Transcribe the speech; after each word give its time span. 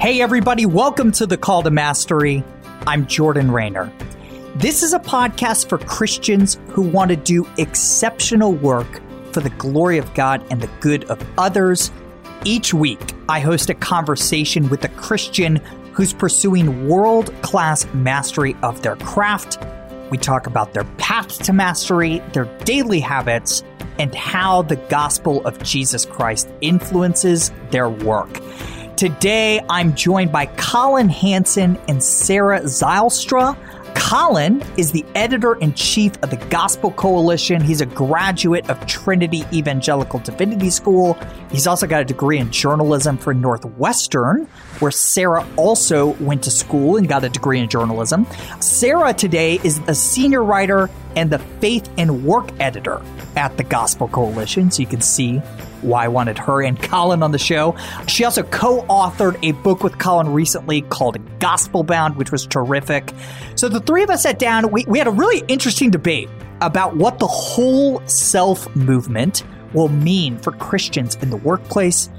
Hey, 0.00 0.22
everybody, 0.22 0.64
welcome 0.64 1.12
to 1.12 1.26
the 1.26 1.36
Call 1.36 1.62
to 1.62 1.70
Mastery. 1.70 2.42
I'm 2.86 3.06
Jordan 3.06 3.50
Raynor. 3.50 3.92
This 4.54 4.82
is 4.82 4.94
a 4.94 4.98
podcast 4.98 5.68
for 5.68 5.76
Christians 5.76 6.58
who 6.68 6.80
want 6.80 7.10
to 7.10 7.16
do 7.16 7.46
exceptional 7.58 8.54
work 8.54 9.02
for 9.34 9.40
the 9.40 9.50
glory 9.50 9.98
of 9.98 10.14
God 10.14 10.42
and 10.50 10.62
the 10.62 10.70
good 10.80 11.04
of 11.10 11.22
others. 11.36 11.92
Each 12.46 12.72
week, 12.72 13.12
I 13.28 13.40
host 13.40 13.68
a 13.68 13.74
conversation 13.74 14.70
with 14.70 14.82
a 14.84 14.88
Christian 14.88 15.56
who's 15.92 16.14
pursuing 16.14 16.88
world 16.88 17.30
class 17.42 17.84
mastery 17.92 18.56
of 18.62 18.80
their 18.80 18.96
craft. 18.96 19.58
We 20.10 20.16
talk 20.16 20.46
about 20.46 20.72
their 20.72 20.84
path 20.96 21.42
to 21.42 21.52
mastery, 21.52 22.20
their 22.32 22.46
daily 22.64 23.00
habits, 23.00 23.62
and 23.98 24.14
how 24.14 24.62
the 24.62 24.76
gospel 24.76 25.46
of 25.46 25.62
Jesus 25.62 26.06
Christ 26.06 26.48
influences 26.62 27.52
their 27.70 27.90
work. 27.90 28.40
Today, 29.00 29.62
I'm 29.70 29.94
joined 29.94 30.30
by 30.30 30.44
Collin 30.44 31.08
Hansen 31.08 31.78
and 31.88 32.04
Sarah 32.04 32.60
Zylstra. 32.60 33.56
Collin 33.94 34.62
is 34.76 34.92
the 34.92 35.06
editor 35.14 35.54
in 35.54 35.72
chief 35.72 36.22
of 36.22 36.28
the 36.28 36.36
Gospel 36.50 36.90
Coalition. 36.90 37.62
He's 37.62 37.80
a 37.80 37.86
graduate 37.86 38.68
of 38.68 38.86
Trinity 38.86 39.42
Evangelical 39.54 40.18
Divinity 40.18 40.68
School. 40.68 41.14
He's 41.50 41.66
also 41.66 41.86
got 41.86 42.02
a 42.02 42.04
degree 42.04 42.36
in 42.36 42.52
journalism 42.52 43.16
from 43.16 43.40
Northwestern, 43.40 44.46
where 44.80 44.90
Sarah 44.90 45.48
also 45.56 46.08
went 46.22 46.42
to 46.42 46.50
school 46.50 46.98
and 46.98 47.08
got 47.08 47.24
a 47.24 47.30
degree 47.30 47.58
in 47.58 47.70
journalism. 47.70 48.26
Sarah 48.60 49.14
today 49.14 49.60
is 49.64 49.80
a 49.88 49.94
senior 49.94 50.44
writer 50.44 50.90
and 51.16 51.30
the 51.30 51.38
faith 51.38 51.88
and 51.96 52.22
work 52.22 52.50
editor 52.60 53.00
at 53.34 53.56
the 53.56 53.64
Gospel 53.64 54.08
Coalition. 54.08 54.70
So 54.70 54.82
you 54.82 54.86
can 54.86 55.00
see 55.00 55.40
why 55.82 56.04
I 56.04 56.08
wanted 56.08 56.38
her 56.38 56.62
and 56.62 56.80
Collin 56.80 57.22
on 57.22 57.32
the 57.32 57.38
show. 57.38 57.76
She 58.06 58.24
also 58.24 58.42
co 58.42 58.82
authored 58.82 59.38
a 59.42 59.52
book 59.52 59.82
with 59.82 59.98
Collin 59.98 60.32
recently 60.32 60.82
called 60.82 61.18
Gospel 61.38 61.82
Bound, 61.82 62.16
which 62.16 62.32
was 62.32 62.46
terrific. 62.46 63.12
So 63.54 63.68
the 63.68 63.80
three 63.80 64.02
of 64.02 64.10
us 64.10 64.22
sat 64.22 64.38
down. 64.38 64.70
We, 64.70 64.84
we 64.86 64.98
had 64.98 65.06
a 65.06 65.12
really 65.12 65.42
interesting 65.48 65.90
debate 65.90 66.28
about 66.60 66.96
what 66.96 67.18
the 67.18 67.26
whole 67.26 68.06
self 68.06 68.74
movement 68.76 69.44
will 69.72 69.88
mean 69.88 70.38
for 70.38 70.52
Christians 70.52 71.16
in 71.16 71.30
the 71.30 71.36
workplace. 71.36 72.10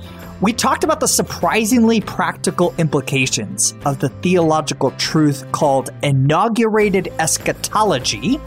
We 0.41 0.53
talked 0.53 0.83
about 0.83 0.99
the 0.99 1.07
surprisingly 1.07 2.01
practical 2.01 2.73
implications 2.79 3.75
of 3.85 3.99
the 3.99 4.09
theological 4.09 4.89
truth 4.91 5.49
called 5.51 5.91
inaugurated 6.01 7.13
eschatology 7.19 8.39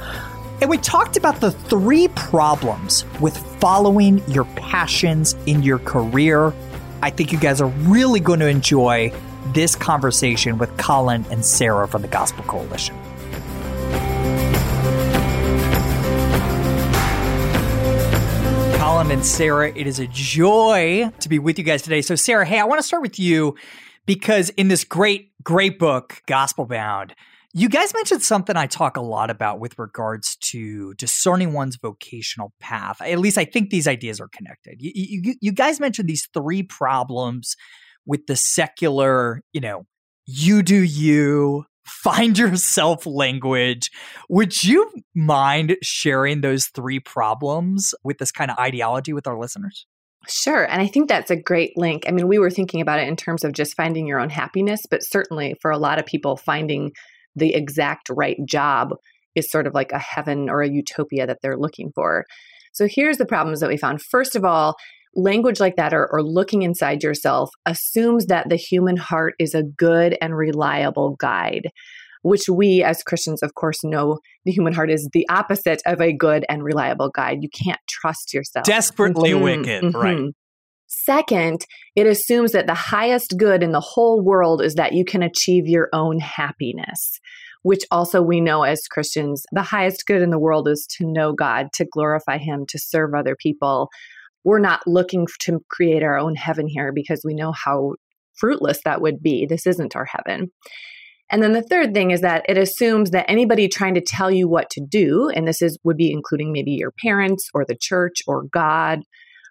and 0.64 0.70
we 0.70 0.78
talked 0.78 1.18
about 1.18 1.42
the 1.42 1.50
three 1.50 2.08
problems 2.08 3.04
with 3.20 3.36
following 3.60 4.26
your 4.30 4.46
passions 4.56 5.36
in 5.44 5.62
your 5.62 5.78
career. 5.78 6.54
I 7.02 7.10
think 7.10 7.32
you 7.32 7.38
guys 7.38 7.60
are 7.60 7.68
really 7.68 8.18
going 8.18 8.40
to 8.40 8.48
enjoy 8.48 9.12
this 9.48 9.76
conversation 9.76 10.56
with 10.56 10.74
Collin 10.78 11.26
and 11.30 11.44
Sarah 11.44 11.86
from 11.86 12.00
the 12.00 12.08
Gospel 12.08 12.44
Coalition. 12.44 12.96
Collin 18.78 19.10
and 19.10 19.26
Sarah, 19.26 19.70
it 19.76 19.86
is 19.86 19.98
a 19.98 20.06
joy 20.06 21.10
to 21.20 21.28
be 21.28 21.38
with 21.38 21.58
you 21.58 21.64
guys 21.64 21.82
today. 21.82 22.00
So, 22.00 22.14
Sarah, 22.14 22.46
hey, 22.46 22.58
I 22.58 22.64
want 22.64 22.78
to 22.78 22.86
start 22.86 23.02
with 23.02 23.18
you 23.18 23.54
because 24.06 24.48
in 24.48 24.68
this 24.68 24.82
great, 24.84 25.30
great 25.42 25.78
book, 25.78 26.22
Gospel 26.24 26.64
Bound, 26.64 27.14
you 27.56 27.68
guys 27.68 27.94
mentioned 27.94 28.22
something 28.22 28.56
I 28.56 28.66
talk 28.66 28.96
a 28.96 29.00
lot 29.00 29.30
about 29.30 29.60
with 29.60 29.78
regards 29.78 30.36
to 30.50 30.92
discerning 30.94 31.52
one's 31.52 31.76
vocational 31.76 32.52
path. 32.60 33.00
At 33.00 33.20
least 33.20 33.38
I 33.38 33.44
think 33.44 33.70
these 33.70 33.86
ideas 33.86 34.20
are 34.20 34.28
connected. 34.28 34.82
You, 34.82 34.90
you, 34.94 35.34
you 35.40 35.52
guys 35.52 35.78
mentioned 35.78 36.08
these 36.08 36.28
three 36.34 36.64
problems 36.64 37.54
with 38.06 38.26
the 38.26 38.34
secular, 38.34 39.40
you 39.52 39.60
know, 39.60 39.86
you 40.26 40.62
do 40.62 40.82
you, 40.82 41.64
find 41.86 42.36
yourself 42.38 43.06
language. 43.06 43.90
Would 44.28 44.64
you 44.64 44.90
mind 45.14 45.76
sharing 45.82 46.40
those 46.40 46.66
three 46.66 46.98
problems 46.98 47.94
with 48.02 48.18
this 48.18 48.32
kind 48.32 48.50
of 48.50 48.58
ideology 48.58 49.12
with 49.12 49.26
our 49.26 49.38
listeners? 49.38 49.86
Sure. 50.26 50.64
And 50.64 50.80
I 50.80 50.86
think 50.86 51.08
that's 51.08 51.30
a 51.30 51.36
great 51.36 51.76
link. 51.76 52.04
I 52.08 52.10
mean, 52.10 52.26
we 52.26 52.38
were 52.38 52.50
thinking 52.50 52.80
about 52.80 52.98
it 52.98 53.06
in 53.06 53.16
terms 53.16 53.44
of 53.44 53.52
just 53.52 53.76
finding 53.76 54.06
your 54.06 54.18
own 54.18 54.30
happiness, 54.30 54.80
but 54.90 55.04
certainly 55.04 55.54
for 55.60 55.70
a 55.70 55.78
lot 55.78 55.98
of 55.98 56.06
people, 56.06 56.36
finding 56.36 56.92
the 57.36 57.54
exact 57.54 58.08
right 58.10 58.38
job 58.46 58.94
is 59.34 59.50
sort 59.50 59.66
of 59.66 59.74
like 59.74 59.92
a 59.92 59.98
heaven 59.98 60.48
or 60.48 60.62
a 60.62 60.68
utopia 60.68 61.26
that 61.26 61.38
they're 61.42 61.58
looking 61.58 61.90
for. 61.94 62.24
So 62.72 62.88
here's 62.88 63.18
the 63.18 63.26
problems 63.26 63.60
that 63.60 63.68
we 63.68 63.76
found. 63.76 64.02
First 64.02 64.36
of 64.36 64.44
all, 64.44 64.76
language 65.14 65.60
like 65.60 65.76
that 65.76 65.94
or, 65.94 66.08
or 66.12 66.22
looking 66.22 66.62
inside 66.62 67.02
yourself 67.02 67.50
assumes 67.66 68.26
that 68.26 68.48
the 68.48 68.56
human 68.56 68.96
heart 68.96 69.34
is 69.38 69.54
a 69.54 69.62
good 69.62 70.16
and 70.20 70.36
reliable 70.36 71.16
guide 71.18 71.70
which 72.24 72.48
we 72.48 72.82
as 72.82 73.02
Christians, 73.02 73.42
of 73.42 73.54
course, 73.54 73.84
know 73.84 74.18
the 74.46 74.50
human 74.50 74.72
heart 74.72 74.90
is 74.90 75.08
the 75.12 75.28
opposite 75.28 75.82
of 75.84 76.00
a 76.00 76.10
good 76.10 76.44
and 76.48 76.64
reliable 76.64 77.10
guide. 77.10 77.42
You 77.42 77.50
can't 77.50 77.80
trust 77.86 78.32
yourself. 78.32 78.64
Desperately 78.64 79.32
mm-hmm, 79.32 79.42
wicked, 79.42 79.84
mm-hmm. 79.84 80.00
right? 80.00 80.34
Second, 81.04 81.66
it 81.94 82.06
assumes 82.06 82.52
that 82.52 82.66
the 82.66 82.74
highest 82.74 83.34
good 83.36 83.62
in 83.62 83.72
the 83.72 83.80
whole 83.80 84.22
world 84.22 84.62
is 84.62 84.74
that 84.76 84.94
you 84.94 85.04
can 85.04 85.22
achieve 85.22 85.66
your 85.66 85.90
own 85.92 86.18
happiness, 86.18 87.20
which 87.62 87.84
also 87.90 88.22
we 88.22 88.40
know 88.40 88.62
as 88.62 88.88
Christians, 88.88 89.44
the 89.52 89.62
highest 89.62 90.06
good 90.06 90.22
in 90.22 90.30
the 90.30 90.38
world 90.38 90.66
is 90.66 90.86
to 90.96 91.06
know 91.06 91.34
God, 91.34 91.66
to 91.74 91.84
glorify 91.84 92.38
Him, 92.38 92.64
to 92.68 92.78
serve 92.78 93.12
other 93.14 93.36
people. 93.38 93.90
We're 94.44 94.60
not 94.60 94.86
looking 94.86 95.26
to 95.40 95.60
create 95.70 96.02
our 96.02 96.18
own 96.18 96.36
heaven 96.36 96.66
here 96.68 96.90
because 96.90 97.20
we 97.22 97.34
know 97.34 97.52
how 97.52 97.94
fruitless 98.34 98.80
that 98.84 99.02
would 99.02 99.22
be. 99.22 99.44
This 99.44 99.66
isn't 99.66 99.94
our 99.94 100.06
heaven. 100.06 100.52
And 101.30 101.42
then 101.42 101.52
the 101.52 101.62
third 101.62 101.92
thing 101.92 102.12
is 102.12 102.22
that 102.22 102.44
it 102.48 102.56
assumes 102.56 103.10
that 103.10 103.30
anybody 103.30 103.68
trying 103.68 103.94
to 103.94 104.00
tell 104.00 104.30
you 104.30 104.48
what 104.48 104.70
to 104.70 104.80
do, 104.80 105.28
and 105.28 105.46
this 105.46 105.60
is 105.60 105.78
would 105.84 105.96
be 105.98 106.10
including 106.10 106.50
maybe 106.50 106.72
your 106.72 106.92
parents 107.02 107.48
or 107.52 107.64
the 107.66 107.76
church 107.78 108.22
or 108.26 108.44
God 108.44 109.00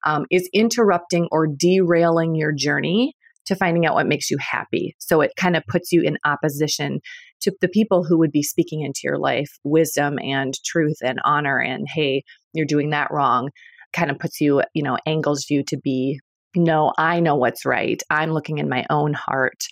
um, 0.05 0.25
is 0.31 0.49
interrupting 0.53 1.27
or 1.31 1.47
derailing 1.47 2.35
your 2.35 2.51
journey 2.51 3.15
to 3.45 3.55
finding 3.55 3.85
out 3.85 3.95
what 3.95 4.07
makes 4.07 4.31
you 4.31 4.37
happy. 4.39 4.95
So 4.99 5.21
it 5.21 5.33
kind 5.37 5.55
of 5.55 5.63
puts 5.67 5.91
you 5.91 6.01
in 6.01 6.17
opposition 6.25 6.99
to 7.41 7.51
the 7.59 7.67
people 7.67 8.05
who 8.05 8.17
would 8.19 8.31
be 8.31 8.43
speaking 8.43 8.81
into 8.81 9.01
your 9.03 9.17
life 9.17 9.49
wisdom 9.63 10.17
and 10.19 10.53
truth 10.63 10.97
and 11.03 11.19
honor 11.23 11.59
and 11.59 11.85
hey, 11.93 12.23
you're 12.53 12.65
doing 12.65 12.91
that 12.91 13.11
wrong. 13.11 13.49
Kind 13.91 14.11
of 14.11 14.17
puts 14.17 14.39
you, 14.39 14.63
you 14.73 14.83
know, 14.83 14.97
angles 15.05 15.49
you 15.49 15.63
to 15.65 15.77
be 15.77 16.19
no, 16.55 16.93
I 16.97 17.19
know 17.19 17.35
what's 17.35 17.65
right. 17.65 18.01
I'm 18.09 18.31
looking 18.31 18.59
in 18.59 18.69
my 18.69 18.85
own 18.89 19.13
heart. 19.13 19.63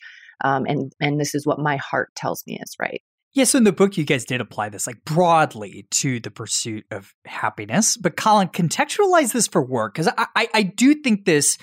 Um, 0.44 0.66
and 0.68 0.92
and 1.00 1.20
this 1.20 1.36
is 1.36 1.46
what 1.46 1.60
my 1.60 1.78
heart 1.78 2.10
tells 2.16 2.44
me 2.48 2.60
is 2.62 2.76
right. 2.80 3.02
Yeah, 3.34 3.46
so 3.46 3.58
in 3.58 3.64
the 3.64 3.72
book, 3.72 3.98
you 3.98 4.04
guys 4.04 4.26
did 4.26 4.42
apply 4.42 4.70
this 4.70 4.86
like 4.86 5.06
broadly 5.06 5.88
to 5.92 6.20
the 6.20 6.32
pursuit 6.32 6.86
of 6.92 7.14
happiness. 7.26 7.96
But 7.96 8.18
Collin, 8.18 8.50
contextualize 8.50 9.32
this 9.32 9.48
for 9.48 9.64
work 9.64 9.94
because 9.94 10.10
I, 10.18 10.28
I, 10.36 10.48
I, 10.54 10.64
do 10.64 10.96
think 10.96 11.24
this. 11.24 11.58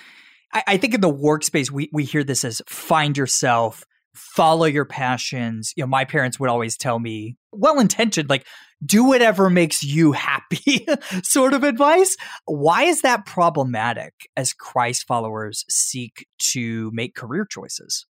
I, 0.52 0.62
I, 0.66 0.76
think 0.78 0.94
in 0.94 1.02
the 1.02 1.12
workspace 1.12 1.70
we 1.70 1.90
we 1.92 2.04
hear 2.04 2.24
this 2.24 2.42
as 2.42 2.62
find 2.66 3.18
yourself, 3.18 3.84
follow 4.14 4.64
your 4.64 4.86
passions. 4.86 5.74
You 5.76 5.82
know, 5.82 5.88
my 5.88 6.06
parents 6.06 6.40
would 6.40 6.48
always 6.48 6.78
tell 6.78 6.98
me, 6.98 7.36
well 7.52 7.80
intentioned, 7.80 8.30
like 8.30 8.46
do 8.84 9.04
whatever 9.04 9.50
makes 9.50 9.82
you 9.82 10.12
happy, 10.12 10.86
sort 11.22 11.52
of 11.52 11.64
advice. 11.64 12.16
Why 12.46 12.84
is 12.84 13.02
that 13.02 13.26
problematic 13.26 14.14
as 14.36 14.54
Christ 14.54 15.04
followers 15.06 15.64
seek 15.68 16.26
to 16.52 16.90
make 16.94 17.14
career 17.14 17.46
choices? 17.48 18.06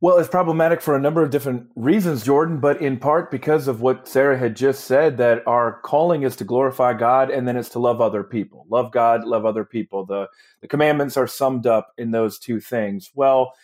Well, 0.00 0.18
it's 0.18 0.28
problematic 0.28 0.80
for 0.80 0.94
a 0.94 1.00
number 1.00 1.24
of 1.24 1.30
different 1.30 1.70
reasons, 1.74 2.22
Jordan, 2.22 2.60
but 2.60 2.80
in 2.80 2.98
part 2.98 3.32
because 3.32 3.66
of 3.66 3.80
what 3.80 4.06
Sarah 4.06 4.38
had 4.38 4.54
just 4.54 4.84
said 4.84 5.16
that 5.16 5.42
our 5.44 5.80
calling 5.80 6.22
is 6.22 6.36
to 6.36 6.44
glorify 6.44 6.92
God 6.92 7.30
and 7.32 7.48
then 7.48 7.56
it's 7.56 7.70
to 7.70 7.80
love 7.80 8.00
other 8.00 8.22
people. 8.22 8.64
Love 8.70 8.92
God, 8.92 9.24
love 9.24 9.44
other 9.44 9.64
people. 9.64 10.06
The, 10.06 10.28
the 10.60 10.68
commandments 10.68 11.16
are 11.16 11.26
summed 11.26 11.66
up 11.66 11.94
in 11.98 12.12
those 12.12 12.38
two 12.38 12.60
things. 12.60 13.10
Well, 13.12 13.54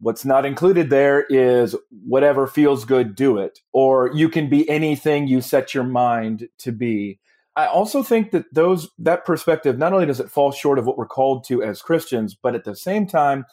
what's 0.00 0.24
not 0.24 0.46
included 0.46 0.88
there 0.88 1.26
is 1.28 1.76
whatever 1.90 2.46
feels 2.46 2.86
good, 2.86 3.14
do 3.14 3.36
it. 3.36 3.60
Or 3.72 4.10
you 4.14 4.30
can 4.30 4.48
be 4.48 4.66
anything 4.70 5.28
you 5.28 5.42
set 5.42 5.74
your 5.74 5.84
mind 5.84 6.48
to 6.60 6.72
be. 6.72 7.20
I 7.56 7.66
also 7.66 8.02
think 8.02 8.30
that 8.30 8.46
those 8.54 8.88
that 8.98 9.26
perspective 9.26 9.76
not 9.76 9.92
only 9.92 10.06
does 10.06 10.18
it 10.18 10.30
fall 10.30 10.50
short 10.50 10.78
of 10.78 10.86
what 10.86 10.96
we're 10.96 11.06
called 11.06 11.44
to 11.48 11.62
as 11.62 11.82
Christians, 11.82 12.34
but 12.34 12.54
at 12.54 12.64
the 12.64 12.74
same 12.74 13.06
time, 13.06 13.44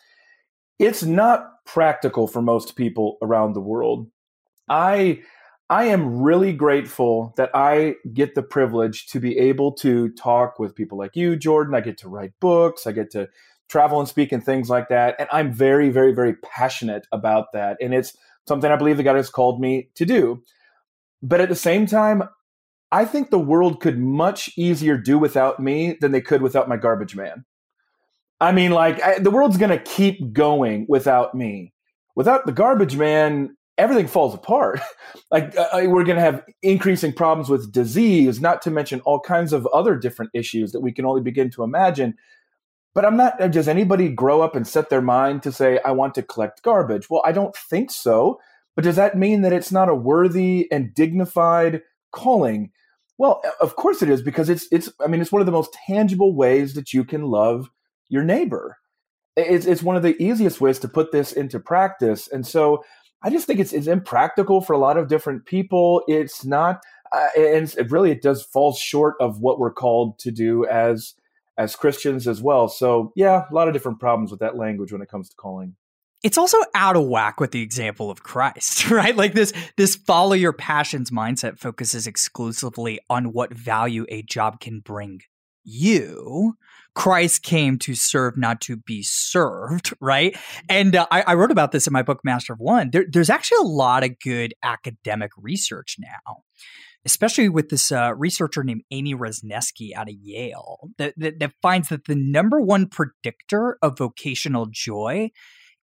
it's 0.81 1.03
not 1.03 1.63
practical 1.65 2.27
for 2.27 2.41
most 2.41 2.75
people 2.75 3.17
around 3.21 3.53
the 3.53 3.61
world. 3.61 4.09
I 4.67 5.21
I 5.69 5.85
am 5.85 6.21
really 6.21 6.51
grateful 6.51 7.33
that 7.37 7.51
I 7.53 7.95
get 8.13 8.35
the 8.35 8.43
privilege 8.43 9.07
to 9.07 9.19
be 9.21 9.37
able 9.37 9.71
to 9.73 10.09
talk 10.09 10.59
with 10.59 10.75
people 10.75 10.97
like 10.97 11.15
you, 11.15 11.37
Jordan. 11.37 11.75
I 11.75 11.81
get 11.81 11.97
to 11.99 12.09
write 12.09 12.33
books, 12.41 12.87
I 12.87 12.91
get 12.91 13.11
to 13.11 13.29
travel 13.69 13.99
and 13.99 14.09
speak 14.09 14.33
and 14.33 14.43
things 14.43 14.69
like 14.69 14.89
that. 14.89 15.15
And 15.17 15.29
I'm 15.31 15.53
very, 15.53 15.89
very, 15.89 16.13
very 16.13 16.35
passionate 16.43 17.07
about 17.13 17.53
that. 17.53 17.77
And 17.79 17.93
it's 17.93 18.17
something 18.45 18.69
I 18.69 18.75
believe 18.75 18.97
that 18.97 19.03
God 19.03 19.15
has 19.15 19.29
called 19.29 19.61
me 19.61 19.89
to 19.95 20.05
do. 20.05 20.43
But 21.23 21.39
at 21.39 21.47
the 21.47 21.55
same 21.55 21.85
time, 21.85 22.23
I 22.91 23.05
think 23.05 23.29
the 23.29 23.39
world 23.39 23.79
could 23.79 23.97
much 23.97 24.49
easier 24.57 24.97
do 24.97 25.17
without 25.17 25.61
me 25.61 25.95
than 26.01 26.11
they 26.11 26.19
could 26.19 26.41
without 26.41 26.67
my 26.67 26.75
garbage 26.75 27.15
man. 27.15 27.45
I 28.41 28.51
mean, 28.51 28.71
like, 28.71 29.01
I, 29.01 29.19
the 29.19 29.31
world's 29.31 29.57
to 29.57 29.77
keep 29.77 30.33
going 30.33 30.87
without 30.89 31.35
me. 31.35 31.73
Without 32.15 32.45
the 32.45 32.51
garbage 32.51 32.97
man, 32.97 33.55
everything 33.77 34.07
falls 34.07 34.33
apart. 34.33 34.81
like 35.31 35.55
uh, 35.55 35.67
uh 35.71 35.83
we're 35.85 36.03
going 36.03 36.17
to 36.17 36.21
have 36.21 36.43
increasing 36.63 37.13
problems 37.13 37.49
with 37.49 37.71
disease, 37.71 38.41
not 38.41 38.61
to 38.63 38.71
mention 38.71 38.99
all 39.01 39.19
kinds 39.19 39.53
of 39.53 39.67
other 39.67 39.95
different 39.95 40.31
issues 40.33 40.71
that 40.71 40.81
we 40.81 40.91
can 40.91 41.05
only 41.05 41.21
begin 41.21 41.51
to 41.51 41.63
imagine. 41.63 42.15
But 42.93 43.05
I'm 43.05 43.15
not, 43.15 43.39
uh, 43.39 43.47
does 43.47 43.67
anybody 43.67 44.09
grow 44.09 44.41
up 44.41 44.55
and 44.55 44.67
set 44.67 44.89
their 44.89 45.01
mind 45.01 45.43
to 45.43 45.51
say, 45.51 45.79
I 45.85 45.91
want 45.91 46.15
to 46.15 46.23
collect 46.23 46.63
garbage? 46.63 47.09
Well, 47.09 47.21
I 47.23 47.31
don't 47.31 47.55
think 47.55 47.91
so. 47.91 48.39
But 48.75 48.85
does 48.85 48.95
that 48.95 49.17
mean 49.17 49.41
that 49.41 49.53
it's 49.53 49.71
not 49.71 49.89
a 49.89 49.95
worthy 49.95 50.67
and 50.71 50.93
dignified 50.93 51.83
calling? 52.11 52.71
Well, 53.17 53.41
of 53.59 53.75
course 53.75 54.01
it 54.01 54.09
is 54.09 54.21
because 54.21 54.49
it's 54.49 54.67
it's 54.71 54.89
I 54.99 55.07
mean 55.07 55.21
it's 55.21 55.31
one 55.31 55.41
of 55.41 55.45
the 55.45 55.51
most 55.51 55.77
tangible 55.85 56.33
ways 56.33 56.73
that 56.73 56.93
you 56.93 57.03
can 57.03 57.23
love 57.25 57.69
your 58.11 58.23
neighbor. 58.23 58.77
It's 59.37 59.65
it's 59.65 59.81
one 59.81 59.95
of 59.95 60.03
the 60.03 60.21
easiest 60.21 60.59
ways 60.59 60.77
to 60.79 60.87
put 60.87 61.11
this 61.11 61.31
into 61.31 61.59
practice. 61.59 62.27
And 62.27 62.45
so 62.45 62.83
I 63.23 63.29
just 63.29 63.47
think 63.47 63.59
it's 63.59 63.73
it's 63.73 63.87
impractical 63.87 64.61
for 64.61 64.73
a 64.73 64.77
lot 64.77 64.97
of 64.97 65.07
different 65.07 65.45
people. 65.45 66.03
It's 66.07 66.43
not, 66.43 66.81
uh, 67.11 67.29
and 67.37 67.73
it 67.77 67.89
really 67.89 68.11
it 68.11 68.21
does 68.21 68.43
fall 68.43 68.73
short 68.73 69.15
of 69.19 69.39
what 69.39 69.57
we're 69.57 69.73
called 69.73 70.19
to 70.19 70.31
do 70.31 70.67
as 70.67 71.15
as 71.57 71.75
Christians 71.75 72.27
as 72.27 72.41
well. 72.41 72.67
So 72.67 73.13
yeah, 73.15 73.45
a 73.49 73.53
lot 73.53 73.67
of 73.67 73.73
different 73.73 73.99
problems 73.99 74.31
with 74.31 74.41
that 74.41 74.57
language 74.57 74.91
when 74.91 75.01
it 75.01 75.09
comes 75.09 75.29
to 75.29 75.35
calling. 75.35 75.75
It's 76.23 76.37
also 76.37 76.57
out 76.75 76.95
of 76.95 77.07
whack 77.07 77.39
with 77.39 77.51
the 77.51 77.63
example 77.63 78.11
of 78.11 78.21
Christ, 78.21 78.89
right? 78.91 79.15
Like 79.15 79.33
this 79.33 79.53
this 79.77 79.95
follow 79.95 80.33
your 80.33 80.53
passions 80.53 81.09
mindset 81.09 81.57
focuses 81.57 82.05
exclusively 82.05 82.99
on 83.09 83.31
what 83.31 83.53
value 83.53 84.05
a 84.09 84.23
job 84.23 84.59
can 84.59 84.81
bring 84.81 85.21
you. 85.63 86.55
Christ 86.93 87.43
came 87.43 87.79
to 87.79 87.95
serve, 87.95 88.37
not 88.37 88.59
to 88.61 88.77
be 88.77 89.01
served, 89.03 89.93
right? 90.01 90.37
And 90.67 90.95
uh, 90.95 91.07
I, 91.09 91.21
I, 91.21 91.33
wrote 91.35 91.51
about 91.51 91.71
this 91.71 91.87
in 91.87 91.93
my 91.93 92.01
book, 92.01 92.19
Master 92.23 92.53
of 92.53 92.59
One. 92.59 92.89
There, 92.91 93.05
there's 93.09 93.29
actually 93.29 93.59
a 93.61 93.67
lot 93.67 94.03
of 94.03 94.19
good 94.19 94.53
academic 94.61 95.31
research 95.37 95.95
now, 95.99 96.43
especially 97.05 97.47
with 97.47 97.69
this 97.69 97.91
uh, 97.91 98.13
researcher 98.15 98.63
named 98.63 98.81
Amy 98.91 99.15
Wrzesniewski 99.15 99.93
out 99.95 100.09
of 100.09 100.15
Yale, 100.21 100.89
that, 100.97 101.13
that, 101.17 101.39
that 101.39 101.53
finds 101.61 101.89
that 101.89 102.05
the 102.05 102.15
number 102.15 102.59
one 102.59 102.89
predictor 102.89 103.77
of 103.81 103.97
vocational 103.97 104.67
joy 104.69 105.31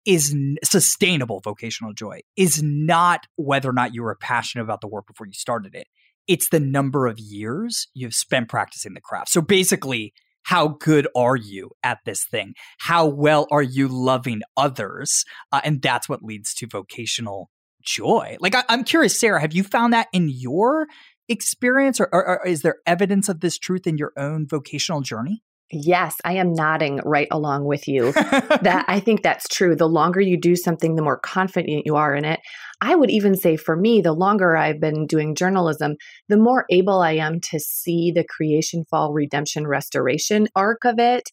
is 0.05 0.33
sustainable 0.63 1.41
vocational 1.41 1.93
joy 1.93 2.21
is 2.37 2.63
not 2.63 3.27
whether 3.35 3.69
or 3.69 3.73
not 3.73 3.93
you 3.93 4.01
were 4.01 4.15
passionate 4.15 4.63
about 4.63 4.79
the 4.79 4.87
work 4.87 5.05
before 5.05 5.27
you 5.27 5.33
started 5.33 5.75
it 5.75 5.85
it's 6.27 6.49
the 6.49 6.59
number 6.59 7.07
of 7.07 7.19
years 7.19 7.87
you've 7.93 8.13
spent 8.13 8.49
practicing 8.49 8.93
the 8.93 9.01
craft. 9.01 9.29
So 9.29 9.41
basically, 9.41 10.13
how 10.43 10.69
good 10.79 11.07
are 11.15 11.35
you 11.35 11.71
at 11.83 11.99
this 12.05 12.25
thing? 12.25 12.53
How 12.79 13.05
well 13.05 13.47
are 13.51 13.61
you 13.61 13.87
loving 13.89 14.41
others? 14.55 15.25
Uh, 15.51 15.59
and 15.63 15.81
that's 15.81 16.07
what 16.07 16.23
leads 16.23 16.53
to 16.55 16.67
vocational 16.67 17.49
joy. 17.81 18.37
Like, 18.39 18.55
I, 18.55 18.63
am 18.69 18.83
curious, 18.83 19.19
Sarah, 19.19 19.41
have 19.41 19.53
you 19.53 19.63
found 19.63 19.91
that 19.93 20.07
in 20.13 20.29
your 20.29 20.87
experience, 21.27 21.99
or, 21.99 22.07
or, 22.13 22.39
or 22.39 22.47
is 22.47 22.61
there 22.61 22.77
evidence 22.85 23.27
of 23.27 23.41
this 23.41 23.57
truth 23.57 23.85
in 23.87 23.97
your 23.97 24.13
own 24.17 24.47
vocational 24.47 25.01
journey? 25.01 25.43
Yes, 25.69 26.15
I 26.23 26.33
am 26.33 26.53
nodding 26.53 27.01
right 27.03 27.27
along 27.29 27.65
with 27.65 27.87
you. 27.89 28.13
that 28.13 28.85
I 28.87 29.01
think 29.01 29.21
that's 29.21 29.49
true. 29.49 29.75
The 29.75 29.87
longer 29.87 30.21
you 30.21 30.39
do 30.39 30.55
something, 30.55 30.95
the 30.95 31.01
more 31.01 31.19
confident 31.19 31.85
you 31.85 31.95
are 31.97 32.15
in 32.15 32.23
it. 32.23 32.39
I 32.79 32.95
would 32.95 33.09
even 33.09 33.35
say 33.35 33.57
for 33.57 33.75
me, 33.75 33.99
the 34.01 34.13
longer 34.13 34.55
I've 34.55 34.79
been 34.79 35.05
doing 35.07 35.35
journalism, 35.35 35.95
the 36.29 36.37
more 36.37 36.65
able 36.69 37.01
I 37.01 37.13
am 37.13 37.41
to 37.51 37.59
see 37.59 38.11
the 38.15 38.23
creation, 38.23 38.85
fall, 38.89 39.11
redemption, 39.11 39.67
restoration 39.67 40.47
arc 40.55 40.85
of 40.85 40.99
it, 40.99 41.23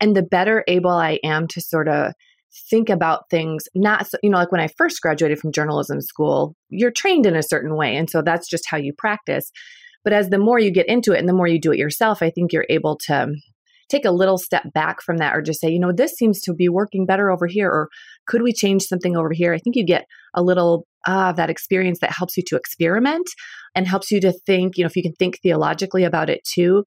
and 0.00 0.16
the 0.16 0.22
better 0.22 0.64
able 0.66 0.90
I 0.90 1.20
am 1.22 1.46
to 1.48 1.60
sort 1.60 1.86
of 1.86 2.14
think 2.70 2.88
about 2.88 3.28
things 3.30 3.64
not 3.74 4.08
you 4.22 4.30
know 4.30 4.38
like 4.38 4.52
when 4.52 4.60
i 4.60 4.68
first 4.78 5.00
graduated 5.00 5.40
from 5.40 5.50
journalism 5.50 6.00
school 6.00 6.54
you're 6.68 6.92
trained 6.92 7.26
in 7.26 7.34
a 7.34 7.42
certain 7.42 7.74
way 7.74 7.96
and 7.96 8.08
so 8.08 8.22
that's 8.22 8.48
just 8.48 8.64
how 8.68 8.76
you 8.76 8.92
practice 8.96 9.50
but 10.04 10.12
as 10.12 10.28
the 10.28 10.38
more 10.38 10.60
you 10.60 10.70
get 10.70 10.88
into 10.88 11.12
it 11.12 11.18
and 11.18 11.28
the 11.28 11.32
more 11.32 11.48
you 11.48 11.60
do 11.60 11.72
it 11.72 11.78
yourself 11.78 12.22
i 12.22 12.30
think 12.30 12.52
you're 12.52 12.66
able 12.70 12.96
to 12.96 13.34
take 13.88 14.04
a 14.04 14.10
little 14.10 14.38
step 14.38 14.72
back 14.72 15.02
from 15.02 15.18
that 15.18 15.34
or 15.34 15.42
just 15.42 15.60
say, 15.60 15.70
you 15.70 15.78
know, 15.78 15.92
this 15.92 16.12
seems 16.12 16.40
to 16.42 16.54
be 16.54 16.68
working 16.68 17.06
better 17.06 17.30
over 17.30 17.46
here, 17.46 17.68
or 17.68 17.88
could 18.26 18.42
we 18.42 18.52
change 18.52 18.82
something 18.82 19.16
over 19.16 19.32
here? 19.32 19.52
I 19.52 19.58
think 19.58 19.76
you 19.76 19.84
get 19.84 20.06
a 20.34 20.42
little 20.42 20.86
ah, 21.06 21.32
that 21.32 21.50
experience 21.50 21.98
that 22.00 22.12
helps 22.12 22.36
you 22.36 22.42
to 22.46 22.56
experiment 22.56 23.28
and 23.74 23.86
helps 23.86 24.10
you 24.10 24.20
to 24.20 24.32
think, 24.46 24.76
you 24.76 24.84
know, 24.84 24.86
if 24.86 24.96
you 24.96 25.02
can 25.02 25.14
think 25.14 25.38
theologically 25.42 26.04
about 26.04 26.30
it 26.30 26.40
too. 26.44 26.84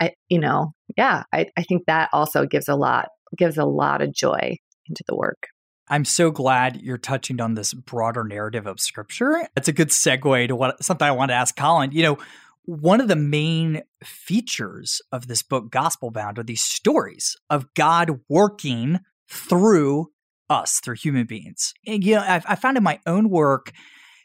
I, 0.00 0.12
you 0.28 0.38
know, 0.38 0.72
yeah, 0.96 1.22
I, 1.32 1.46
I 1.56 1.62
think 1.62 1.84
that 1.86 2.10
also 2.12 2.44
gives 2.44 2.68
a 2.68 2.76
lot, 2.76 3.08
gives 3.36 3.56
a 3.56 3.64
lot 3.64 4.02
of 4.02 4.12
joy 4.12 4.56
into 4.88 5.02
the 5.08 5.16
work. 5.16 5.48
I'm 5.88 6.04
so 6.04 6.30
glad 6.30 6.80
you're 6.82 6.98
touching 6.98 7.40
on 7.40 7.54
this 7.54 7.72
broader 7.72 8.24
narrative 8.24 8.66
of 8.66 8.80
scripture. 8.80 9.48
It's 9.56 9.68
a 9.68 9.72
good 9.72 9.88
segue 9.88 10.48
to 10.48 10.56
what 10.56 10.82
something 10.84 11.06
I 11.06 11.12
want 11.12 11.30
to 11.30 11.34
ask 11.34 11.54
Collin. 11.54 11.92
You 11.92 12.02
know, 12.02 12.18
one 12.66 13.00
of 13.00 13.08
the 13.08 13.16
main 13.16 13.82
features 14.04 15.00
of 15.12 15.28
this 15.28 15.42
book, 15.42 15.70
Gospel 15.70 16.10
Bound, 16.10 16.38
are 16.38 16.44
these 16.44 16.62
stories 16.62 17.36
of 17.48 17.72
God 17.74 18.20
working 18.28 18.98
through 19.30 20.08
us, 20.50 20.80
through 20.80 20.96
human 20.96 21.26
beings. 21.26 21.72
And, 21.86 22.04
you 22.04 22.16
know, 22.16 22.24
I've, 22.26 22.44
I 22.46 22.56
found 22.56 22.76
in 22.76 22.82
my 22.82 23.00
own 23.06 23.30
work 23.30 23.72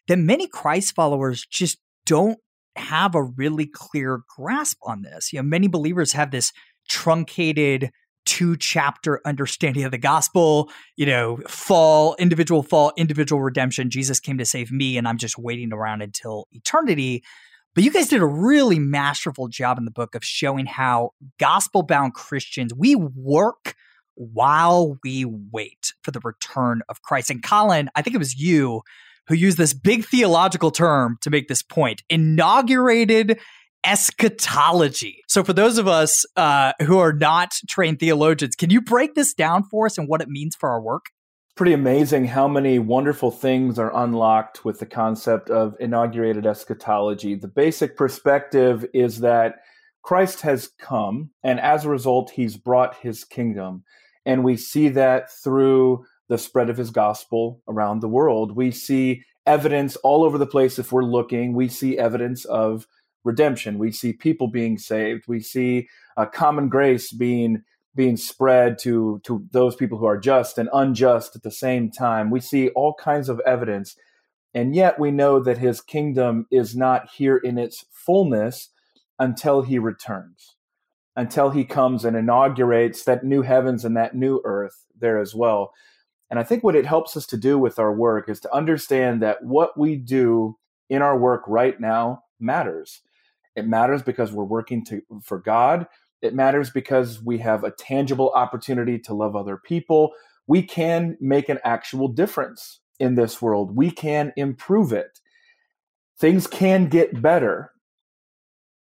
that 0.08 0.18
many 0.18 0.48
Christ 0.48 0.94
followers 0.96 1.46
just 1.46 1.78
don't 2.06 2.40
have 2.76 3.16
a 3.16 3.24
really 3.24 3.68
clear 3.72 4.22
grasp 4.36 4.78
on 4.84 5.04
this. 5.04 5.32
You 5.32 5.40
know, 5.40 5.44
many 5.44 5.68
believers 5.68 6.14
have 6.14 6.32
this 6.32 6.52
truncated 6.90 7.92
two 8.26 8.56
chapter 8.56 9.20
understanding 9.26 9.84
of 9.84 9.92
the 9.92 9.98
gospel, 9.98 10.70
you 10.96 11.06
know, 11.06 11.38
fall, 11.48 12.16
individual 12.20 12.64
fall, 12.64 12.94
individual 12.98 13.42
redemption. 13.42 13.90
Jesus 13.90 14.20
came 14.20 14.38
to 14.38 14.46
save 14.46 14.72
me, 14.72 14.98
and 14.98 15.08
I'm 15.08 15.18
just 15.18 15.38
waiting 15.38 15.74
around 15.74 16.02
until 16.02 16.48
eternity. 16.52 17.24
But 17.74 17.86
you 17.86 17.92
guys 17.92 18.10
did 18.10 18.22
a 18.22 18.26
really 18.26 18.80
masterful 18.80 19.48
job 19.48 19.78
in 19.78 19.86
the 19.86 19.92
book 19.92 20.14
of 20.14 20.26
showing 20.26 20.66
how 20.66 21.12
gospel 21.40 21.84
bound 21.84 22.14
Christians, 22.14 22.74
we 22.74 22.96
work 22.96 23.76
while 24.16 24.98
we 25.04 25.26
wait 25.26 25.94
for 26.04 26.12
the 26.12 26.20
return 26.22 26.82
of 26.90 27.02
Christ. 27.02 27.30
And 27.30 27.42
Collin, 27.42 27.90
I 27.96 28.02
think 28.02 28.16
it 28.16 28.20
was 28.20 28.36
you 28.36 28.82
who 29.28 29.36
used 29.36 29.58
this 29.58 29.74
big 29.74 30.06
theological 30.06 30.72
term 30.72 31.18
to 31.22 31.30
make 31.30 31.48
this 31.48 31.64
point 31.64 32.04
inaugurated 32.10 33.40
eschatology. 33.86 35.24
So, 35.28 35.44
for 35.44 35.54
those 35.54 35.78
of 35.78 35.88
us 35.88 36.26
uh, 36.36 36.74
who 36.82 37.00
are 37.00 37.14
not 37.14 37.54
trained 37.70 38.00
theologians, 38.00 38.56
can 38.56 38.70
you 38.70 38.82
break 38.82 39.16
this 39.16 39.34
down 39.34 39.64
for 39.64 39.86
us 39.86 39.98
and 39.98 40.10
what 40.10 40.22
it 40.22 40.28
means 40.28 40.56
for 40.56 40.70
our 40.70 40.82
work? 40.82 41.06
Pretty 41.56 41.74
amazing 41.74 42.26
how 42.26 42.48
many 42.48 42.80
wonderful 42.80 43.32
things 43.32 43.78
are 43.78 43.96
unlocked 43.96 44.64
with 44.66 44.80
the 44.80 44.86
concept 44.86 45.50
of 45.50 45.76
inaugurated 45.80 46.46
eschatology. 46.46 47.36
The 47.36 47.48
basic 47.48 47.96
perspective 47.96 48.86
is 48.94 49.20
that 49.20 49.56
Christ 50.04 50.42
has 50.42 50.70
come, 50.80 51.30
and 51.44 51.60
as 51.60 51.86
a 51.86 51.90
result, 51.90 52.32
he's 52.32 52.58
brought 52.58 52.96
his 52.98 53.24
kingdom. 53.24 53.84
And 54.26 54.44
we 54.44 54.58
see 54.58 54.90
that 54.90 55.32
through 55.32 56.06
the 56.30 56.38
spread 56.38 56.70
of 56.70 56.78
his 56.78 56.92
gospel 56.92 57.62
around 57.68 58.00
the 58.00 58.08
world. 58.08 58.56
We 58.56 58.72
see 58.72 59.24
evidence 59.46 59.96
all 59.98 60.24
over 60.24 60.38
the 60.38 60.48
place 60.48 60.80
if 60.80 60.92
we're 60.92 61.04
looking. 61.04 61.54
We 61.54 61.68
see 61.68 61.98
evidence 61.98 62.46
of 62.46 62.88
redemption. 63.24 63.78
We 63.78 63.92
see 63.92 64.14
people 64.14 64.48
being 64.48 64.78
saved. 64.78 65.26
We 65.28 65.40
see 65.42 65.88
a 66.18 66.26
common 66.26 66.70
grace 66.70 67.12
being 67.12 67.64
being 67.96 68.18
spread 68.18 68.78
to 68.80 69.20
to 69.24 69.46
those 69.52 69.76
people 69.76 69.98
who 69.98 70.06
are 70.06 70.18
just 70.18 70.58
and 70.58 70.70
unjust 70.74 71.36
at 71.36 71.44
the 71.44 71.52
same 71.52 71.92
time. 71.92 72.30
We 72.30 72.40
see 72.40 72.70
all 72.70 72.94
kinds 72.94 73.30
of 73.30 73.42
evidence, 73.46 73.96
and 74.54 74.76
yet 74.76 75.00
we 75.00 75.12
know 75.12 75.40
that 75.40 75.58
his 75.58 75.82
kingdom 75.82 76.48
is 76.52 76.76
not 76.76 77.10
here 77.12 77.38
in 77.38 77.58
its 77.58 77.86
fullness 77.92 78.70
until 79.20 79.62
he 79.62 79.78
returns, 79.78 80.56
until 81.16 81.52
he 81.52 81.64
comes 81.64 82.06
and 82.06 82.16
inaugurates 82.16 83.04
that 83.04 83.24
new 83.24 83.42
heavens 83.42 83.86
and 83.86 83.96
that 83.98 84.16
new 84.16 84.42
earth 84.46 84.86
there 84.98 85.20
as 85.20 85.36
well. 85.36 85.74
And 86.30 86.40
I 86.40 86.44
think 86.44 86.64
what 86.64 86.78
it 86.78 86.86
helps 86.86 87.18
us 87.18 87.28
to 87.28 87.38
do 87.38 87.60
with 87.60 87.78
our 87.78 87.94
work 87.94 88.30
is 88.30 88.40
to 88.40 88.56
understand 88.56 89.22
that 89.22 89.44
what 89.44 89.78
we 89.78 89.98
do 89.98 90.58
in 90.90 91.02
our 91.02 91.18
work 91.18 91.44
right 91.46 91.80
now 91.80 92.24
matters. 92.40 93.02
It 93.56 93.68
matters 93.68 94.02
because 94.02 94.32
we're 94.32 94.46
working 94.46 94.86
to, 94.86 95.02
for 95.22 95.40
God 95.40 95.88
it 96.22 96.34
matters 96.36 96.70
because 96.70 97.22
we 97.22 97.38
have 97.40 97.64
a 97.64 97.72
tangible 97.72 98.32
opportunity 98.36 99.00
to 99.00 99.14
love 99.14 99.36
other 99.36 99.58
people. 99.58 100.14
we 100.48 100.62
can 100.62 101.18
make 101.22 101.48
an 101.50 101.60
actual 101.64 102.08
difference 102.08 102.82
in 103.00 103.16
this 103.16 103.42
world. 103.42 103.76
We 103.76 103.90
can 103.90 104.34
improve 104.36 104.92
it. 104.92 105.20
Things 106.20 106.46
can 106.46 106.88
get 106.88 107.22
better. 107.22 107.72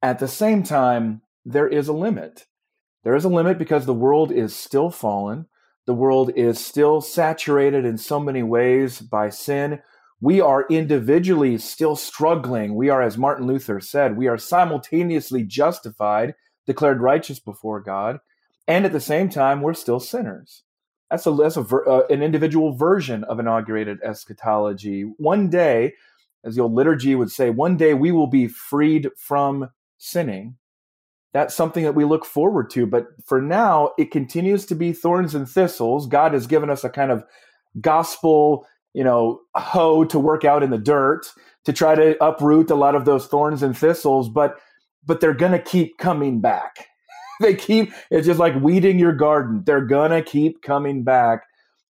At 0.02 0.20
the 0.20 0.28
same 0.28 0.64
time, 0.64 1.22
there 1.44 1.68
is 1.68 1.88
a 1.88 1.94
limit. 1.94 2.46
There 3.04 3.16
is 3.16 3.26
a 3.26 3.30
limit 3.30 3.58
because 3.58 3.86
the 3.86 3.94
world 3.94 4.32
is 4.32 4.56
still 4.56 4.90
fallen. 4.90 5.48
The 5.86 5.94
world 5.94 6.32
is 6.36 6.64
still 6.64 7.02
saturated 7.02 7.86
in 7.86 7.98
so 7.98 8.20
many 8.20 8.44
ways 8.44 9.00
by 9.00 9.30
sin. 9.30 9.80
We 10.22 10.42
are 10.42 10.66
individually 10.70 11.58
still 11.58 11.96
struggling. 11.96 12.76
We 12.76 12.90
are, 12.90 13.02
as 13.02 13.18
Martin 13.18 13.48
Luther 13.48 13.80
said, 13.80 14.18
we 14.18 14.28
are 14.28 14.38
simultaneously 14.38 15.44
justified, 15.44 16.36
declared 16.66 17.02
righteous 17.02 17.40
before 17.40 17.80
God, 17.80 18.20
and 18.68 18.86
at 18.86 18.92
the 18.92 19.00
same 19.00 19.30
time, 19.30 19.62
we're 19.62 19.74
still 19.74 20.00
sinners. 20.00 20.64
That's 21.10 21.26
a 21.28 21.32
that's 21.32 21.58
a 21.58 21.62
uh, 21.62 22.06
an 22.10 22.24
individual 22.24 22.74
version 22.74 23.24
of 23.26 23.40
inaugurated 23.40 24.00
eschatology. 24.04 25.02
One 25.18 25.50
day, 25.50 25.94
as 26.44 26.56
the 26.56 26.62
old 26.62 26.74
liturgy 26.74 27.16
would 27.16 27.32
say, 27.32 27.50
one 27.50 27.78
day 27.78 27.94
we 27.94 28.12
will 28.12 28.28
be 28.28 28.48
freed 28.48 29.10
from 29.18 29.70
sinning. 29.98 30.58
That's 31.34 31.54
something 31.54 31.84
that 31.84 31.96
we 31.96 32.06
look 32.06 32.26
forward 32.26 32.70
to. 32.72 32.86
But 32.86 33.08
for 33.26 33.42
now, 33.42 33.92
it 33.98 34.10
continues 34.10 34.66
to 34.68 34.76
be 34.76 34.94
thorns 34.94 35.36
and 35.36 35.50
thistles. 35.50 36.08
God 36.08 36.34
has 36.34 36.48
given 36.48 36.70
us 36.70 36.84
a 36.84 36.90
kind 36.90 37.12
of 37.12 37.24
gospel, 37.82 38.66
you 38.94 39.04
know, 39.04 39.42
hoe 39.54 40.06
to 40.06 40.18
work 40.18 40.46
out 40.46 40.64
in 40.64 40.70
the 40.70 40.78
dirt 40.78 41.28
to 41.66 41.74
try 41.74 41.94
to 41.94 42.24
uproot 42.24 42.70
a 42.70 42.76
lot 42.76 42.96
of 42.96 43.06
those 43.06 43.28
thorns 43.28 43.62
and 43.62 43.78
thistles. 43.78 44.30
But 44.30 44.58
but 45.06 45.22
they're 45.22 45.34
going 45.34 45.52
to 45.52 45.60
keep 45.60 45.98
coming 45.98 46.42
back 46.42 46.88
they 47.40 47.56
keep 47.56 47.92
it's 48.10 48.28
just 48.28 48.40
like 48.40 48.56
weeding 48.62 49.00
your 49.00 49.14
garden. 49.14 49.64
They're 49.66 49.86
gonna 49.86 50.22
keep 50.22 50.62
coming 50.62 51.04
back 51.04 51.44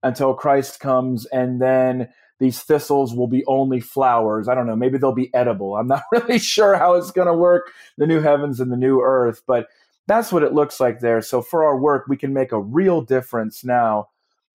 until 0.02 0.34
Christ 0.34 0.80
comes, 0.80 1.26
and 1.28 1.62
then 1.62 2.10
these 2.40 2.62
thistles 2.62 3.14
will 3.16 3.28
be 3.28 3.46
only 3.46 3.80
flowers. 3.80 4.48
I 4.48 4.56
don't 4.56 4.68
know. 4.68 4.76
Maybe 4.76 4.98
they'll 4.98 5.14
be 5.14 5.34
edible. 5.34 5.76
I'm 5.76 5.88
not 5.88 6.04
really 6.12 6.40
sure 6.40 6.76
how 6.76 6.96
it's 6.96 7.12
going 7.12 7.28
to 7.28 7.34
work, 7.34 7.72
the 7.98 8.08
new 8.08 8.20
heavens 8.20 8.60
and 8.60 8.70
the 8.70 8.76
new 8.76 9.02
earth, 9.02 9.44
but 9.48 9.68
that's 10.08 10.34
what 10.34 10.44
it 10.44 10.54
looks 10.54 10.82
like 10.82 11.00
there. 11.00 11.22
So 11.22 11.42
for 11.42 11.64
our 11.64 11.80
work, 11.80 12.06
we 12.10 12.18
can 12.18 12.34
make 12.34 12.52
a 12.52 12.60
real 12.60 13.02
difference 13.02 13.64
now. 13.64 14.10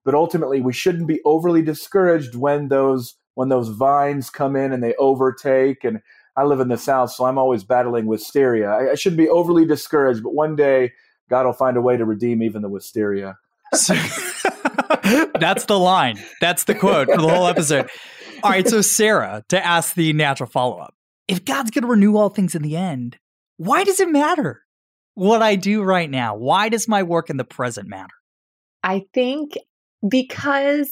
But 0.05 0.15
ultimately, 0.15 0.61
we 0.61 0.73
shouldn't 0.73 1.07
be 1.07 1.21
overly 1.25 1.62
discouraged 1.62 2.35
when 2.35 2.69
those 2.69 3.15
when 3.35 3.49
those 3.49 3.69
vines 3.69 4.31
come 4.31 4.57
in 4.57 4.73
and 4.73 4.83
they 4.83 4.95
overtake 4.97 5.85
and 5.85 6.00
I 6.38 6.45
live 6.45 6.61
in 6.61 6.68
the 6.68 6.78
South, 6.78 7.11
so 7.11 7.25
I'm 7.25 7.38
always 7.38 7.64
battling 7.64 8.07
wisteria. 8.07 8.71
I, 8.71 8.92
I 8.92 8.95
shouldn't 8.95 9.18
be 9.18 9.28
overly 9.28 9.64
discouraged, 9.64 10.23
but 10.23 10.35
one 10.35 10.54
day 10.57 10.92
God 11.28 11.47
will 11.47 11.52
find 11.52 11.76
a 11.76 11.80
way 11.80 11.97
to 11.97 12.04
redeem 12.04 12.42
even 12.42 12.62
the 12.62 12.68
wisteria. 12.68 13.37
That's 13.73 15.64
the 15.64 15.78
line. 15.78 16.18
That's 16.40 16.64
the 16.64 16.75
quote 16.75 17.09
for 17.09 17.21
the 17.21 17.28
whole 17.28 17.47
episode. 17.47 17.90
All 18.42 18.50
right, 18.50 18.66
so 18.66 18.80
Sarah, 18.80 19.45
to 19.49 19.64
ask 19.64 19.95
the 19.95 20.12
natural 20.12 20.49
follow 20.49 20.78
up 20.78 20.95
if 21.28 21.45
God's 21.45 21.71
going 21.71 21.83
to 21.83 21.88
renew 21.88 22.16
all 22.16 22.30
things 22.30 22.54
in 22.54 22.62
the 22.62 22.76
end, 22.76 23.18
why 23.59 23.85
does 23.85 24.00
it 24.00 24.09
matter 24.09 24.62
what 25.14 25.42
I 25.42 25.54
do 25.54 25.83
right 25.83 26.11
now? 26.11 26.35
Why 26.35 26.71
does 26.71 26.88
my 26.88 27.02
work 27.02 27.30
in 27.30 27.37
the 27.37 27.45
present 27.45 27.88
matter? 27.88 28.14
I 28.83 29.04
think 29.12 29.52
because 30.09 30.90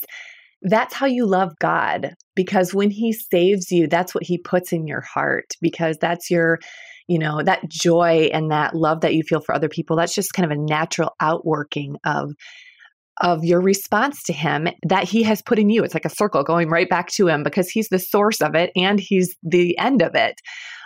that's 0.62 0.94
how 0.94 1.06
you 1.06 1.26
love 1.26 1.52
God 1.58 2.14
because 2.34 2.74
when 2.74 2.90
he 2.90 3.12
saves 3.12 3.70
you 3.70 3.86
that's 3.86 4.14
what 4.14 4.24
he 4.24 4.38
puts 4.38 4.72
in 4.72 4.86
your 4.86 5.02
heart 5.02 5.52
because 5.60 5.96
that's 6.00 6.30
your 6.30 6.58
you 7.08 7.18
know 7.18 7.42
that 7.42 7.68
joy 7.68 8.30
and 8.32 8.50
that 8.50 8.74
love 8.74 9.02
that 9.02 9.14
you 9.14 9.22
feel 9.22 9.40
for 9.40 9.54
other 9.54 9.68
people 9.68 9.96
that's 9.96 10.14
just 10.14 10.32
kind 10.32 10.50
of 10.50 10.56
a 10.56 10.60
natural 10.60 11.14
outworking 11.20 11.96
of 12.04 12.32
of 13.20 13.44
your 13.44 13.60
response 13.60 14.22
to 14.24 14.32
him 14.32 14.68
that 14.86 15.04
he 15.04 15.22
has 15.22 15.40
put 15.40 15.58
in 15.58 15.70
you. 15.70 15.82
It's 15.82 15.94
like 15.94 16.04
a 16.04 16.10
circle 16.10 16.42
going 16.42 16.68
right 16.68 16.88
back 16.88 17.08
to 17.12 17.28
him 17.28 17.42
because 17.42 17.70
he's 17.70 17.88
the 17.88 17.98
source 17.98 18.42
of 18.42 18.54
it 18.54 18.70
and 18.76 19.00
he's 19.00 19.36
the 19.42 19.76
end 19.78 20.02
of 20.02 20.14
it 20.14 20.40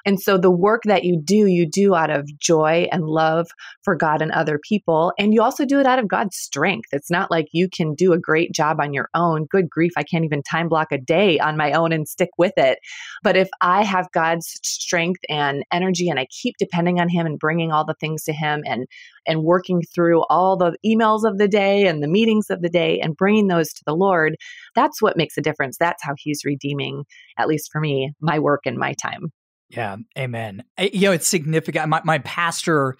and 0.07 0.21
so 0.21 0.39
the 0.39 0.51
work 0.51 0.83
that 0.85 1.05
you 1.05 1.21
do, 1.23 1.47
you 1.47 1.67
do 1.69 1.95
out 1.95 2.11
of 2.11 2.27
joy 2.39 2.89
and 2.91 3.05
love 3.05 3.49
for 3.83 3.95
God 3.95 4.23
and 4.23 4.33
other 4.33 4.59
people. 4.59 5.13
And 5.19 5.35
you 5.35 5.43
also 5.43 5.65
do 5.65 5.81
it 5.81 5.87
out 5.87 5.99
of 5.99 6.09
God's 6.09 6.37
strength. 6.37 6.89
It's 6.93 7.11
not 7.11 7.31
like 7.31 7.49
you 7.53 7.69
can 7.69 7.95
do 7.95 8.13
a 8.13 8.19
great 8.19 8.53
job 8.53 8.81
on 8.81 8.93
your 8.93 9.09
own. 9.15 9.47
Good 9.47 9.69
grief, 9.69 9.93
I 9.97 10.03
can't 10.03 10.25
even 10.25 10.43
time 10.43 10.69
block 10.69 10.93
a 10.93 10.99
day 10.99 11.39
on 11.39 11.57
my 11.57 11.73
own 11.73 11.93
and 11.93 12.09
stick 12.09 12.31
with 12.39 12.55
it. 12.57 12.79
But 13.23 13.37
if 13.37 13.49
I 13.61 13.85
have 13.85 14.11
God's 14.13 14.59
strength 14.63 15.21
and 15.29 15.65
energy 15.73 16.09
and 16.09 16.19
I 16.19 16.27
keep 16.31 16.55
depending 16.59 17.01
on 17.01 17.09
Him 17.09 17.27
and 17.27 17.39
bringing 17.39 17.73
all 17.73 17.85
the 17.85 17.95
things 18.01 18.25
to 18.25 18.33
Him 18.33 18.63
and 18.67 18.87
and 19.27 19.45
working 19.45 19.83
through 19.95 20.25
all 20.31 20.57
the 20.57 20.77
emails 20.85 21.29
of 21.29 21.39
the 21.39 21.49
day 21.49 21.87
and 21.87 22.03
the 22.03 22.09
meetings 22.09 22.49
of 22.49 22.63
the 22.63 22.71
day 22.71 22.99
and 23.01 23.17
bringing 23.17 23.49
those 23.49 23.73
to 23.73 23.83
the 23.87 23.95
Lord, 23.95 24.37
that's 24.75 25.03
what 25.03 25.17
makes 25.17 25.37
a 25.37 25.43
difference. 25.43 25.77
That's 25.79 26.03
how 26.03 26.15
He's 26.17 26.45
redeeming, 26.45 27.05
at 27.39 27.49
least 27.49 27.71
for 27.71 27.81
me, 27.81 28.13
my 28.21 28.39
work 28.39 28.63
and 28.65 28.79
my 28.79 28.95
time. 28.95 29.31
Yeah, 29.71 29.97
amen. 30.19 30.65
Eh, 30.77 30.91
you 30.93 31.03
know, 31.03 31.13
it's 31.13 31.29
significant. 31.29 31.89
My, 31.89 32.03
my 32.05 32.19
pastor 32.19 32.97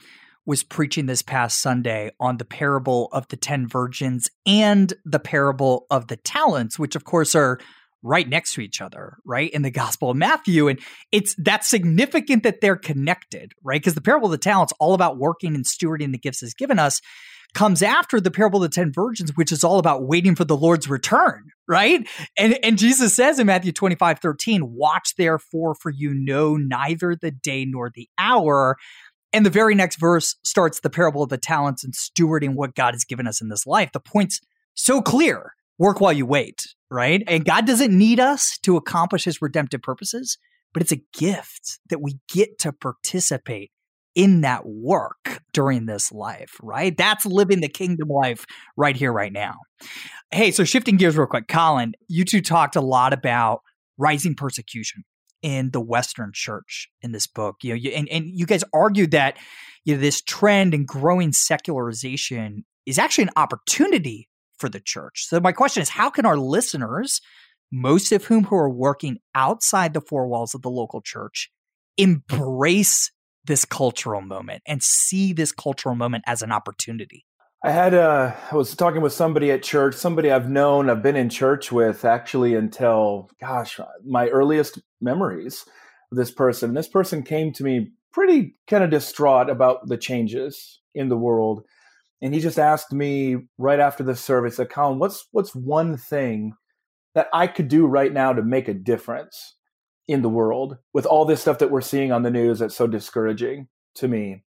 was 0.47 0.63
preaching 0.63 1.07
this 1.07 1.23
past 1.23 1.61
Sunday 1.61 2.11
on 2.19 2.39
the 2.39 2.45
parable 2.45 3.09
of 3.13 3.29
the 3.29 3.37
10 3.37 3.69
virgins 3.69 4.31
and 4.47 4.93
the 5.05 5.19
parable 5.19 5.87
of 5.91 6.07
the 6.07 6.17
talents, 6.17 6.79
which 6.79 6.97
of 6.97 7.05
course 7.05 7.35
are 7.35 7.59
right 8.03 8.29
next 8.29 8.55
to 8.55 8.61
each 8.61 8.81
other, 8.81 9.19
right? 9.27 9.51
In 9.51 9.63
the 9.63 9.71
Gospel 9.71 10.11
of 10.11 10.17
Matthew. 10.17 10.69
And 10.69 10.81
it's 11.13 11.35
that's 11.37 11.69
significant 11.69 12.45
that 12.45 12.61
they're 12.61 12.77
connected, 12.77 13.53
right? 13.63 13.81
Because 13.81 13.95
the 13.95 14.01
parable 14.01 14.27
of 14.27 14.33
the 14.33 14.39
talents 14.39 14.73
all 14.81 14.95
about 14.95 15.19
working 15.19 15.55
and 15.55 15.65
stewarding 15.65 16.13
the 16.13 16.19
gifts 16.19 16.41
he's 16.41 16.55
given 16.55 16.79
us 16.79 17.01
comes 17.55 17.83
after 17.83 18.21
the 18.21 18.31
parable 18.31 18.63
of 18.63 18.71
the 18.71 18.75
10 18.75 18.93
virgins, 18.93 19.37
which 19.37 19.53
is 19.53 19.65
all 19.65 19.79
about 19.79 20.05
waiting 20.05 20.35
for 20.35 20.45
the 20.45 20.57
Lord's 20.57 20.89
return, 20.89 21.51
right? 21.67 22.07
And, 22.37 22.59
and 22.63 22.79
Jesus 22.79 23.15
says 23.15 23.39
in 23.39 23.47
Matthew 23.47 23.73
25, 23.73 24.19
13, 24.21 24.75
watch 24.75 25.15
therefore, 25.17 25.75
for 25.75 25.91
you 25.91 26.15
know 26.15 26.57
neither 26.57 27.17
the 27.17 27.31
day 27.31 27.65
nor 27.65 27.91
the 27.95 28.09
hour. 28.19 28.77
And 29.33 29.47
the 29.47 29.51
very 29.51 29.75
next 29.75 29.97
verse 29.97 30.37
starts 30.43 30.81
the 30.81 30.91
parable 30.91 31.23
of 31.23 31.29
the 31.29 31.39
talents 31.39 31.85
and 31.85 31.95
stewarding 31.95 32.55
what 32.55 32.75
God 32.75 32.95
has 32.95 33.05
given 33.05 33.27
us 33.27 33.41
in 33.41 33.49
this 33.49 33.67
life. 33.67 33.91
The 33.93 34.01
point's 34.01 34.41
so 34.75 35.01
clear 35.01 35.55
work 35.79 36.01
while 36.01 36.13
you 36.13 36.27
wait, 36.27 36.67
right? 36.91 37.23
And 37.27 37.45
God 37.45 37.67
doesn't 37.67 37.97
need 37.97 38.21
us 38.21 38.59
to 38.63 38.77
accomplish 38.77 39.25
his 39.25 39.41
redemptive 39.41 39.83
purposes, 39.83 40.37
but 40.73 40.83
it's 40.83 40.93
a 40.93 41.03
gift 41.15 41.79
that 41.89 42.03
we 42.03 42.19
get 42.29 42.59
to 42.61 42.73
participate 42.73 43.71
in 44.15 44.41
that 44.41 44.67
work 44.67 45.43
during 45.53 45.87
this 45.87 46.11
life, 46.11 46.57
right? 46.63 46.97
That's 46.97 47.25
living 47.25 47.61
the 47.61 47.69
kingdom 47.69 48.09
life 48.09 48.45
right 48.77 48.97
here, 48.97 49.13
right 49.13 49.33
now. 49.33 49.55
Hey, 50.31 50.51
so 50.51 50.65
shifting 50.65 50.97
gears 50.97 51.17
real 51.17 51.27
quick, 51.27 51.49
Collin, 51.49 51.95
you 52.09 52.25
two 52.25 52.41
talked 52.41 52.77
a 52.77 52.81
lot 52.81 53.13
about 53.13 53.61
rising 53.99 54.35
persecution 54.35 55.05
in 55.43 55.71
the 55.71 55.81
Western 55.81 56.31
church 56.35 56.89
in 57.03 57.13
this 57.13 57.27
book. 57.27 57.57
You 57.63 57.71
know, 57.71 57.77
you, 57.77 57.91
and, 57.91 58.09
and 58.09 58.27
you 58.27 58.47
guys 58.47 58.65
argued 58.73 59.13
that 59.13 59.39
you 59.85 59.95
know 59.95 60.01
this 60.01 60.21
trend 60.23 60.75
and 60.75 60.87
growing 60.87 61.33
secularization 61.33 62.65
is 62.87 62.99
actually 62.99 63.25
an 63.25 63.31
opportunity 63.37 64.29
for 64.59 64.69
the 64.69 64.81
church. 64.81 65.27
So 65.27 65.41
my 65.41 65.53
question 65.53 65.83
is, 65.83 65.89
how 65.91 66.11
can 66.11 66.27
our 66.27 66.37
listeners, 66.37 67.21
most 67.73 68.13
of 68.13 68.25
whom 68.25 68.45
who 68.45 68.57
are 68.57 68.71
working 68.71 69.19
outside 69.35 69.95
the 69.95 70.03
four 70.03 70.27
walls 70.27 70.55
of 70.55 70.63
the 70.63 70.71
local 70.71 71.01
church, 71.01 71.51
embrace 71.97 73.11
this 73.45 73.65
cultural 73.65 74.21
moment 74.21 74.63
and 74.67 74.83
see 74.83 75.33
this 75.33 75.53
cultural 75.53 75.95
moment 75.95 76.25
as 76.27 76.43
an 76.43 76.53
opportunity? 76.53 77.25
I 77.63 77.73
had 77.73 77.93
uh, 77.93 78.33
I 78.51 78.55
was 78.57 78.75
talking 78.75 79.03
with 79.03 79.13
somebody 79.13 79.51
at 79.51 79.63
church, 79.63 79.95
somebody 79.95 80.31
I've 80.31 80.49
known, 80.49 80.89
I've 80.89 81.03
been 81.03 81.17
in 81.17 81.29
church 81.29 81.71
with 81.71 82.05
actually 82.07 82.55
until 82.55 83.29
gosh, 83.39 83.79
my 84.05 84.29
earliest 84.29 84.81
memories 85.01 85.65
of 86.11 86.17
this 86.17 86.31
person. 86.31 86.73
This 86.73 86.89
person 86.89 87.23
came 87.23 87.53
to 87.53 87.65
me 87.65 87.91
pretty 88.13 88.57
kind 88.67 88.83
of 88.83 88.91
distraught 88.91 89.51
about 89.51 89.89
the 89.89 89.99
changes 89.99 90.81
in 90.95 91.09
the 91.09 91.19
world. 91.19 91.63
And 92.23 92.35
he 92.35 92.41
just 92.41 92.59
asked 92.59 92.93
me 92.93 93.37
right 93.59 93.81
after 93.81 94.03
the 94.03 94.17
service, 94.17 94.61
Collin, 94.71 94.99
what's 94.99 95.27
what's 95.33 95.55
one 95.55 95.97
thing 95.97 96.55
that 97.15 97.29
I 97.33 97.47
could 97.47 97.69
do 97.69 97.87
right 97.87 98.13
now 98.13 98.33
to 98.33 98.43
make 98.43 98.69
a 98.69 98.75
difference? 98.75 99.57
In 100.11 100.23
the 100.23 100.29
world 100.29 100.77
with 100.93 101.07
all 101.07 101.25
this 101.25 101.41
stuff 101.41 101.59
that 101.59 101.71
we're 101.71 101.81
seeing 101.81 102.11
on 102.11 102.25
the 102.25 102.31
news 102.31 102.59
that's 102.59 102.77
so 102.77 102.87
discouraging 102.87 103.69
to 103.95 104.09
me. 104.09 104.43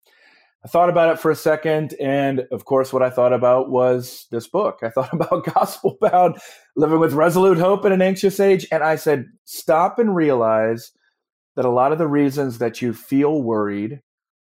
I 0.66 0.68
thought 0.68 0.90
about 0.90 1.12
it 1.12 1.20
for 1.20 1.32
a 1.32 1.36
second, 1.36 1.96
and 2.00 2.48
of 2.52 2.66
course, 2.66 2.92
what 2.92 3.02
I 3.02 3.10
thought 3.10 3.34
about 3.34 3.70
was 3.70 4.28
this 4.32 4.48
book. 4.48 4.80
I 4.82 4.90
thought 4.92 5.14
about 5.14 5.46
Gospel 5.54 5.98
Bound, 6.02 6.38
living 6.76 7.00
with 7.00 7.14
resolute 7.14 7.58
hope 7.58 7.86
in 7.86 7.92
an 7.92 8.02
anxious 8.02 8.40
age, 8.40 8.68
and 8.72 8.84
I 8.84 8.96
said, 8.96 9.28
stop 9.46 10.00
and 10.00 10.16
realize 10.16 10.92
that 11.56 11.66
a 11.66 11.70
lot 11.70 11.92
of 11.92 12.00
the 12.00 12.08
reasons 12.08 12.58
that 12.58 12.82
you 12.82 12.94
feel 12.94 13.42
worried 13.42 14.02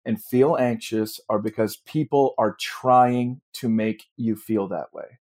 and 0.06 0.22
feel 0.22 0.58
anxious 0.58 1.20
are 1.30 1.40
because 1.40 1.78
people 1.78 2.34
are 2.38 2.56
trying 2.60 3.42
to 3.54 3.70
make 3.70 4.06
you 4.18 4.36
feel 4.36 4.68
that 4.68 4.94
way. 4.94 5.20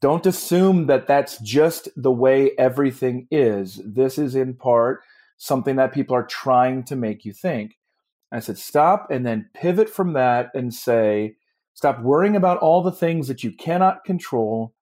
Don't 0.00 0.24
assume 0.24 0.86
that 0.86 1.06
that's 1.06 1.38
just 1.38 1.88
the 1.94 2.12
way 2.12 2.52
everything 2.58 3.28
is. 3.30 3.80
This 3.84 4.16
is 4.16 4.34
in 4.34 4.54
part 4.54 5.02
something 5.40 5.76
that 5.76 5.94
people 5.94 6.14
are 6.14 6.26
trying 6.26 6.84
to 6.84 6.94
make 6.94 7.24
you 7.24 7.32
think. 7.32 7.78
I 8.30 8.40
said, 8.40 8.58
stop 8.58 9.10
and 9.10 9.24
then 9.24 9.48
pivot 9.54 9.88
from 9.88 10.12
that 10.12 10.50
and 10.54 10.72
say, 10.72 11.36
stop 11.72 12.02
worrying 12.02 12.36
about 12.36 12.58
all 12.58 12.82
the 12.82 12.92
things 12.92 13.26
that 13.28 13.42
you 13.42 13.50
cannot 13.50 14.04
control 14.04 14.74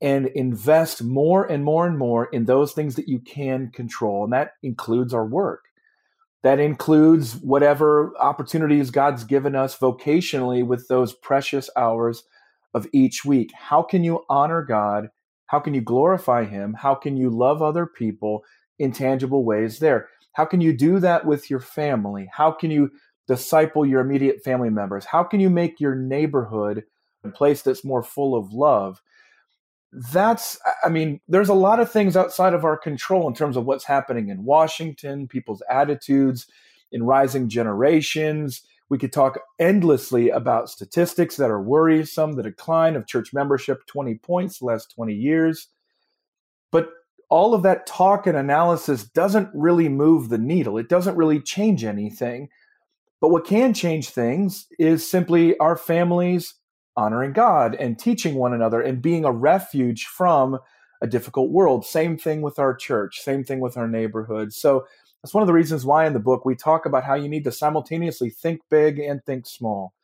and 0.00 0.28
invest 0.28 1.02
more 1.02 1.44
and 1.44 1.64
more 1.64 1.88
and 1.88 1.98
more 1.98 2.26
in 2.26 2.44
those 2.44 2.72
things 2.72 2.94
that 2.94 3.08
you 3.08 3.18
can 3.18 3.72
control. 3.72 4.22
And 4.22 4.32
that 4.32 4.52
includes 4.62 5.12
our 5.12 5.26
work. 5.26 5.64
That 6.44 6.60
includes 6.60 7.34
whatever 7.38 8.12
opportunities 8.20 8.92
God's 8.92 9.24
given 9.24 9.56
us 9.56 9.76
vocationally 9.76 10.64
with 10.64 10.86
those 10.86 11.12
precious 11.14 11.68
hours 11.76 12.22
of 12.72 12.86
each 12.92 13.24
week. 13.24 13.50
How 13.54 13.82
can 13.82 14.04
you 14.04 14.24
honor 14.30 14.62
God? 14.62 15.08
How 15.46 15.58
can 15.58 15.74
you 15.74 15.80
glorify 15.80 16.44
Him? 16.44 16.74
How 16.74 16.94
can 16.94 17.16
you 17.16 17.28
love 17.28 17.60
other 17.60 17.86
people 17.86 18.44
in 18.80 18.90
tangible 18.90 19.44
ways 19.44 19.78
there? 19.78 20.08
How 20.32 20.44
can 20.44 20.60
you 20.60 20.72
do 20.72 20.98
that 21.00 21.26
with 21.26 21.50
your 21.50 21.60
family? 21.60 22.28
How 22.32 22.50
can 22.50 22.70
you 22.70 22.90
disciple 23.28 23.86
your 23.86 24.00
immediate 24.00 24.42
family 24.42 24.70
members? 24.70 25.04
How 25.04 25.22
can 25.22 25.38
you 25.38 25.50
make 25.50 25.78
your 25.78 25.94
neighborhood 25.94 26.84
a 27.22 27.28
place 27.28 27.62
that's 27.62 27.84
more 27.84 28.02
full 28.02 28.34
of 28.34 28.52
love? 28.52 29.02
That's, 29.92 30.58
I 30.82 30.88
mean, 30.88 31.20
there's 31.28 31.48
a 31.48 31.54
lot 31.54 31.78
of 31.78 31.92
things 31.92 32.16
outside 32.16 32.54
of 32.54 32.64
our 32.64 32.76
control 32.76 33.28
in 33.28 33.34
terms 33.34 33.56
of 33.56 33.66
what's 33.66 33.84
happening 33.84 34.28
in 34.28 34.44
Washington, 34.44 35.28
people's 35.28 35.62
attitudes, 35.68 36.46
in 36.90 37.02
rising 37.02 37.48
generations. 37.48 38.62
We 38.88 38.98
could 38.98 39.12
talk 39.12 39.38
endlessly 39.58 40.30
about 40.30 40.70
statistics 40.70 41.36
that 41.36 41.50
are 41.50 41.62
worrisome, 41.62 42.32
the 42.32 42.42
decline 42.42 42.96
of 42.96 43.06
church 43.06 43.32
membership 43.32 43.86
20 43.86 44.14
points 44.16 44.62
last 44.62 44.94
20 44.94 45.12
years. 45.12 45.68
But 46.72 46.88
all 47.30 47.54
of 47.54 47.62
that 47.62 47.86
talk 47.86 48.26
and 48.26 48.36
analysis 48.36 49.04
doesn't 49.04 49.48
really 49.54 49.88
move 49.88 50.28
the 50.28 50.38
needle. 50.38 50.76
It 50.76 50.88
doesn't 50.88 51.16
really 51.16 51.40
change 51.40 51.84
anything. 51.84 52.48
But 53.20 53.28
what 53.28 53.46
can 53.46 53.72
change 53.72 54.10
things 54.10 54.66
is 54.78 55.08
simply 55.08 55.56
our 55.58 55.76
families 55.76 56.54
honoring 56.96 57.32
God 57.32 57.76
and 57.76 57.98
teaching 57.98 58.34
one 58.34 58.52
another 58.52 58.80
and 58.80 59.00
being 59.00 59.24
a 59.24 59.32
refuge 59.32 60.06
from 60.06 60.58
a 61.02 61.06
difficult 61.06 61.50
world. 61.50 61.86
Same 61.86 62.18
thing 62.18 62.42
with 62.42 62.58
our 62.58 62.74
church, 62.74 63.20
same 63.20 63.44
thing 63.44 63.60
with 63.60 63.76
our 63.76 63.88
neighborhood. 63.88 64.52
So 64.52 64.86
that's 65.22 65.32
one 65.34 65.42
of 65.42 65.46
the 65.46 65.52
reasons 65.52 65.84
why 65.84 66.06
in 66.06 66.14
the 66.14 66.18
book 66.18 66.44
we 66.44 66.56
talk 66.56 66.84
about 66.84 67.04
how 67.04 67.14
you 67.14 67.28
need 67.28 67.44
to 67.44 67.52
simultaneously 67.52 68.30
think 68.30 68.60
big 68.70 68.98
and 68.98 69.24
think 69.24 69.46
small. 69.46 69.94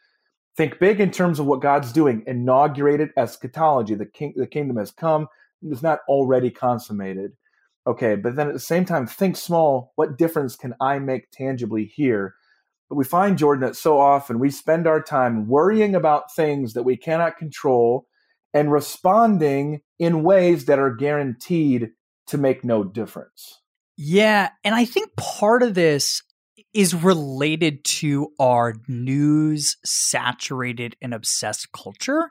Think 0.56 0.78
big 0.78 1.00
in 1.00 1.10
terms 1.10 1.38
of 1.38 1.46
what 1.46 1.60
God's 1.60 1.92
doing, 1.92 2.22
inaugurated 2.26 3.10
eschatology. 3.16 3.94
The, 3.94 4.06
king, 4.06 4.32
the 4.36 4.46
kingdom 4.46 4.76
has 4.76 4.90
come, 4.90 5.26
it's 5.62 5.82
not 5.82 6.00
already 6.08 6.50
consummated. 6.50 7.32
Okay, 7.86 8.16
but 8.16 8.34
then 8.34 8.48
at 8.48 8.52
the 8.52 8.58
same 8.58 8.84
time, 8.84 9.06
think 9.06 9.36
small. 9.36 9.92
What 9.94 10.18
difference 10.18 10.56
can 10.56 10.74
I 10.80 10.98
make 10.98 11.30
tangibly 11.30 11.84
here? 11.84 12.34
But 12.88 12.96
we 12.96 13.04
find, 13.04 13.38
Jordan, 13.38 13.64
that 13.64 13.76
so 13.76 14.00
often 14.00 14.38
we 14.38 14.50
spend 14.50 14.86
our 14.86 15.02
time 15.02 15.48
worrying 15.48 15.94
about 15.94 16.34
things 16.34 16.74
that 16.74 16.82
we 16.82 16.96
cannot 16.96 17.36
control 17.36 18.06
and 18.52 18.72
responding 18.72 19.82
in 19.98 20.22
ways 20.22 20.64
that 20.66 20.78
are 20.78 20.94
guaranteed 20.94 21.90
to 22.28 22.38
make 22.38 22.64
no 22.64 22.82
difference. 22.84 23.60
Yeah. 23.96 24.50
And 24.64 24.74
I 24.74 24.84
think 24.84 25.14
part 25.16 25.62
of 25.62 25.74
this 25.74 26.22
is 26.74 26.94
related 26.94 27.84
to 27.84 28.28
our 28.38 28.74
news 28.86 29.76
saturated 29.84 30.94
and 31.00 31.14
obsessed 31.14 31.72
culture. 31.72 32.30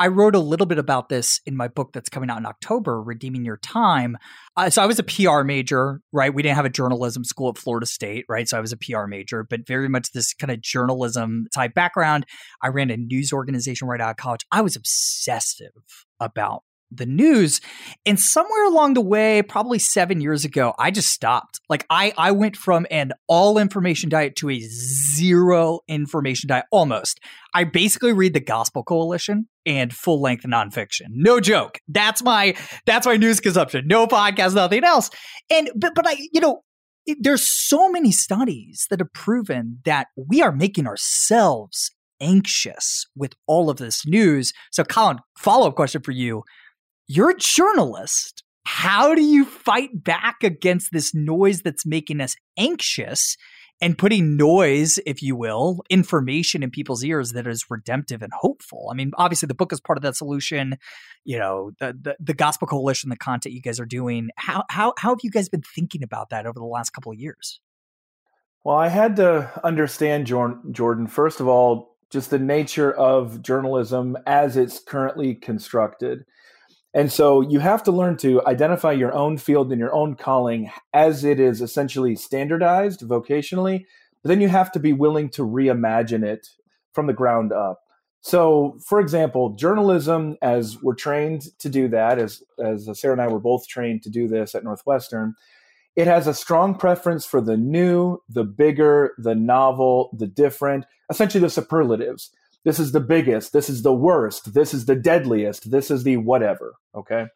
I 0.00 0.08
wrote 0.08 0.34
a 0.34 0.40
little 0.40 0.66
bit 0.66 0.78
about 0.78 1.08
this 1.08 1.40
in 1.46 1.56
my 1.56 1.68
book 1.68 1.92
that's 1.92 2.08
coming 2.08 2.28
out 2.28 2.38
in 2.38 2.46
October, 2.46 3.00
Redeeming 3.00 3.44
Your 3.44 3.58
Time. 3.58 4.16
Uh, 4.56 4.68
so 4.68 4.82
I 4.82 4.86
was 4.86 4.98
a 4.98 5.04
PR 5.04 5.42
major, 5.42 6.00
right? 6.12 6.34
We 6.34 6.42
didn't 6.42 6.56
have 6.56 6.64
a 6.64 6.70
journalism 6.70 7.22
school 7.22 7.50
at 7.50 7.58
Florida 7.58 7.86
State, 7.86 8.24
right? 8.28 8.48
So 8.48 8.58
I 8.58 8.60
was 8.60 8.72
a 8.72 8.76
PR 8.76 9.06
major, 9.06 9.44
but 9.48 9.66
very 9.66 9.88
much 9.88 10.10
this 10.12 10.34
kind 10.34 10.50
of 10.50 10.60
journalism 10.60 11.46
type 11.54 11.74
background. 11.74 12.26
I 12.60 12.68
ran 12.68 12.90
a 12.90 12.96
news 12.96 13.32
organization 13.32 13.86
right 13.86 14.00
out 14.00 14.10
of 14.10 14.16
college. 14.16 14.44
I 14.50 14.62
was 14.62 14.74
obsessive 14.74 15.72
about 16.18 16.64
the 16.96 17.06
news. 17.06 17.60
And 18.06 18.18
somewhere 18.18 18.64
along 18.66 18.94
the 18.94 19.00
way, 19.00 19.42
probably 19.42 19.78
seven 19.78 20.20
years 20.20 20.44
ago, 20.44 20.74
I 20.78 20.90
just 20.90 21.08
stopped. 21.08 21.60
Like 21.68 21.86
I, 21.90 22.12
I 22.16 22.32
went 22.32 22.56
from 22.56 22.86
an 22.90 23.12
all 23.28 23.58
information 23.58 24.08
diet 24.08 24.36
to 24.36 24.50
a 24.50 24.60
zero 24.60 25.80
information 25.88 26.48
diet 26.48 26.66
almost. 26.70 27.20
I 27.54 27.64
basically 27.64 28.12
read 28.12 28.34
the 28.34 28.40
Gospel 28.40 28.82
Coalition 28.82 29.48
and 29.66 29.92
full 29.92 30.20
length 30.20 30.44
nonfiction. 30.44 31.06
No 31.10 31.40
joke. 31.40 31.78
That's 31.88 32.22
my 32.22 32.54
that's 32.86 33.06
my 33.06 33.16
news 33.16 33.40
consumption. 33.40 33.86
No 33.86 34.06
podcast, 34.06 34.54
nothing 34.54 34.84
else. 34.84 35.10
And 35.50 35.70
but 35.76 35.94
but 35.94 36.06
I, 36.06 36.16
you 36.32 36.40
know, 36.40 36.62
there's 37.20 37.48
so 37.48 37.90
many 37.90 38.12
studies 38.12 38.86
that 38.90 39.00
have 39.00 39.12
proven 39.12 39.80
that 39.84 40.08
we 40.16 40.42
are 40.42 40.52
making 40.52 40.86
ourselves 40.86 41.90
anxious 42.20 43.06
with 43.14 43.34
all 43.46 43.70
of 43.70 43.76
this 43.76 44.06
news. 44.06 44.52
So, 44.70 44.84
Collin, 44.84 45.18
follow 45.36 45.68
up 45.68 45.76
question 45.76 46.02
for 46.02 46.12
you 46.12 46.42
you're 47.06 47.30
a 47.30 47.38
journalist. 47.38 48.42
How 48.66 49.14
do 49.14 49.22
you 49.22 49.44
fight 49.44 50.02
back 50.02 50.42
against 50.42 50.90
this 50.92 51.14
noise 51.14 51.62
that's 51.62 51.84
making 51.84 52.20
us 52.20 52.34
anxious 52.56 53.36
and 53.80 53.98
putting 53.98 54.36
noise, 54.36 54.98
if 55.04 55.20
you 55.20 55.36
will, 55.36 55.82
information 55.90 56.62
in 56.62 56.70
people's 56.70 57.04
ears 57.04 57.32
that 57.32 57.46
is 57.46 57.66
redemptive 57.68 58.22
and 58.22 58.32
hopeful? 58.32 58.88
I 58.90 58.94
mean, 58.94 59.12
obviously, 59.18 59.48
the 59.48 59.54
book 59.54 59.72
is 59.72 59.80
part 59.80 59.98
of 59.98 60.02
that 60.02 60.16
solution. 60.16 60.76
You 61.24 61.38
know, 61.38 61.72
the 61.78 61.94
the, 62.00 62.16
the 62.18 62.34
Gospel 62.34 62.66
Coalition, 62.66 63.10
the 63.10 63.16
content 63.16 63.54
you 63.54 63.60
guys 63.60 63.78
are 63.78 63.86
doing. 63.86 64.30
How 64.36 64.64
how 64.70 64.94
how 64.96 65.10
have 65.10 65.20
you 65.22 65.30
guys 65.30 65.50
been 65.50 65.62
thinking 65.62 66.02
about 66.02 66.30
that 66.30 66.46
over 66.46 66.58
the 66.58 66.64
last 66.64 66.90
couple 66.90 67.12
of 67.12 67.18
years? 67.18 67.60
Well, 68.64 68.76
I 68.76 68.88
had 68.88 69.16
to 69.16 69.50
understand 69.62 70.26
Jordan. 70.26 71.06
First 71.06 71.40
of 71.40 71.48
all, 71.48 71.98
just 72.08 72.30
the 72.30 72.38
nature 72.38 72.92
of 72.92 73.42
journalism 73.42 74.16
as 74.26 74.56
it's 74.56 74.78
currently 74.78 75.34
constructed 75.34 76.24
and 76.94 77.12
so 77.12 77.40
you 77.40 77.58
have 77.58 77.82
to 77.84 77.92
learn 77.92 78.16
to 78.18 78.40
identify 78.46 78.92
your 78.92 79.12
own 79.12 79.36
field 79.36 79.72
and 79.72 79.80
your 79.80 79.92
own 79.92 80.14
calling 80.14 80.70
as 80.92 81.24
it 81.24 81.40
is 81.40 81.60
essentially 81.60 82.14
standardized 82.14 83.00
vocationally. 83.00 83.84
But 84.22 84.28
then 84.28 84.40
you 84.40 84.48
have 84.48 84.70
to 84.72 84.78
be 84.78 84.92
willing 84.92 85.28
to 85.30 85.42
reimagine 85.42 86.24
it 86.24 86.48
from 86.92 87.08
the 87.08 87.12
ground 87.12 87.52
up. 87.52 87.80
So, 88.20 88.78
for 88.86 89.00
example, 89.00 89.50
journalism, 89.50 90.38
as 90.40 90.80
we're 90.80 90.94
trained 90.94 91.48
to 91.58 91.68
do 91.68 91.88
that, 91.88 92.18
as, 92.18 92.42
as 92.64 92.88
Sarah 92.98 93.12
and 93.12 93.20
I 93.20 93.26
were 93.26 93.40
both 93.40 93.68
trained 93.68 94.02
to 94.04 94.08
do 94.08 94.28
this 94.28 94.54
at 94.54 94.64
Northwestern, 94.64 95.34
it 95.96 96.06
has 96.06 96.26
a 96.26 96.32
strong 96.32 96.76
preference 96.76 97.26
for 97.26 97.40
the 97.40 97.56
new, 97.56 98.18
the 98.28 98.44
bigger, 98.44 99.14
the 99.18 99.34
novel, 99.34 100.10
the 100.16 100.26
different, 100.26 100.86
essentially 101.10 101.42
the 101.42 101.50
superlatives. 101.50 102.30
This 102.64 102.78
is 102.78 102.92
the 102.92 103.00
biggest. 103.00 103.52
This 103.52 103.68
is 103.68 103.82
the 103.82 103.92
worst. 103.92 104.54
This 104.54 104.72
is 104.72 104.86
the 104.86 104.96
deadliest. 104.96 105.70
This 105.70 105.90
is 105.90 106.02
the 106.02 106.16
whatever. 106.16 106.74
Okay. 106.94 107.26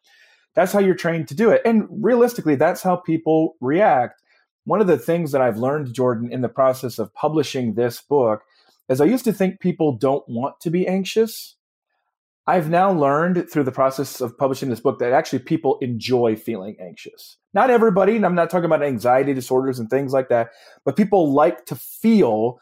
That's 0.55 0.73
how 0.73 0.79
you're 0.79 0.95
trained 0.95 1.27
to 1.29 1.35
do 1.35 1.51
it. 1.51 1.61
And 1.63 1.87
realistically, 1.89 2.55
that's 2.55 2.81
how 2.81 2.95
people 2.95 3.55
react. 3.61 4.21
One 4.65 4.81
of 4.81 4.87
the 4.87 4.97
things 4.97 5.31
that 5.31 5.41
I've 5.41 5.57
learned, 5.57 5.93
Jordan, 5.93 6.31
in 6.31 6.41
the 6.41 6.49
process 6.49 6.99
of 6.99 7.13
publishing 7.13 7.75
this 7.75 8.01
book 8.01 8.41
is 8.89 8.99
I 8.99 9.05
used 9.05 9.25
to 9.25 9.33
think 9.33 9.59
people 9.59 9.95
don't 9.95 10.27
want 10.27 10.59
to 10.61 10.69
be 10.69 10.87
anxious. 10.87 11.55
I've 12.47 12.69
now 12.69 12.91
learned 12.91 13.47
through 13.51 13.65
the 13.65 13.71
process 13.71 14.21
of 14.21 14.35
publishing 14.35 14.69
this 14.69 14.79
book 14.79 14.97
that 14.99 15.13
actually 15.13 15.39
people 15.39 15.77
enjoy 15.81 16.35
feeling 16.35 16.75
anxious. 16.81 17.37
Not 17.53 17.69
everybody, 17.69 18.15
and 18.15 18.25
I'm 18.25 18.33
not 18.33 18.49
talking 18.49 18.65
about 18.65 18.81
anxiety 18.81 19.35
disorders 19.35 19.77
and 19.77 19.87
things 19.87 20.13
like 20.13 20.29
that, 20.29 20.49
but 20.83 20.97
people 20.97 21.31
like 21.31 21.67
to 21.67 21.75
feel 21.75 22.59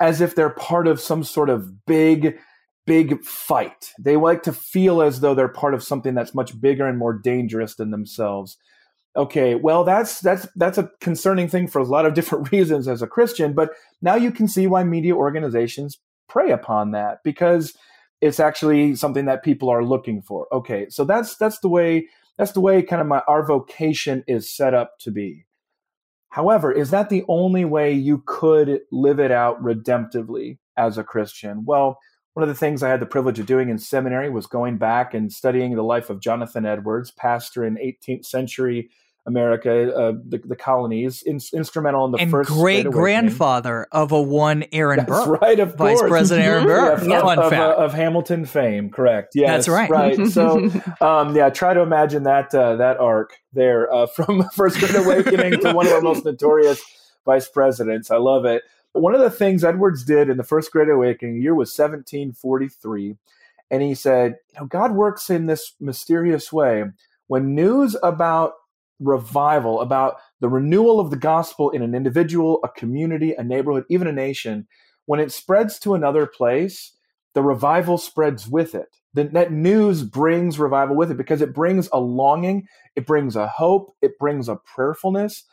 as 0.00 0.20
if 0.20 0.34
they're 0.34 0.50
part 0.50 0.88
of 0.88 1.00
some 1.00 1.22
sort 1.22 1.50
of 1.50 1.84
big, 1.86 2.38
big 2.86 3.22
fight. 3.22 3.92
They 3.98 4.16
like 4.16 4.42
to 4.44 4.52
feel 4.52 5.02
as 5.02 5.20
though 5.20 5.34
they're 5.34 5.48
part 5.48 5.74
of 5.74 5.82
something 5.84 6.14
that's 6.14 6.34
much 6.34 6.58
bigger 6.60 6.86
and 6.86 6.98
more 6.98 7.12
dangerous 7.12 7.74
than 7.74 7.90
themselves. 7.90 8.56
Okay, 9.16 9.54
well 9.56 9.84
that's 9.84 10.20
that's 10.20 10.46
that's 10.56 10.78
a 10.78 10.90
concerning 11.00 11.48
thing 11.48 11.66
for 11.66 11.80
a 11.80 11.84
lot 11.84 12.06
of 12.06 12.14
different 12.14 12.50
reasons 12.50 12.88
as 12.88 13.02
a 13.02 13.06
Christian, 13.06 13.52
but 13.52 13.70
now 14.00 14.14
you 14.14 14.30
can 14.32 14.48
see 14.48 14.66
why 14.66 14.82
media 14.84 15.14
organizations 15.14 15.98
prey 16.28 16.50
upon 16.50 16.92
that 16.92 17.18
because 17.24 17.74
it's 18.20 18.40
actually 18.40 18.94
something 18.94 19.24
that 19.24 19.42
people 19.42 19.68
are 19.68 19.84
looking 19.84 20.22
for. 20.22 20.46
Okay, 20.52 20.86
so 20.88 21.04
that's 21.04 21.36
that's 21.36 21.58
the 21.60 21.68
way 21.68 22.06
that's 22.38 22.52
the 22.52 22.60
way 22.60 22.82
kind 22.82 23.02
of 23.02 23.08
my 23.08 23.20
our 23.28 23.44
vocation 23.44 24.24
is 24.26 24.54
set 24.54 24.74
up 24.74 24.98
to 25.00 25.10
be. 25.10 25.44
However, 26.30 26.72
is 26.72 26.90
that 26.90 27.10
the 27.10 27.24
only 27.28 27.64
way 27.64 27.92
you 27.92 28.22
could 28.24 28.80
live 28.92 29.18
it 29.18 29.30
out 29.30 29.62
redemptively 29.62 30.58
as 30.76 30.96
a 30.96 31.04
Christian? 31.04 31.64
Well, 31.64 31.98
one 32.34 32.42
of 32.44 32.48
the 32.48 32.54
things 32.54 32.82
I 32.82 32.88
had 32.88 33.00
the 33.00 33.06
privilege 33.06 33.40
of 33.40 33.46
doing 33.46 33.68
in 33.68 33.78
seminary 33.78 34.30
was 34.30 34.46
going 34.46 34.78
back 34.78 35.12
and 35.12 35.32
studying 35.32 35.74
the 35.74 35.82
life 35.82 36.08
of 36.08 36.20
Jonathan 36.20 36.64
Edwards, 36.64 37.10
pastor 37.10 37.64
in 37.64 37.74
18th 37.74 38.24
century 38.24 38.90
America, 39.30 39.94
uh, 39.94 40.12
the, 40.26 40.38
the 40.44 40.56
colonies, 40.56 41.22
in, 41.22 41.38
instrumental 41.54 42.04
in 42.04 42.12
the 42.12 42.18
and 42.18 42.30
first 42.30 42.50
great 42.50 42.90
grandfather 42.90 43.86
of 43.92 44.12
a 44.12 44.20
one 44.20 44.64
Aaron 44.72 44.98
That's 44.98 45.08
Burr, 45.08 45.38
right, 45.40 45.58
of 45.58 45.76
Vice 45.76 45.98
course. 45.98 46.10
President 46.10 46.46
Aaron 46.46 46.64
Burr. 46.64 47.04
yeah, 47.08 47.20
Fun 47.20 47.38
of, 47.38 47.50
fact. 47.50 47.78
uh, 47.78 47.82
of 47.82 47.94
Hamilton 47.94 48.44
fame, 48.44 48.90
correct? 48.90 49.32
Yes, 49.34 49.66
That's 49.66 49.68
right. 49.68 49.90
Right. 49.90 50.26
So, 50.26 50.70
um, 51.00 51.34
yeah, 51.34 51.48
try 51.50 51.72
to 51.72 51.80
imagine 51.80 52.24
that 52.24 52.54
uh, 52.54 52.76
that 52.76 52.98
arc 52.98 53.38
there 53.52 53.92
uh, 53.92 54.06
from 54.14 54.48
First 54.50 54.78
Great 54.80 54.94
Awakening 54.96 55.60
to 55.60 55.72
one 55.72 55.86
of 55.86 55.92
our 55.92 56.00
most 56.00 56.24
notorious 56.24 56.82
vice 57.24 57.48
presidents. 57.48 58.10
I 58.10 58.16
love 58.16 58.44
it. 58.44 58.62
One 58.92 59.14
of 59.14 59.20
the 59.20 59.30
things 59.30 59.62
Edwards 59.62 60.04
did 60.04 60.28
in 60.28 60.36
the 60.36 60.42
First 60.42 60.72
Great 60.72 60.88
Awakening, 60.88 61.40
year 61.40 61.54
was 61.54 61.68
1743 61.70 63.16
And 63.70 63.82
he 63.82 63.94
said, 63.94 64.36
you 64.52 64.60
know, 64.60 64.66
God 64.66 64.92
works 64.92 65.30
in 65.30 65.46
this 65.46 65.74
mysterious 65.80 66.52
way. 66.52 66.84
When 67.28 67.54
news 67.54 67.96
about 68.02 68.54
revival, 69.00 69.80
about 69.80 70.16
the 70.40 70.48
renewal 70.48 71.00
of 71.00 71.10
the 71.10 71.16
gospel 71.16 71.70
in 71.70 71.82
an 71.82 71.94
individual, 71.94 72.60
a 72.62 72.68
community, 72.68 73.32
a 73.32 73.42
neighborhood, 73.42 73.84
even 73.88 74.06
a 74.06 74.12
nation, 74.12 74.68
when 75.06 75.20
it 75.20 75.32
spreads 75.32 75.78
to 75.80 75.94
another 75.94 76.26
place, 76.26 76.92
the 77.34 77.42
revival 77.42 77.98
spreads 77.98 78.46
with 78.46 78.74
it. 78.74 78.96
The, 79.14 79.24
that 79.24 79.50
news 79.50 80.04
brings 80.04 80.58
revival 80.58 80.94
with 80.94 81.10
it 81.10 81.16
because 81.16 81.42
it 81.42 81.54
brings 81.54 81.88
a 81.92 81.98
longing, 81.98 82.66
it 82.94 83.06
brings 83.06 83.34
a 83.34 83.48
hope, 83.48 83.94
it 84.02 84.18
brings 84.18 84.48
a 84.48 84.56
prayerfulness. 84.56 85.44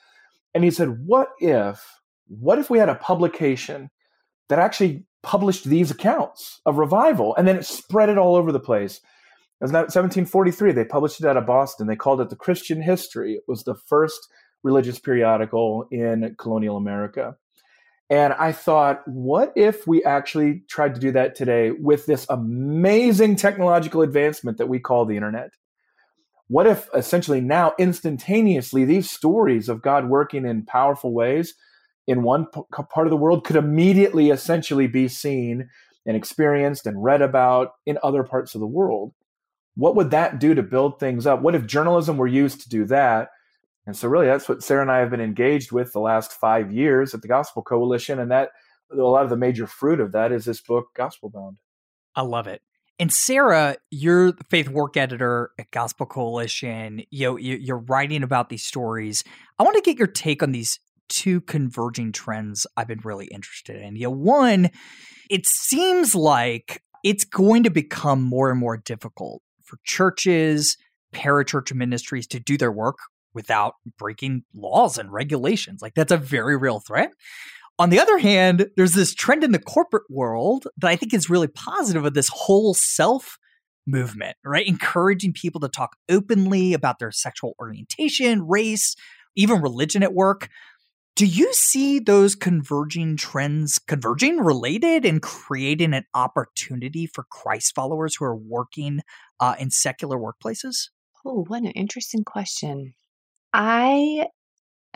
And 0.53 0.63
he 0.63 0.71
said, 0.71 1.05
What 1.05 1.29
if, 1.39 1.83
what 2.27 2.60
if 2.60 2.69
we 2.69 2.77
had 2.77 2.89
a 2.89 2.95
publication 2.95 3.89
that 4.49 4.60
actually 4.60 5.05
published 5.23 5.65
these 5.65 5.89
accounts 5.89 6.62
of 6.65 6.77
revival 6.77 7.36
and 7.36 7.47
then 7.47 7.57
it 7.57 7.65
spread 7.65 8.10
it 8.10 8.17
all 8.17 8.36
over 8.36 8.51
the 8.51 8.60
place? 8.60 9.01
It 9.59 9.63
was 9.63 9.71
1743. 9.71 10.71
They 10.71 10.85
published 10.85 11.19
it 11.19 11.25
out 11.25 11.37
of 11.37 11.47
Boston. 11.47 11.87
They 11.87 11.95
called 11.95 12.21
it 12.21 12.29
the 12.29 12.35
Christian 12.35 12.81
History. 12.81 13.33
It 13.33 13.43
was 13.47 13.63
the 13.63 13.73
first 13.73 14.27
religious 14.63 14.99
periodical 14.99 15.87
in 15.91 16.35
colonial 16.37 16.77
America. 16.77 17.35
And 18.09 18.33
I 18.33 18.51
thought, 18.51 19.01
what 19.05 19.51
if 19.55 19.85
we 19.85 20.03
actually 20.03 20.63
tried 20.69 20.95
to 20.95 21.01
do 21.01 21.11
that 21.11 21.35
today 21.35 21.71
with 21.71 22.05
this 22.05 22.25
amazing 22.29 23.35
technological 23.35 24.01
advancement 24.01 24.59
that 24.59 24.69
we 24.69 24.79
call 24.79 25.05
the 25.05 25.15
internet? 25.15 25.51
What 26.47 26.67
if 26.67 26.87
essentially 26.95 27.41
now, 27.41 27.73
instantaneously, 27.77 28.85
these 28.85 29.09
stories 29.09 29.67
of 29.67 29.81
God 29.81 30.07
working 30.07 30.45
in 30.45 30.65
powerful 30.65 31.13
ways 31.13 31.55
in 32.07 32.23
one 32.23 32.45
p- 32.45 32.61
part 32.89 33.07
of 33.07 33.11
the 33.11 33.17
world 33.17 33.43
could 33.43 33.57
immediately 33.57 34.29
essentially 34.29 34.87
be 34.87 35.09
seen 35.09 35.67
and 36.05 36.15
experienced 36.15 36.85
and 36.85 37.03
read 37.03 37.21
about 37.21 37.71
in 37.85 37.97
other 38.01 38.23
parts 38.23 38.55
of 38.55 38.61
the 38.61 38.67
world? 38.67 39.13
What 39.77 39.95
would 39.95 40.11
that 40.11 40.39
do 40.39 40.55
to 40.55 40.63
build 40.63 40.99
things 40.99 41.27
up? 41.27 41.41
What 41.41 41.53
if 41.53 41.67
journalism 41.67 42.17
were 42.17 42.27
used 42.27 42.61
to 42.61 42.69
do 42.69 42.85
that? 42.85 43.29
And 43.85 43.95
so, 43.95 44.07
really, 44.09 44.25
that's 44.25 44.49
what 44.49 44.63
Sarah 44.63 44.81
and 44.81 44.91
I 44.91 44.99
have 44.99 45.11
been 45.11 45.21
engaged 45.21 45.71
with 45.71 45.93
the 45.93 45.99
last 45.99 46.33
five 46.33 46.73
years 46.73 47.13
at 47.13 47.21
the 47.21 47.27
Gospel 47.27 47.61
Coalition. 47.61 48.19
And 48.19 48.31
that 48.31 48.49
a 48.91 48.95
lot 48.95 49.23
of 49.23 49.29
the 49.29 49.37
major 49.37 49.67
fruit 49.67 49.99
of 49.99 50.11
that 50.13 50.31
is 50.31 50.45
this 50.45 50.59
book, 50.59 50.87
Gospel 50.95 51.29
Bound. 51.29 51.57
I 52.15 52.23
love 52.23 52.47
it. 52.47 52.61
And 52.99 53.13
Sarah, 53.13 53.77
you're 53.91 54.31
the 54.31 54.43
faith 54.49 54.67
work 54.67 54.97
editor 54.97 55.51
at 55.59 55.69
Gospel 55.69 56.07
Coalition. 56.07 57.03
You 57.11 57.27
know, 57.27 57.37
you're 57.37 57.77
writing 57.77 58.23
about 58.23 58.49
these 58.49 58.65
stories. 58.65 59.23
I 59.59 59.63
want 59.63 59.75
to 59.75 59.81
get 59.81 59.99
your 59.99 60.07
take 60.07 60.41
on 60.41 60.51
these 60.51 60.79
two 61.07 61.41
converging 61.41 62.11
trends 62.11 62.65
I've 62.75 62.87
been 62.87 63.01
really 63.03 63.27
interested 63.27 63.79
in. 63.81 63.95
You 63.95 64.05
know, 64.05 64.11
one, 64.11 64.71
it 65.29 65.45
seems 65.45 66.15
like 66.15 66.81
it's 67.03 67.23
going 67.23 67.63
to 67.63 67.69
become 67.69 68.23
more 68.23 68.49
and 68.49 68.59
more 68.59 68.77
difficult 68.77 69.43
for 69.67 69.80
churches, 69.84 70.77
parachurch 71.13 71.73
ministries 71.73 72.27
to 72.27 72.39
do 72.39 72.58
their 72.58 72.71
work 72.71 72.97
without 73.34 73.75
breaking 73.97 74.43
laws 74.56 74.97
and 74.97 75.12
regulations. 75.12 75.82
Like 75.82 75.93
that's 75.93 76.12
a 76.12 76.17
very 76.17 76.58
real 76.58 76.80
threat. 76.80 77.12
On 77.80 77.91
the 77.91 77.99
other 77.99 78.17
hand, 78.17 78.69
there's 78.75 78.93
this 78.93 79.13
trend 79.13 79.43
in 79.43 79.51
the 79.51 79.60
corporate 79.60 80.10
world 80.10 80.67
that 80.77 80.88
I 80.88 80.95
think 80.95 81.13
is 81.13 81.30
really 81.30 81.47
positive 81.47 82.06
of 82.06 82.15
this 82.15 82.30
whole 82.34 82.73
self 82.73 83.38
movement, 83.86 84.36
right? 84.43 84.67
Encouraging 84.67 85.34
people 85.34 85.62
to 85.62 85.69
talk 85.69 85.95
openly 86.10 86.73
about 86.73 86.99
their 86.99 87.12
sexual 87.12 87.53
orientation, 87.60 88.47
race, 88.47 88.95
even 89.36 89.62
religion 89.62 90.03
at 90.03 90.13
work. 90.13 90.49
Do 91.17 91.25
you 91.25 91.51
see 91.51 91.97
those 91.97 92.36
converging 92.36 93.17
trends 93.17 93.80
converging 93.80 94.38
related 94.38 95.03
and 95.03 95.19
creating 95.19 95.95
an 95.95 96.06
opportunity 96.13 97.08
for 97.08 97.23
Christ 97.32 97.73
followers 97.73 98.15
who 98.15 98.25
are 98.25 98.36
working 98.36 99.01
uh, 99.39 99.56
in 99.58 99.71
secular 99.71 100.15
workplaces? 100.15 100.89
Oh, 101.25 101.43
what 101.47 101.63
an 101.63 101.71
interesting 101.71 102.23
question. 102.23 102.93
I 103.51 104.27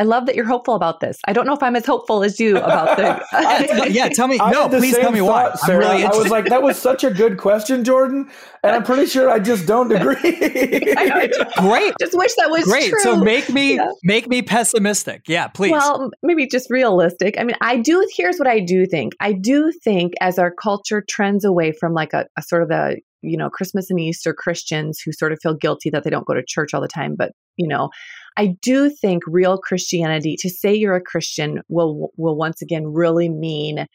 I 0.01 0.03
love 0.03 0.25
that 0.25 0.35
you're 0.35 0.47
hopeful 0.47 0.73
about 0.73 0.99
this. 0.99 1.19
I 1.27 1.33
don't 1.33 1.45
know 1.45 1.53
if 1.53 1.61
I'm 1.61 1.75
as 1.75 1.85
hopeful 1.85 2.23
as 2.23 2.39
you 2.39 2.57
about 2.57 2.97
the. 2.97 3.21
Uh, 3.41 3.85
yeah, 3.89 4.09
tell 4.09 4.27
me. 4.27 4.37
no, 4.37 4.67
please 4.67 4.97
tell 4.97 5.11
me 5.11 5.19
thought, 5.19 5.51
why. 5.51 5.55
Sarah. 5.67 5.85
I'm 5.85 5.91
really 5.91 6.05
I 6.05 6.15
was 6.15 6.29
like, 6.29 6.45
that 6.45 6.61
was 6.63 6.77
such 6.77 7.03
a 7.03 7.11
good 7.11 7.37
question, 7.37 7.83
Jordan, 7.83 8.29
and 8.63 8.75
I'm 8.75 8.83
pretty 8.83 9.05
sure 9.05 9.29
I 9.29 9.39
just 9.39 9.65
don't 9.67 9.91
agree. 9.95 10.15
Great. 10.15 11.93
Just 11.99 12.17
wish 12.17 12.33
that 12.35 12.49
was 12.49 12.63
great. 12.63 12.89
True. 12.89 12.99
So 13.01 13.17
make 13.17 13.49
me 13.49 13.75
yeah. 13.75 13.91
make 14.03 14.27
me 14.27 14.41
pessimistic. 14.41 15.23
Yeah, 15.27 15.47
please. 15.47 15.71
Well, 15.71 16.11
maybe 16.23 16.47
just 16.47 16.69
realistic. 16.69 17.35
I 17.39 17.43
mean, 17.43 17.55
I 17.61 17.77
do. 17.77 18.07
Here's 18.15 18.37
what 18.37 18.47
I 18.47 18.59
do 18.59 18.85
think. 18.85 19.13
I 19.19 19.33
do 19.33 19.71
think 19.83 20.13
as 20.21 20.39
our 20.39 20.51
culture 20.51 21.03
trends 21.07 21.45
away 21.45 21.71
from 21.71 21.93
like 21.93 22.13
a, 22.13 22.25
a 22.37 22.41
sort 22.41 22.63
of 22.63 22.69
the 22.69 22.99
you 23.21 23.37
know 23.37 23.49
Christmas 23.49 23.89
and 23.89 23.99
Easter 23.99 24.33
Christians 24.33 24.99
who 24.99 25.11
sort 25.11 25.31
of 25.31 25.39
feel 25.41 25.53
guilty 25.53 25.89
that 25.89 26.03
they 26.03 26.09
don't 26.09 26.25
go 26.25 26.33
to 26.33 26.43
church 26.45 26.73
all 26.73 26.81
the 26.81 26.87
time, 26.87 27.15
but 27.17 27.31
you 27.57 27.67
know 27.67 27.89
I 28.37 28.55
do 28.61 28.89
think 28.89 29.23
real 29.27 29.57
Christianity, 29.57 30.35
to 30.39 30.49
say 30.49 30.73
you're 30.73 30.95
a 30.95 31.01
Christian, 31.01 31.61
will 31.69 32.11
will 32.17 32.37
once 32.37 32.61
again 32.61 32.87
really 32.87 33.29
mean 33.29 33.85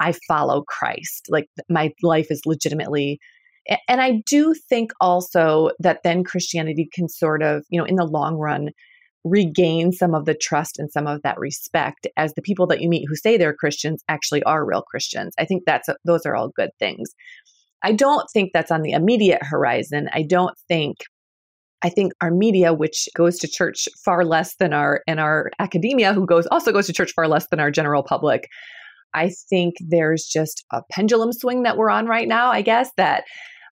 I 0.00 0.14
follow 0.28 0.62
Christ. 0.62 1.26
Like 1.28 1.48
my 1.68 1.92
life 2.02 2.28
is 2.30 2.42
legitimately 2.46 3.18
and 3.86 4.00
I 4.00 4.22
do 4.26 4.54
think 4.54 4.92
also 5.00 5.70
that 5.78 6.02
then 6.02 6.24
Christianity 6.24 6.88
can 6.92 7.08
sort 7.08 7.42
of, 7.42 7.64
you 7.68 7.78
know, 7.78 7.84
in 7.84 7.96
the 7.96 8.06
long 8.06 8.36
run, 8.36 8.70
regain 9.24 9.92
some 9.92 10.14
of 10.14 10.24
the 10.24 10.34
trust 10.34 10.78
and 10.78 10.90
some 10.90 11.06
of 11.06 11.22
that 11.22 11.38
respect 11.38 12.06
as 12.16 12.32
the 12.32 12.42
people 12.42 12.66
that 12.68 12.80
you 12.80 12.88
meet 12.88 13.06
who 13.06 13.16
say 13.16 13.36
they're 13.36 13.52
Christians 13.52 14.02
actually 14.08 14.42
are 14.44 14.64
real 14.64 14.82
Christians. 14.82 15.34
I 15.38 15.44
think 15.44 15.64
that's 15.66 15.88
a, 15.88 15.96
those 16.04 16.24
are 16.24 16.34
all 16.34 16.48
good 16.48 16.70
things. 16.78 17.10
I 17.82 17.92
don't 17.92 18.28
think 18.32 18.50
that's 18.52 18.70
on 18.70 18.82
the 18.82 18.92
immediate 18.92 19.42
horizon. 19.42 20.08
I 20.12 20.22
don't 20.22 20.56
think 20.68 20.98
I 21.82 21.88
think 21.90 22.12
our 22.20 22.32
media, 22.32 22.74
which 22.74 23.08
goes 23.14 23.38
to 23.38 23.48
church 23.48 23.88
far 24.04 24.24
less 24.24 24.56
than 24.56 24.72
our 24.72 25.02
and 25.06 25.20
our 25.20 25.50
academia, 25.60 26.12
who 26.12 26.26
goes 26.26 26.46
also 26.48 26.72
goes 26.72 26.86
to 26.86 26.92
church 26.92 27.12
far 27.14 27.28
less 27.28 27.46
than 27.48 27.60
our 27.60 27.70
general 27.70 28.02
public, 28.02 28.48
I 29.14 29.30
think 29.48 29.76
there's 29.80 30.24
just 30.24 30.64
a 30.72 30.82
pendulum 30.90 31.32
swing 31.32 31.62
that 31.62 31.76
we're 31.76 31.90
on 31.90 32.06
right 32.06 32.28
now. 32.28 32.50
I 32.50 32.62
guess 32.62 32.90
that 32.96 33.24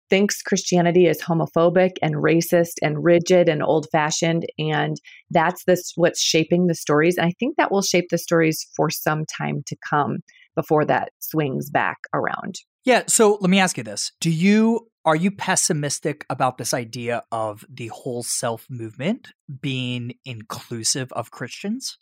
thinks 0.09 0.41
Christianity 0.41 1.07
is 1.07 1.21
homophobic 1.21 1.93
and 2.01 2.15
racist 2.15 2.75
and 2.81 3.03
rigid 3.03 3.49
and 3.49 3.61
old 3.61 3.89
fashioned, 3.91 4.47
and 4.57 4.97
that's 5.31 5.65
this 5.65 5.93
what's 5.97 6.23
shaping 6.23 6.69
the 6.69 6.77
stories. 6.77 7.17
And 7.17 7.27
I 7.27 7.33
think 7.41 7.57
that 7.57 7.73
will 7.73 7.83
shape 7.83 8.07
the 8.11 8.19
stories 8.19 8.65
for 8.77 8.89
some 8.89 9.25
time 9.27 9.63
to 9.67 9.77
come 9.89 10.19
before 10.55 10.85
that 10.85 11.11
swings 11.19 11.71
back 11.71 11.99
around. 12.15 12.55
Yeah. 12.87 13.03
So 13.09 13.37
let 13.41 13.51
me 13.51 13.59
ask 13.59 13.77
you 13.77 13.85
this: 13.85 14.13
Do 14.21 14.31
you 14.31 14.89
are 15.05 15.17
you 15.17 15.31
pessimistic 15.31 16.25
about 16.31 16.57
this 16.57 16.73
idea 16.73 17.25
of 17.31 17.65
the 17.69 17.89
whole 17.89 18.23
self 18.23 18.67
movement 18.71 19.33
being 19.61 20.15
inclusive 20.25 21.13
of 21.13 21.31
Christians? 21.31 21.99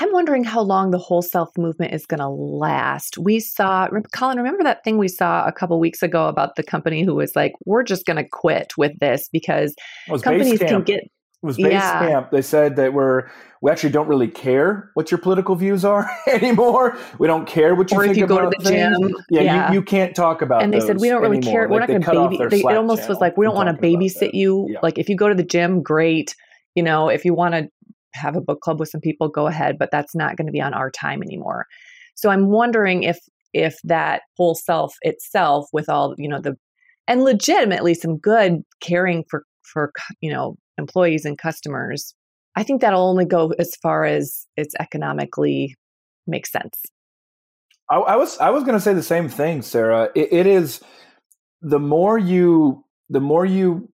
I'm 0.00 0.12
wondering 0.12 0.44
how 0.44 0.62
long 0.62 0.90
the 0.90 0.98
whole 0.98 1.22
self 1.22 1.50
movement 1.58 1.92
is 1.92 2.06
going 2.06 2.20
to 2.20 2.28
last. 2.28 3.18
We 3.18 3.38
saw, 3.38 3.86
Collin, 4.12 4.38
remember 4.38 4.64
that 4.64 4.82
thing 4.82 4.96
we 4.96 5.08
saw 5.08 5.46
a 5.46 5.52
couple 5.52 5.78
weeks 5.78 6.02
ago 6.02 6.26
about 6.26 6.56
the 6.56 6.62
company 6.62 7.04
who 7.04 7.14
was 7.14 7.36
like, 7.36 7.52
we're 7.66 7.82
just 7.82 8.06
going 8.06 8.16
to 8.16 8.28
quit 8.28 8.72
with 8.78 8.98
this 8.98 9.28
because 9.30 9.74
companies 10.22 10.58
can 10.58 10.82
get 10.82 11.00
it 11.00 11.10
was 11.44 11.56
base 11.56 11.72
yeah. 11.72 11.98
camp. 11.98 12.30
They 12.30 12.42
said 12.42 12.76
that 12.76 12.92
we're 12.92 13.28
we 13.60 13.70
actually 13.70 13.90
don't 13.90 14.08
really 14.08 14.28
care 14.28 14.90
what 14.94 15.10
your 15.10 15.18
political 15.18 15.54
views 15.54 15.84
are 15.84 16.10
anymore. 16.28 16.98
We 17.18 17.26
don't 17.26 17.46
care 17.46 17.74
what 17.74 17.90
you 17.90 17.96
or 17.96 18.02
think 18.02 18.12
if 18.12 18.18
you 18.18 18.26
go 18.26 18.50
to 18.50 18.56
the 18.58 18.70
gym. 18.70 19.14
Yeah, 19.30 19.40
yeah. 19.40 19.68
You, 19.68 19.74
you, 19.76 19.82
can't 19.82 20.14
talk 20.14 20.42
about. 20.42 20.58
That. 20.58 20.64
And 20.64 20.72
they 20.72 20.80
said 20.80 21.00
we 21.00 21.08
don't 21.08 21.22
really 21.22 21.38
anymore. 21.38 21.52
care. 21.52 21.68
We're 21.68 21.80
not 21.80 21.88
going 21.88 22.02
to 22.02 22.28
baby. 22.28 22.48
They, 22.50 22.60
it 22.60 22.76
almost 22.76 23.08
was 23.08 23.18
like 23.18 23.36
we 23.36 23.46
don't 23.46 23.54
want 23.54 23.74
to 23.74 23.82
babysit 23.82 24.34
you. 24.34 24.66
Yeah. 24.70 24.78
Like 24.82 24.98
if 24.98 25.08
you 25.08 25.16
go 25.16 25.28
to 25.28 25.34
the 25.34 25.44
gym, 25.44 25.82
great. 25.82 26.34
You 26.74 26.82
know, 26.82 27.08
if 27.08 27.24
you 27.24 27.34
want 27.34 27.54
to 27.54 27.68
have 28.14 28.36
a 28.36 28.40
book 28.40 28.60
club 28.60 28.80
with 28.80 28.88
some 28.88 29.00
people, 29.00 29.28
go 29.28 29.46
ahead. 29.46 29.76
But 29.78 29.90
that's 29.90 30.14
not 30.14 30.36
going 30.36 30.46
to 30.46 30.52
be 30.52 30.60
on 30.60 30.74
our 30.74 30.90
time 30.90 31.22
anymore. 31.22 31.66
So 32.16 32.30
I'm 32.30 32.48
wondering 32.48 33.04
if 33.04 33.18
if 33.52 33.78
that 33.84 34.22
whole 34.36 34.54
self 34.54 34.94
itself, 35.02 35.68
with 35.72 35.88
all 35.88 36.14
you 36.18 36.28
know 36.28 36.40
the 36.40 36.56
and 37.08 37.24
legitimately 37.24 37.94
some 37.94 38.18
good 38.18 38.62
caring 38.80 39.24
for 39.30 39.44
for 39.62 39.92
you 40.20 40.30
know 40.30 40.56
employees 40.78 41.24
and 41.24 41.38
customers, 41.38 42.14
I 42.56 42.62
think 42.62 42.80
that'll 42.80 43.08
only 43.08 43.24
go 43.24 43.52
as 43.58 43.74
far 43.76 44.04
as 44.04 44.46
it's 44.56 44.74
economically 44.80 45.76
makes 46.26 46.50
sense. 46.52 46.80
I, 47.90 47.96
I 47.96 48.16
was 48.16 48.38
I 48.38 48.50
was 48.50 48.62
going 48.64 48.74
to 48.74 48.80
say 48.80 48.94
the 48.94 49.02
same 49.02 49.28
thing, 49.28 49.62
Sarah. 49.62 50.10
It, 50.14 50.32
it 50.32 50.46
is 50.46 50.80
the 51.60 51.80
more 51.80 52.18
you 52.18 52.84
the 53.08 53.20
more 53.20 53.44
you 53.44 53.90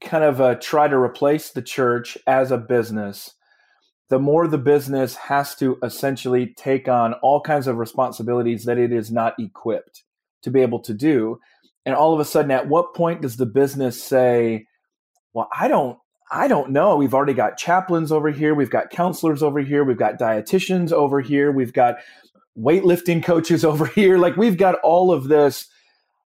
kind 0.00 0.24
of 0.24 0.40
uh, 0.40 0.54
try 0.56 0.88
to 0.88 0.96
replace 0.96 1.50
the 1.50 1.62
church 1.62 2.16
as 2.26 2.50
a 2.50 2.58
business, 2.58 3.32
the 4.10 4.18
more 4.18 4.46
the 4.46 4.58
business 4.58 5.16
has 5.16 5.54
to 5.56 5.78
essentially 5.82 6.54
take 6.56 6.88
on 6.88 7.14
all 7.14 7.40
kinds 7.40 7.66
of 7.66 7.76
responsibilities 7.76 8.64
that 8.64 8.78
it 8.78 8.92
is 8.92 9.10
not 9.10 9.34
equipped 9.38 10.04
to 10.42 10.50
be 10.50 10.60
able 10.60 10.80
to 10.80 10.94
do. 10.94 11.38
And 11.86 11.94
all 11.94 12.14
of 12.14 12.20
a 12.20 12.24
sudden, 12.24 12.50
at 12.50 12.68
what 12.68 12.94
point 12.94 13.22
does 13.22 13.36
the 13.36 13.46
business 13.46 14.02
say, 14.02 14.66
"Well, 15.34 15.48
I 15.56 15.68
don't 15.68 15.98
I 16.34 16.48
don't 16.48 16.70
know. 16.70 16.96
We've 16.96 17.14
already 17.14 17.32
got 17.32 17.56
chaplains 17.56 18.10
over 18.10 18.28
here. 18.28 18.56
We've 18.56 18.68
got 18.68 18.90
counselors 18.90 19.40
over 19.40 19.60
here. 19.60 19.84
We've 19.84 19.96
got 19.96 20.18
dietitians 20.18 20.90
over 20.90 21.20
here. 21.20 21.52
We've 21.52 21.72
got 21.72 21.98
weightlifting 22.58 23.22
coaches 23.22 23.64
over 23.70 23.86
here. 23.86 24.18
Like 24.18 24.36
we've 24.36 24.58
got 24.58 24.74
all 24.82 25.12
of 25.12 25.28
this. 25.28 25.68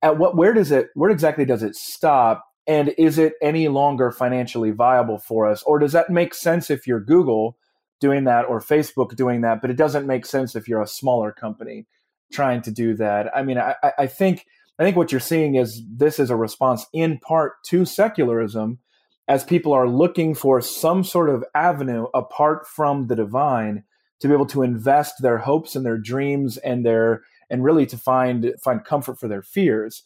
at 0.01 0.17
what 0.17 0.35
where 0.35 0.53
does 0.53 0.69
it 0.71 0.89
where 0.95 1.09
exactly 1.09 1.45
does 1.45 1.63
it 1.63 1.75
stop 1.75 2.45
and 2.67 2.93
is 2.97 3.17
it 3.17 3.33
any 3.41 3.69
longer 3.69 4.11
financially 4.11 4.71
viable 4.71 5.17
for 5.17 5.47
us 5.47 5.63
or 5.63 5.79
does 5.79 5.93
that 5.93 6.09
make 6.09 6.33
sense 6.33 6.69
if 6.69 6.85
you're 6.85 6.99
google 6.99 7.57
doing 8.01 8.25
that 8.25 8.45
or 8.45 8.59
facebook 8.59 9.15
doing 9.15 9.41
that 9.41 9.61
but 9.61 9.69
it 9.69 9.77
doesn't 9.77 10.05
make 10.05 10.25
sense 10.25 10.55
if 10.55 10.67
you're 10.67 10.81
a 10.81 10.87
smaller 10.87 11.31
company 11.31 11.85
trying 12.33 12.61
to 12.61 12.71
do 12.71 12.93
that 12.95 13.35
i 13.35 13.43
mean 13.43 13.57
i, 13.57 13.75
I 13.97 14.07
think 14.07 14.45
i 14.79 14.83
think 14.83 14.97
what 14.97 15.11
you're 15.11 15.21
seeing 15.21 15.55
is 15.55 15.81
this 15.89 16.19
is 16.19 16.29
a 16.29 16.35
response 16.35 16.85
in 16.93 17.19
part 17.19 17.63
to 17.67 17.85
secularism 17.85 18.79
as 19.27 19.43
people 19.43 19.73
are 19.73 19.87
looking 19.87 20.35
for 20.35 20.61
some 20.61 21.03
sort 21.03 21.29
of 21.29 21.43
avenue 21.55 22.07
apart 22.13 22.67
from 22.67 23.07
the 23.07 23.15
divine 23.15 23.83
to 24.19 24.27
be 24.27 24.33
able 24.33 24.45
to 24.45 24.61
invest 24.61 25.21
their 25.21 25.39
hopes 25.39 25.75
and 25.75 25.85
their 25.85 25.97
dreams 25.97 26.57
and 26.57 26.85
their 26.85 27.23
and 27.49 27.63
really 27.63 27.85
to 27.85 27.97
find 27.97 28.53
find 28.63 28.83
comfort 28.83 29.19
for 29.19 29.27
their 29.27 29.41
fears. 29.41 30.03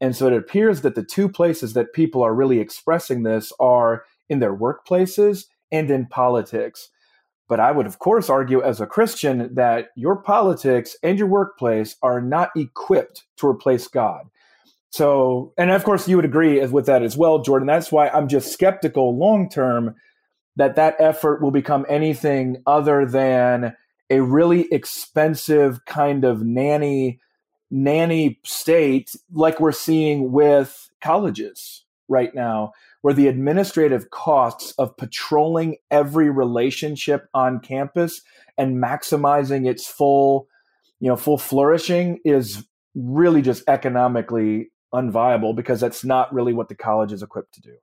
And 0.00 0.16
so 0.16 0.26
it 0.26 0.32
appears 0.32 0.80
that 0.80 0.94
the 0.94 1.04
two 1.04 1.28
places 1.28 1.74
that 1.74 1.92
people 1.92 2.22
are 2.22 2.34
really 2.34 2.58
expressing 2.58 3.22
this 3.22 3.52
are 3.60 4.04
in 4.28 4.38
their 4.38 4.56
workplaces 4.56 5.44
and 5.70 5.90
in 5.90 6.06
politics. 6.06 6.88
But 7.48 7.60
I 7.60 7.72
would, 7.72 7.86
of 7.86 7.98
course, 7.98 8.30
argue 8.30 8.62
as 8.62 8.80
a 8.80 8.86
Christian 8.86 9.54
that 9.54 9.88
your 9.96 10.16
politics 10.16 10.96
and 11.02 11.18
your 11.18 11.28
workplace 11.28 11.96
are 12.02 12.20
not 12.20 12.50
equipped 12.56 13.24
to 13.38 13.48
replace 13.48 13.88
God. 13.88 14.26
So, 14.90 15.52
and 15.56 15.70
of 15.70 15.84
course, 15.84 16.08
you 16.08 16.16
would 16.16 16.24
agree 16.24 16.64
with 16.66 16.86
that 16.86 17.02
as 17.02 17.16
well, 17.16 17.38
Jordan. 17.40 17.66
That's 17.66 17.92
why 17.92 18.08
I'm 18.08 18.28
just 18.28 18.52
skeptical 18.52 19.16
long 19.16 19.48
term 19.48 19.94
that 20.56 20.76
that 20.76 20.96
effort 20.98 21.40
will 21.40 21.52
become 21.52 21.86
anything 21.88 22.62
other 22.66 23.06
than 23.06 23.74
a 24.10 24.20
really 24.20 24.70
expensive 24.72 25.84
kind 25.86 26.24
of 26.24 26.42
nanny 26.42 27.20
nanny 27.70 28.40
state 28.44 29.14
like 29.32 29.60
we're 29.60 29.70
seeing 29.70 30.32
with 30.32 30.90
colleges 31.00 31.84
right 32.08 32.34
now 32.34 32.72
where 33.02 33.14
the 33.14 33.28
administrative 33.28 34.10
costs 34.10 34.72
of 34.72 34.96
patrolling 34.96 35.76
every 35.90 36.28
relationship 36.30 37.28
on 37.32 37.60
campus 37.60 38.22
and 38.58 38.82
maximizing 38.82 39.68
its 39.68 39.86
full 39.86 40.48
you 40.98 41.08
know 41.08 41.16
full 41.16 41.38
flourishing 41.38 42.18
is 42.24 42.66
really 42.96 43.40
just 43.40 43.62
economically 43.68 44.68
unviable 44.92 45.54
because 45.54 45.80
that's 45.80 46.04
not 46.04 46.32
really 46.32 46.52
what 46.52 46.68
the 46.68 46.74
college 46.74 47.12
is 47.12 47.22
equipped 47.22 47.54
to 47.54 47.60
do 47.60 47.76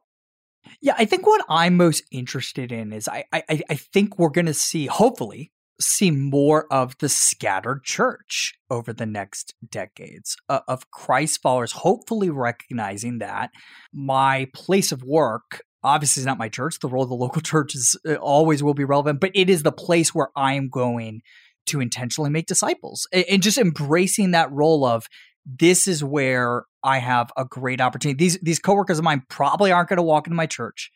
yeah, 0.82 0.96
I 0.98 1.06
think 1.06 1.26
what 1.26 1.46
I'm 1.50 1.78
most 1.78 2.04
interested 2.12 2.72
in 2.72 2.91
is 2.93 3.08
I 3.08 3.26
I, 3.32 3.62
I 3.70 3.76
think 3.76 4.17
we're 4.17 4.30
going 4.30 4.48
to 4.48 4.54
see, 4.54 4.86
hopefully, 4.88 5.52
see 5.80 6.12
more 6.12 6.72
of 6.72 6.98
the 7.00 7.10
scattered 7.10 7.84
church 7.84 8.56
over 8.70 8.93
the 8.93 9.06
next 9.06 9.54
decades 9.70 10.36
uh, 10.50 10.62
of 10.67 10.89
Christ 10.91 11.41
followers, 11.41 11.72
hopefully 11.72 12.30
recognizing 12.30 13.20
that 13.20 13.52
my 13.93 14.48
place 14.54 14.91
of 14.91 15.04
work 15.04 15.63
obviously 15.84 16.22
is 16.22 16.26
not 16.26 16.39
my 16.39 16.50
church. 16.50 16.80
The 16.80 16.88
role 16.88 17.04
of 17.04 17.10
the 17.10 17.15
local 17.15 17.41
church 17.43 17.76
is 17.76 17.96
uh, 18.08 18.15
always 18.15 18.63
will 18.63 18.74
be 18.74 18.86
relevant, 18.86 19.20
but 19.20 19.32
it 19.36 19.50
is 19.50 19.63
the 19.63 19.72
place 19.72 20.13
where 20.13 20.30
I 20.36 20.54
am 20.54 20.70
going 20.70 21.22
to 21.67 21.82
intentionally 21.82 22.30
make 22.30 22.48
disciples 22.48 23.08
and, 23.12 23.26
and 23.30 23.43
just 23.43 23.58
embracing 23.58 24.32
that 24.32 24.52
role 24.52 24.86
of 24.86 25.08
this 25.46 25.88
is 25.88 26.04
where 26.04 26.63
I 26.88 27.00
have 27.00 27.32
a 27.36 27.43
great 27.43 27.82
opportunity. 27.82 28.17
These 28.17 28.39
these 28.41 28.60
coworkers 28.60 28.97
of 28.97 29.04
mine 29.04 29.23
probably 29.28 29.73
aren't 29.73 29.89
going 29.89 29.97
to 29.97 30.04
walk 30.04 30.26
into 30.26 30.38
my 30.38 30.45
church, 30.45 30.89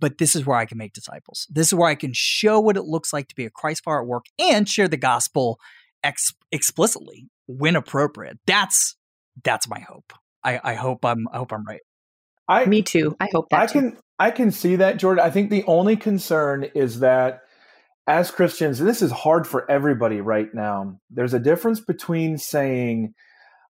but 0.00 0.18
this 0.18 0.34
is 0.34 0.44
where 0.44 0.56
I 0.56 0.66
can 0.66 0.76
make 0.76 0.92
disciples. 0.92 1.46
This 1.48 1.68
is 1.68 1.74
where 1.74 1.88
I 1.88 1.94
can 1.94 2.10
show 2.12 2.58
what 2.58 2.76
it 2.76 2.82
looks 2.82 3.12
like 3.12 3.28
to 3.28 3.36
be 3.36 3.46
a 3.46 3.50
Christ 3.50 3.84
follower 3.84 4.02
at 4.02 4.08
work 4.08 4.26
and 4.40 4.68
share 4.68 4.88
the 4.88 4.96
gospel 4.96 5.60
ex- 6.02 6.34
explicitly 6.50 7.28
when 7.46 7.76
appropriate. 7.76 8.38
That's 8.44 8.96
that's 9.44 9.68
my 9.68 9.78
hope. 9.78 10.12
I, 10.42 10.60
I 10.64 10.74
hope 10.74 11.04
I'm 11.04 11.28
I 11.32 11.36
hope 11.36 11.52
I'm 11.52 11.64
right. 11.64 11.80
I, 12.48 12.64
Me 12.64 12.82
too. 12.82 13.16
I 13.20 13.28
hope 13.32 13.48
that 13.50 13.60
I 13.60 13.66
too. 13.66 13.80
can 13.80 13.98
I 14.18 14.30
can 14.32 14.50
see 14.50 14.76
that, 14.76 14.96
Jordan. 14.96 15.24
I 15.24 15.30
think 15.30 15.50
the 15.50 15.64
only 15.64 15.96
concern 15.96 16.64
is 16.74 17.00
that 17.00 17.42
as 18.08 18.32
Christians, 18.32 18.80
this 18.80 19.00
is 19.00 19.12
hard 19.12 19.46
for 19.46 19.70
everybody 19.70 20.20
right 20.20 20.52
now. 20.52 20.98
There's 21.10 21.34
a 21.34 21.40
difference 21.40 21.80
between 21.80 22.36
saying 22.36 23.14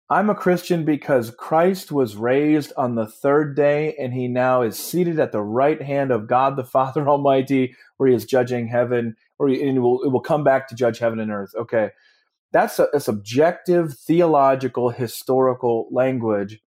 I'm 0.09 0.31
a 0.31 0.37
Christian 0.37 0.85
because 0.85 1.33
Christ 1.33 1.91
was 1.91 2.17
raised 2.17 2.73
on 2.77 2.95
the 2.95 3.09
third 3.09 3.57
day 3.57 3.97
and 3.99 4.15
he 4.15 4.29
now 4.29 4.63
is 4.63 4.79
seated 4.79 5.19
at 5.19 5.33
the 5.33 5.43
right 5.43 5.83
hand 5.83 6.13
of 6.13 6.29
God 6.29 6.57
the 6.57 6.65
Father 6.65 7.09
Almighty, 7.09 7.75
where 7.97 8.09
he 8.09 8.15
is 8.15 8.25
judging 8.25 8.69
heaven, 8.69 9.17
or 9.39 9.49
he, 9.49 9.61
and 9.67 9.77
it 9.77 9.81
will, 9.81 10.03
it 10.03 10.11
will 10.11 10.21
come 10.21 10.45
back 10.45 10.69
to 10.69 10.77
judge 10.77 10.99
heaven 10.99 11.19
and 11.19 11.33
earth. 11.33 11.55
Okay. 11.57 11.91
That's 12.53 12.79
a, 12.79 12.87
a 12.95 13.01
subjective, 13.01 13.95
theological, 13.95 14.91
historical 14.91 15.89
language. 15.91 16.61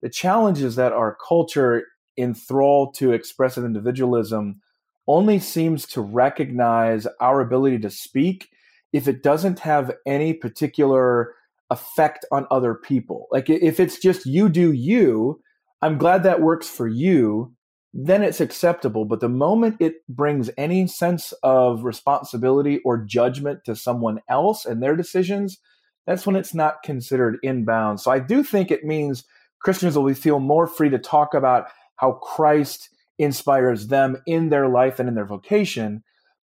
The 0.00 0.08
challenge 0.08 0.62
is 0.62 0.76
that 0.76 0.92
our 0.92 1.16
culture, 1.26 1.84
enthralled 2.16 2.94
to 2.94 3.12
expressive 3.12 3.64
individualism, 3.64 4.60
only 5.06 5.38
seems 5.38 5.86
to 5.86 6.00
recognize 6.00 7.06
our 7.20 7.40
ability 7.40 7.78
to 7.80 7.90
speak 7.90 8.48
if 8.92 9.06
it 9.06 9.22
doesn't 9.22 9.60
have 9.60 9.92
any 10.06 10.32
particular 10.32 11.34
effect 11.70 12.24
on 12.32 12.46
other 12.50 12.74
people. 12.74 13.26
Like 13.30 13.50
if 13.50 13.78
it's 13.78 13.98
just 13.98 14.26
you 14.26 14.48
do 14.48 14.72
you, 14.72 15.40
I'm 15.82 15.98
glad 15.98 16.22
that 16.22 16.40
works 16.40 16.68
for 16.68 16.88
you, 16.88 17.54
then 17.92 18.22
it's 18.22 18.40
acceptable. 18.40 19.04
But 19.04 19.20
the 19.20 19.28
moment 19.28 19.76
it 19.80 20.06
brings 20.08 20.50
any 20.56 20.86
sense 20.86 21.32
of 21.42 21.84
responsibility 21.84 22.80
or 22.84 22.98
judgment 22.98 23.64
to 23.64 23.76
someone 23.76 24.20
else 24.28 24.64
and 24.64 24.82
their 24.82 24.96
decisions, 24.96 25.58
that's 26.06 26.26
when 26.26 26.36
it's 26.36 26.54
not 26.54 26.82
considered 26.82 27.38
inbound. 27.42 28.00
So 28.00 28.10
I 28.10 28.18
do 28.18 28.42
think 28.42 28.70
it 28.70 28.84
means 28.84 29.24
Christians 29.60 29.96
will 29.96 30.12
feel 30.14 30.40
more 30.40 30.66
free 30.66 30.90
to 30.90 30.98
talk 30.98 31.34
about 31.34 31.66
how 31.96 32.12
Christ 32.12 32.88
inspires 33.18 33.88
them 33.88 34.16
in 34.26 34.48
their 34.48 34.68
life 34.68 34.98
and 34.98 35.08
in 35.08 35.14
their 35.14 35.26
vocation. 35.26 36.02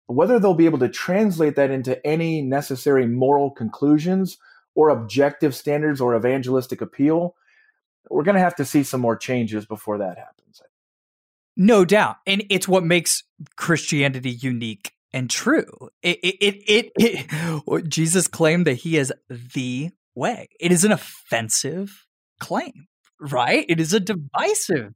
Whether 0.08 0.40
they'll 0.40 0.54
be 0.54 0.66
able 0.66 0.80
to 0.80 0.90
translate 0.90 1.56
that 1.56 1.72
into 1.72 2.06
any 2.06 2.42
necessary 2.42 3.06
moral 3.06 3.52
conclusions 3.52 4.38
or 4.76 4.90
objective 4.90 5.56
standards 5.56 6.02
or 6.02 6.16
evangelistic 6.16 6.82
appeal, 6.82 7.36
we're 8.10 8.24
going 8.24 8.36
to 8.36 8.42
have 8.42 8.56
to 8.56 8.66
see 8.66 8.84
some 8.84 9.02
more 9.02 9.16
changes 9.16 9.66
before 9.66 10.00
that 10.00 10.18
happens. 10.18 10.42
No 11.58 11.86
doubt. 11.86 12.18
And 12.26 12.44
it's 12.50 12.68
what 12.68 12.84
makes 12.84 13.24
Christianity 13.58 14.32
unique 14.32 14.94
and 15.14 15.30
true. 15.30 15.90
It, 16.02 16.20
it, 16.24 16.64
it, 16.68 16.92
it, 16.98 17.88
Jesus 17.90 18.28
claimed 18.28 18.68
that 18.68 18.76
he 18.76 18.98
is 18.98 19.14
the 19.30 19.92
way. 20.16 20.48
It 20.60 20.72
is 20.72 20.86
an 20.86 20.92
offensive 20.92 22.06
claim, 22.40 22.88
right? 23.20 23.66
It 23.68 23.80
is 23.80 23.94
a 23.94 24.00
divisive 24.00 24.94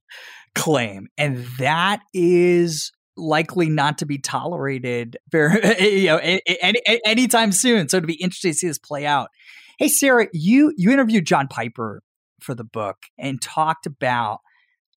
claim. 0.55 1.07
And 1.17 1.45
that 1.59 2.01
is 2.13 2.91
likely 3.17 3.69
not 3.69 3.97
to 3.99 4.05
be 4.05 4.17
tolerated 4.17 5.17
very, 5.29 5.59
you 6.01 6.07
know, 6.07 6.17
any, 6.17 6.81
anytime 7.05 7.51
soon. 7.51 7.89
So 7.89 7.99
to 7.99 8.07
be 8.07 8.15
interesting 8.15 8.51
to 8.51 8.57
see 8.57 8.67
this 8.67 8.79
play 8.79 9.05
out 9.05 9.29
Hey, 9.77 9.89
Sarah, 9.89 10.27
you 10.31 10.73
you 10.77 10.91
interviewed 10.91 11.25
John 11.25 11.47
Piper 11.49 12.01
for 12.39 12.55
the 12.55 12.63
book 12.63 12.97
and 13.17 13.41
talked 13.41 13.85
about 13.85 14.39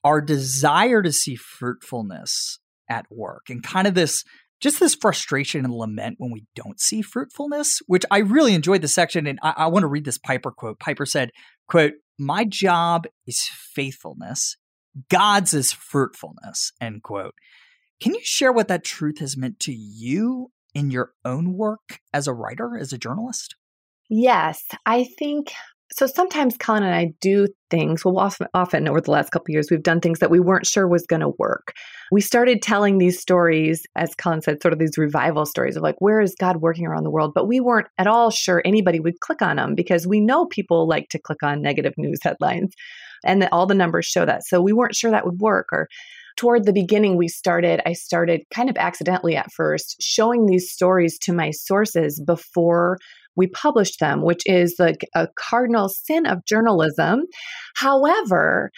our 0.04 0.20
desire 0.20 1.02
to 1.02 1.12
see 1.12 1.34
fruitfulness 1.34 2.60
at 2.88 3.06
work 3.10 3.46
and 3.50 3.62
kind 3.62 3.88
of 3.88 3.94
this 3.94 4.22
just 4.60 4.78
this 4.78 4.94
frustration 4.94 5.64
and 5.64 5.74
lament 5.74 6.16
when 6.18 6.30
we 6.30 6.44
don't 6.54 6.80
see 6.80 7.02
fruitfulness, 7.02 7.80
which 7.86 8.04
I 8.10 8.18
really 8.18 8.54
enjoyed 8.54 8.82
the 8.82 8.88
section. 8.88 9.26
And 9.26 9.38
I, 9.42 9.54
I 9.56 9.66
want 9.66 9.82
to 9.82 9.88
read 9.88 10.04
this 10.04 10.18
Piper 10.18 10.50
quote. 10.50 10.80
Piper 10.80 11.06
said, 11.06 11.30
quote, 11.68 11.94
my 12.18 12.44
job 12.44 13.06
is 13.26 13.48
faithfulness. 13.52 14.56
God's 15.08 15.54
is 15.54 15.72
fruitfulness, 15.72 16.72
end 16.80 17.02
quote. 17.02 17.34
Can 18.00 18.14
you 18.14 18.20
share 18.22 18.52
what 18.52 18.68
that 18.68 18.84
truth 18.84 19.18
has 19.18 19.36
meant 19.36 19.60
to 19.60 19.72
you 19.72 20.50
in 20.74 20.90
your 20.90 21.12
own 21.24 21.54
work 21.54 22.00
as 22.12 22.26
a 22.26 22.34
writer, 22.34 22.76
as 22.76 22.92
a 22.92 22.98
journalist? 22.98 23.54
Yes, 24.08 24.64
I 24.86 25.04
think 25.18 25.52
so. 25.92 26.06
Sometimes 26.06 26.56
Collin 26.56 26.82
and 26.82 26.94
I 26.94 27.12
do 27.20 27.48
things. 27.70 28.04
Well, 28.04 28.18
often, 28.18 28.46
often 28.54 28.88
over 28.88 29.00
the 29.00 29.10
last 29.10 29.30
couple 29.30 29.52
years, 29.52 29.70
we've 29.70 29.82
done 29.82 30.00
things 30.00 30.18
that 30.20 30.30
we 30.30 30.40
weren't 30.40 30.66
sure 30.66 30.88
was 30.88 31.06
going 31.06 31.20
to 31.20 31.32
work. 31.38 31.74
We 32.10 32.20
started 32.20 32.62
telling 32.62 32.98
these 32.98 33.20
stories, 33.20 33.84
as 33.96 34.14
Collin 34.14 34.42
said, 34.42 34.62
sort 34.62 34.72
of 34.72 34.78
these 34.78 34.96
revival 34.96 35.44
stories 35.44 35.76
of 35.76 35.82
like, 35.82 35.96
where 35.98 36.20
is 36.20 36.34
God 36.38 36.58
working 36.58 36.86
around 36.86 37.04
the 37.04 37.10
world? 37.10 37.32
But 37.34 37.48
we 37.48 37.60
weren't 37.60 37.88
at 37.98 38.06
all 38.06 38.30
sure 38.30 38.62
anybody 38.64 39.00
would 39.00 39.20
click 39.20 39.42
on 39.42 39.56
them 39.56 39.74
because 39.74 40.06
we 40.06 40.20
know 40.20 40.46
people 40.46 40.88
like 40.88 41.08
to 41.10 41.18
click 41.18 41.42
on 41.42 41.60
negative 41.60 41.94
news 41.98 42.18
headlines, 42.22 42.74
and 43.24 43.42
that 43.42 43.52
all 43.52 43.66
the 43.66 43.74
numbers 43.74 44.06
show 44.06 44.24
that. 44.24 44.46
So 44.46 44.62
we 44.62 44.72
weren't 44.72 44.94
sure 44.94 45.10
that 45.10 45.26
would 45.26 45.40
work. 45.40 45.66
Or 45.72 45.88
toward 46.36 46.64
the 46.64 46.72
beginning, 46.72 47.16
we 47.16 47.28
started. 47.28 47.80
I 47.84 47.92
started 47.92 48.42
kind 48.54 48.70
of 48.70 48.76
accidentally 48.76 49.36
at 49.36 49.52
first 49.52 49.96
showing 50.00 50.46
these 50.46 50.70
stories 50.70 51.18
to 51.20 51.32
my 51.32 51.50
sources 51.50 52.22
before 52.24 52.96
we 53.38 53.46
published 53.46 54.00
them, 54.00 54.22
which 54.22 54.42
is 54.44 54.74
like 54.78 55.06
a 55.14 55.28
cardinal 55.38 55.88
sin 55.88 56.26
of 56.26 56.44
journalism. 56.44 57.22
However, 57.76 58.70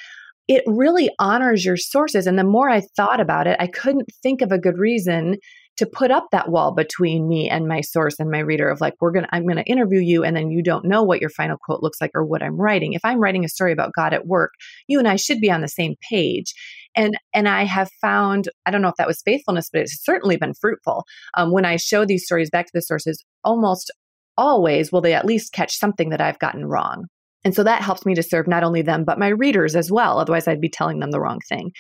it 0.46 0.62
really 0.66 1.10
honors 1.18 1.64
your 1.64 1.76
sources. 1.76 2.26
And 2.26 2.38
the 2.38 2.44
more 2.44 2.68
I 2.68 2.82
thought 2.96 3.20
about 3.20 3.46
it, 3.46 3.56
I 3.58 3.66
couldn't 3.66 4.08
think 4.22 4.42
of 4.42 4.52
a 4.52 4.58
good 4.58 4.78
reason 4.78 5.38
to 5.76 5.86
put 5.86 6.10
up 6.10 6.26
that 6.30 6.50
wall 6.50 6.74
between 6.74 7.26
me 7.26 7.48
and 7.48 7.66
my 7.66 7.80
source 7.80 8.16
and 8.18 8.30
my 8.30 8.40
reader 8.40 8.68
of 8.68 8.82
like 8.82 8.94
we're 9.00 9.12
going 9.12 9.24
to 9.24 9.34
I'm 9.34 9.44
going 9.44 9.56
to 9.56 9.70
interview 9.70 10.00
you 10.00 10.24
and 10.24 10.36
then 10.36 10.50
you 10.50 10.62
don't 10.62 10.84
know 10.84 11.02
what 11.02 11.20
your 11.22 11.30
final 11.30 11.56
quote 11.56 11.82
looks 11.82 12.00
like 12.02 12.10
or 12.14 12.24
what 12.24 12.42
I'm 12.42 12.60
writing. 12.60 12.92
If 12.92 13.00
I'm 13.02 13.18
writing 13.18 13.44
a 13.46 13.48
story 13.48 13.72
about 13.72 13.94
God 13.96 14.12
at 14.12 14.26
work, 14.26 14.50
you 14.88 14.98
and 14.98 15.08
I 15.08 15.16
should 15.16 15.40
be 15.40 15.50
on 15.50 15.62
the 15.62 15.68
same 15.68 15.94
page. 16.10 16.52
And 16.96 17.16
and 17.32 17.48
I 17.48 17.64
have 17.64 17.88
found 18.00 18.50
I 18.66 18.70
don't 18.70 18.82
know 18.82 18.88
if 18.88 18.96
that 18.96 19.06
was 19.06 19.22
faithfulness, 19.22 19.70
but 19.72 19.82
it's 19.82 20.04
certainly 20.04 20.36
been 20.36 20.52
fruitful. 20.52 21.04
Um, 21.34 21.52
when 21.52 21.64
I 21.64 21.76
show 21.76 22.04
these 22.04 22.24
stories 22.26 22.50
back 22.50 22.66
to 22.66 22.72
the 22.74 22.82
sources, 22.82 23.24
almost 23.44 23.90
always 24.36 24.90
will 24.90 25.00
they 25.00 25.14
at 25.14 25.24
least 25.24 25.52
catch 25.52 25.76
something 25.76 26.10
that 26.10 26.20
I've 26.20 26.38
gotten 26.38 26.66
wrong. 26.66 27.06
And 27.44 27.54
so 27.54 27.64
that 27.64 27.82
helps 27.82 28.04
me 28.04 28.14
to 28.14 28.22
serve 28.22 28.46
not 28.46 28.64
only 28.64 28.82
them, 28.82 29.04
but 29.04 29.18
my 29.18 29.28
readers 29.28 29.74
as 29.74 29.90
well. 29.90 30.18
Otherwise, 30.18 30.46
I'd 30.46 30.60
be 30.60 30.68
telling 30.68 31.00
them 31.00 31.10
the 31.10 31.20
wrong 31.20 31.40
thing. 31.48 31.72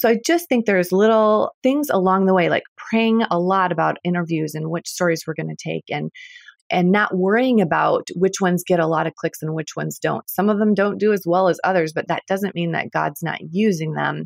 So 0.00 0.08
I 0.08 0.18
just 0.24 0.48
think 0.48 0.66
there's 0.66 0.90
little 0.90 1.54
things 1.62 1.88
along 1.88 2.26
the 2.26 2.34
way, 2.34 2.48
like 2.48 2.64
praying 2.76 3.22
a 3.30 3.38
lot 3.38 3.70
about 3.70 3.98
interviews 4.02 4.54
and 4.54 4.70
which 4.70 4.88
stories 4.88 5.22
we're 5.26 5.34
going 5.34 5.54
to 5.54 5.70
take 5.70 5.84
and 5.90 6.10
and 6.70 6.90
not 6.90 7.16
worrying 7.16 7.60
about 7.60 8.08
which 8.16 8.40
ones 8.40 8.64
get 8.66 8.80
a 8.80 8.86
lot 8.86 9.06
of 9.06 9.14
clicks 9.16 9.42
and 9.42 9.54
which 9.54 9.76
ones 9.76 9.98
don't. 9.98 10.28
Some 10.28 10.48
of 10.48 10.58
them 10.58 10.72
don't 10.72 10.98
do 10.98 11.12
as 11.12 11.22
well 11.26 11.48
as 11.48 11.60
others, 11.62 11.92
but 11.92 12.08
that 12.08 12.22
doesn't 12.26 12.54
mean 12.54 12.72
that 12.72 12.90
God's 12.90 13.22
not 13.22 13.38
using 13.50 13.92
them 13.92 14.24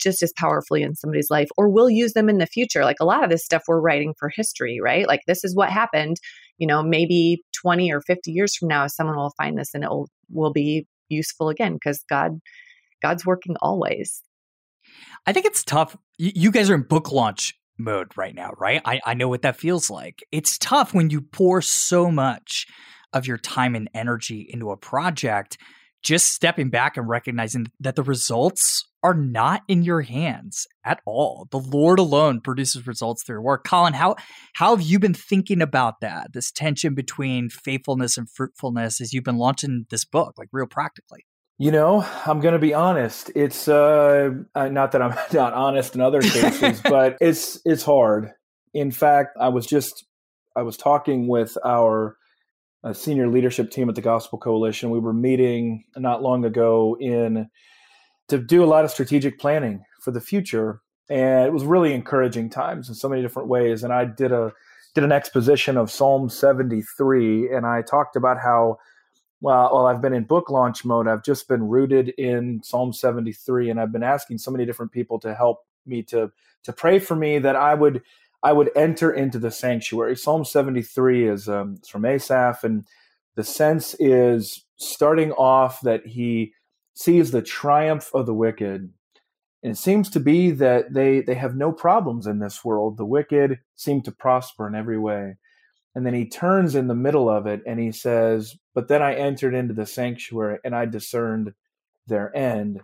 just 0.00 0.22
as 0.22 0.32
powerfully 0.36 0.82
in 0.82 0.94
somebody's 0.94 1.30
life 1.30 1.48
or 1.58 1.68
will 1.68 1.90
use 1.90 2.12
them 2.12 2.28
in 2.28 2.38
the 2.38 2.46
future. 2.46 2.84
Like 2.84 3.00
a 3.00 3.04
lot 3.04 3.24
of 3.24 3.28
this 3.28 3.44
stuff 3.44 3.64
we're 3.66 3.80
writing 3.80 4.14
for 4.18 4.30
history, 4.34 4.78
right? 4.82 5.06
Like 5.06 5.20
this 5.26 5.44
is 5.44 5.54
what 5.54 5.70
happened, 5.70 6.16
you 6.60 6.66
know, 6.66 6.82
maybe 6.82 7.42
20 7.60 7.90
or 7.92 8.00
50 8.02 8.30
years 8.30 8.54
from 8.54 8.68
now 8.68 8.86
someone 8.86 9.16
will 9.16 9.34
find 9.36 9.58
this 9.58 9.74
and 9.74 9.82
it 9.82 9.90
will, 9.90 10.08
will 10.30 10.52
be 10.52 10.86
useful 11.08 11.48
again 11.48 11.74
because 11.74 12.04
God 12.08 12.38
God's 13.02 13.26
working 13.26 13.56
always. 13.60 14.22
I 15.26 15.32
think 15.32 15.46
it's 15.46 15.64
tough. 15.64 15.96
You 16.18 16.50
guys 16.52 16.70
are 16.70 16.74
in 16.74 16.82
book 16.82 17.10
launch 17.10 17.54
mode 17.78 18.16
right 18.16 18.34
now, 18.34 18.52
right? 18.58 18.82
I, 18.84 19.00
I 19.04 19.14
know 19.14 19.28
what 19.28 19.42
that 19.42 19.56
feels 19.56 19.90
like. 19.90 20.22
It's 20.30 20.58
tough 20.58 20.92
when 20.92 21.08
you 21.08 21.22
pour 21.22 21.62
so 21.62 22.10
much 22.10 22.66
of 23.12 23.26
your 23.26 23.38
time 23.38 23.74
and 23.74 23.88
energy 23.94 24.46
into 24.48 24.70
a 24.70 24.76
project, 24.76 25.56
just 26.02 26.34
stepping 26.34 26.68
back 26.68 26.96
and 26.96 27.08
recognizing 27.08 27.70
that 27.80 27.96
the 27.96 28.02
results 28.02 28.84
are 29.02 29.14
not 29.14 29.62
in 29.68 29.82
your 29.82 30.02
hands 30.02 30.66
at 30.84 31.00
all. 31.06 31.48
The 31.50 31.58
Lord 31.58 31.98
alone 31.98 32.40
produces 32.40 32.86
results 32.86 33.22
through 33.22 33.36
your 33.36 33.42
work. 33.42 33.64
Collin, 33.64 33.94
how 33.94 34.16
how 34.54 34.76
have 34.76 34.84
you 34.84 34.98
been 34.98 35.14
thinking 35.14 35.62
about 35.62 36.00
that? 36.00 36.32
This 36.32 36.50
tension 36.50 36.94
between 36.94 37.48
faithfulness 37.48 38.16
and 38.16 38.28
fruitfulness 38.30 39.00
as 39.00 39.12
you've 39.12 39.24
been 39.24 39.38
launching 39.38 39.86
this 39.90 40.04
book, 40.04 40.34
like 40.36 40.48
real 40.52 40.66
practically. 40.66 41.24
You 41.58 41.70
know, 41.70 42.06
I'm 42.24 42.40
going 42.40 42.54
to 42.54 42.58
be 42.58 42.72
honest. 42.72 43.30
It's 43.34 43.68
uh, 43.68 44.30
not 44.54 44.92
that 44.92 45.02
I'm 45.02 45.14
not 45.32 45.52
honest 45.52 45.94
in 45.94 46.00
other 46.00 46.22
cases, 46.22 46.80
but 46.84 47.16
it's 47.20 47.60
it's 47.64 47.82
hard. 47.82 48.32
In 48.72 48.90
fact, 48.90 49.36
I 49.38 49.48
was 49.48 49.66
just 49.66 50.06
I 50.56 50.62
was 50.62 50.76
talking 50.76 51.28
with 51.28 51.56
our 51.64 52.16
uh, 52.82 52.92
senior 52.92 53.28
leadership 53.28 53.70
team 53.70 53.88
at 53.88 53.94
the 53.94 54.00
Gospel 54.00 54.38
Coalition. 54.38 54.90
We 54.90 55.00
were 55.00 55.12
meeting 55.12 55.84
not 55.96 56.22
long 56.22 56.44
ago 56.44 56.96
in 56.98 57.48
to 58.30 58.38
do 58.38 58.64
a 58.64 58.66
lot 58.66 58.84
of 58.84 58.90
strategic 58.90 59.38
planning 59.38 59.84
for 60.00 60.10
the 60.10 60.20
future, 60.20 60.80
and 61.08 61.46
it 61.46 61.52
was 61.52 61.64
really 61.64 61.92
encouraging 61.92 62.50
times 62.50 62.88
in 62.88 62.94
so 62.94 63.08
many 63.08 63.22
different 63.22 63.48
ways. 63.48 63.84
And 63.84 63.92
I 63.92 64.04
did 64.04 64.32
a 64.32 64.52
did 64.94 65.04
an 65.04 65.12
exposition 65.12 65.76
of 65.76 65.90
Psalm 65.90 66.28
73, 66.28 67.54
and 67.54 67.66
I 67.66 67.82
talked 67.82 68.16
about 68.16 68.38
how 68.38 68.78
well, 69.42 69.86
I've 69.86 70.02
been 70.02 70.12
in 70.12 70.24
book 70.24 70.50
launch 70.50 70.84
mode. 70.84 71.08
I've 71.08 71.24
just 71.24 71.48
been 71.48 71.66
rooted 71.66 72.10
in 72.10 72.60
Psalm 72.62 72.92
73, 72.92 73.70
and 73.70 73.80
I've 73.80 73.92
been 73.92 74.02
asking 74.02 74.38
so 74.38 74.50
many 74.50 74.66
different 74.66 74.92
people 74.92 75.18
to 75.20 75.34
help 75.34 75.64
me 75.86 76.02
to 76.04 76.30
to 76.62 76.72
pray 76.72 76.98
for 76.98 77.16
me 77.16 77.38
that 77.38 77.56
I 77.56 77.74
would 77.74 78.02
I 78.42 78.52
would 78.52 78.70
enter 78.76 79.10
into 79.10 79.38
the 79.38 79.50
sanctuary. 79.50 80.16
Psalm 80.16 80.44
73 80.44 81.28
is 81.28 81.48
um, 81.48 81.78
from 81.88 82.04
Asaph, 82.04 82.64
and 82.64 82.86
the 83.34 83.44
sense 83.44 83.94
is 83.98 84.64
starting 84.76 85.32
off 85.32 85.80
that 85.82 86.06
he 86.06 86.52
sees 86.94 87.30
the 87.30 87.42
triumph 87.42 88.10
of 88.14 88.26
the 88.26 88.34
wicked. 88.34 88.92
And 89.62 89.72
it 89.72 89.76
seems 89.76 90.08
to 90.10 90.20
be 90.20 90.50
that 90.52 90.94
they 90.94 91.20
they 91.20 91.34
have 91.34 91.54
no 91.54 91.72
problems 91.72 92.26
in 92.26 92.38
this 92.38 92.64
world. 92.64 92.96
The 92.96 93.04
wicked 93.04 93.58
seem 93.76 94.02
to 94.02 94.12
prosper 94.12 94.66
in 94.66 94.74
every 94.74 94.98
way. 94.98 95.36
And 95.94 96.06
then 96.06 96.14
he 96.14 96.28
turns 96.28 96.74
in 96.74 96.86
the 96.86 96.94
middle 96.94 97.28
of 97.28 97.46
it 97.46 97.62
and 97.66 97.80
he 97.80 97.92
says, 97.92 98.56
But 98.74 98.88
then 98.88 99.02
I 99.02 99.14
entered 99.14 99.54
into 99.54 99.74
the 99.74 99.86
sanctuary 99.86 100.58
and 100.64 100.74
I 100.74 100.86
discerned 100.86 101.52
their 102.06 102.34
end. 102.36 102.80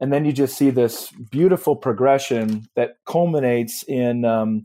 And 0.00 0.12
then 0.12 0.24
you 0.24 0.32
just 0.32 0.56
see 0.56 0.70
this 0.70 1.10
beautiful 1.30 1.76
progression 1.76 2.68
that 2.74 2.96
culminates 3.06 3.84
in, 3.84 4.24
um, 4.24 4.64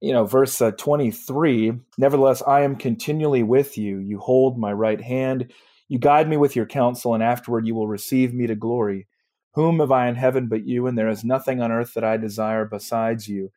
you 0.00 0.12
know, 0.12 0.24
verse 0.24 0.60
uh, 0.60 0.72
23 0.72 1.74
Nevertheless, 1.98 2.42
I 2.46 2.62
am 2.62 2.76
continually 2.76 3.42
with 3.42 3.78
you. 3.78 3.98
You 3.98 4.18
hold 4.18 4.58
my 4.58 4.72
right 4.72 5.00
hand. 5.00 5.52
You 5.88 5.98
guide 5.98 6.28
me 6.28 6.36
with 6.36 6.54
your 6.54 6.66
counsel, 6.66 7.14
and 7.14 7.22
afterward 7.22 7.66
you 7.66 7.74
will 7.74 7.88
receive 7.88 8.34
me 8.34 8.46
to 8.46 8.54
glory. 8.54 9.06
Whom 9.54 9.80
have 9.80 9.90
I 9.90 10.08
in 10.08 10.14
heaven 10.14 10.46
but 10.48 10.66
you? 10.66 10.86
And 10.86 10.96
there 10.96 11.08
is 11.08 11.24
nothing 11.24 11.60
on 11.60 11.72
earth 11.72 11.94
that 11.94 12.04
I 12.04 12.16
desire 12.16 12.64
besides 12.64 13.28
you. 13.28 13.50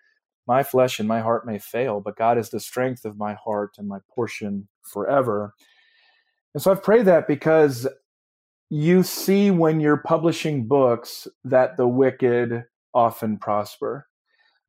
My 0.48 0.64
flesh 0.64 1.00
and 1.00 1.08
my 1.08 1.20
heart 1.20 1.46
may 1.46 1.60
fail, 1.60 2.02
but 2.02 2.18
God 2.18 2.38
is 2.38 2.50
the 2.50 2.60
strength 2.60 3.06
of 3.06 3.18
my 3.18 3.34
heart 3.34 3.76
and 3.78 3.88
my 3.88 4.00
portion 4.10 4.68
forever. 4.82 5.54
And 6.54 6.64
so 6.64 6.72
I've 6.72 6.84
prayed 6.84 7.06
that 7.06 7.28
because 7.28 7.88
you 8.70 9.04
see 9.04 9.52
when 9.52 9.80
you're 9.80 9.98
publishing 9.98 10.68
books 10.68 11.28
that 11.44 11.78
the 11.78 11.88
wicked 11.88 12.64
often 12.94 13.38
prosper. 13.38 14.08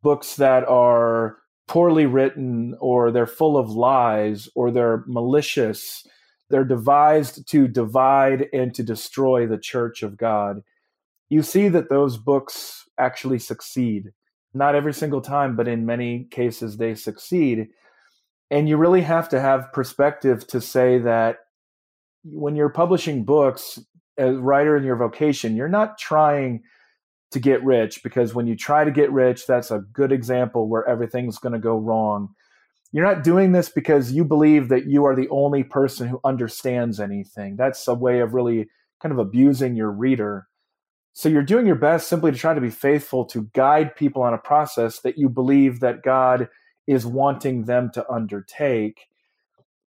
Books 0.03 0.37
that 0.37 0.69
are 0.69 1.39
poorly 1.69 2.07
written 2.07 2.77
or 2.81 3.11
they're 3.11 3.27
full 3.27 3.57
of 3.57 3.71
lies 3.71 4.49
or 4.55 4.71
they're 4.71 5.05
malicious. 5.07 6.07
They're 6.53 6.65
devised 6.65 7.49
to 7.49 7.67
divide 7.67 8.47
and 8.53 8.73
to 8.75 8.85
destroy 8.85 9.47
the 9.47 9.59
church 9.59 10.05
of 10.05 10.17
God. 10.17 10.61
You 11.29 11.43
see 11.43 11.67
that 11.69 11.89
those 11.89 12.17
books 12.17 12.85
actually 12.97 13.41
succeed 13.41 14.13
not 14.55 14.75
every 14.75 14.93
single 14.93 15.21
time, 15.21 15.57
but 15.57 15.69
in 15.69 15.87
many 15.87 16.25
cases 16.31 16.77
they 16.77 16.95
succeed. 16.95 17.69
And 18.51 18.69
you 18.69 18.77
really 18.77 19.01
have 19.01 19.29
to 19.31 19.41
have 19.41 19.73
perspective 19.73 20.47
to 20.49 20.61
say 20.61 20.99
that 20.99 21.39
when 22.23 22.55
you're 22.55 22.69
publishing 22.69 23.25
books, 23.25 23.79
as 24.19 24.37
writer 24.37 24.77
in 24.77 24.85
your 24.85 24.97
vocation, 24.97 25.57
you're 25.57 25.69
not 25.69 25.97
trying 25.99 26.63
to 27.31 27.41
get 27.41 27.65
rich 27.65 28.03
because 28.03 28.35
when 28.35 28.47
you 28.47 28.55
try 28.55 28.85
to 28.85 28.91
get 28.91 29.11
rich, 29.11 29.47
that's 29.47 29.71
a 29.71 29.79
good 29.79 30.13
example 30.13 30.69
where 30.69 30.87
everything's 30.87 31.39
going 31.39 31.55
to 31.55 31.59
go 31.59 31.79
wrong. 31.79 32.35
You're 32.93 33.07
not 33.07 33.25
doing 33.25 33.53
this 33.53 33.71
because 33.71 34.13
you 34.13 34.25
believe 34.25 34.69
that 34.69 34.87
you 34.87 35.05
are 35.07 35.17
the 35.17 35.29
only 35.31 35.65
person 35.65 36.09
who 36.09 36.21
understands 36.25 37.01
anything. 37.01 37.57
That's 37.57 37.89
a 37.89 37.95
way 37.95 38.21
of 38.21 38.35
really 38.35 38.69
kind 39.01 39.13
of 39.13 39.19
abusing 39.19 39.75
your 39.77 39.91
reader. 39.91 40.47
So 41.15 41.29
you're 41.29 41.43
doing 41.43 41.67
your 41.67 41.77
best 41.77 42.09
simply 42.09 42.33
to 42.33 42.39
try 42.39 42.55
to 42.55 42.61
be 42.61 42.71
faithful 42.71 43.25
to 43.27 43.51
guide 43.55 43.97
people 43.97 44.23
on 44.23 44.35
a 44.35 44.39
process 44.39 45.01
that 45.01 45.19
you 45.19 45.29
believe 45.29 45.81
that 45.81 46.03
God 46.03 46.49
is 46.87 47.07
wanting 47.07 47.65
them 47.65 47.91
to 47.95 48.11
undertake. 48.11 49.09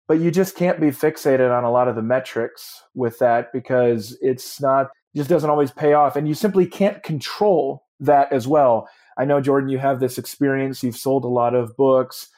But 0.07 0.19
you 0.19 0.31
just 0.31 0.55
can't 0.55 0.79
be 0.79 0.87
fixated 0.87 1.55
on 1.55 1.63
a 1.63 1.71
lot 1.71 1.87
of 1.87 1.95
the 1.95 2.01
metrics 2.01 2.83
with 2.95 3.19
that 3.19 3.51
because 3.51 4.17
it's 4.21 4.59
not 4.61 4.89
just 5.15 5.29
doesn't 5.29 5.49
always 5.49 5.71
pay 5.71 5.93
off 5.93 6.15
and 6.15 6.27
you 6.27 6.33
simply 6.33 6.65
can't 6.65 7.01
control 7.03 7.83
that 7.99 8.31
as 8.31 8.47
well. 8.47 8.87
I 9.17 9.25
know 9.25 9.41
Jordan 9.41 9.69
you 9.69 9.79
have 9.79 9.99
this 9.99 10.17
experience, 10.17 10.83
you've 10.83 10.97
sold 10.97 11.25
a 11.25 11.29
lot 11.29 11.55
of 11.55 11.75
books. 11.75 12.29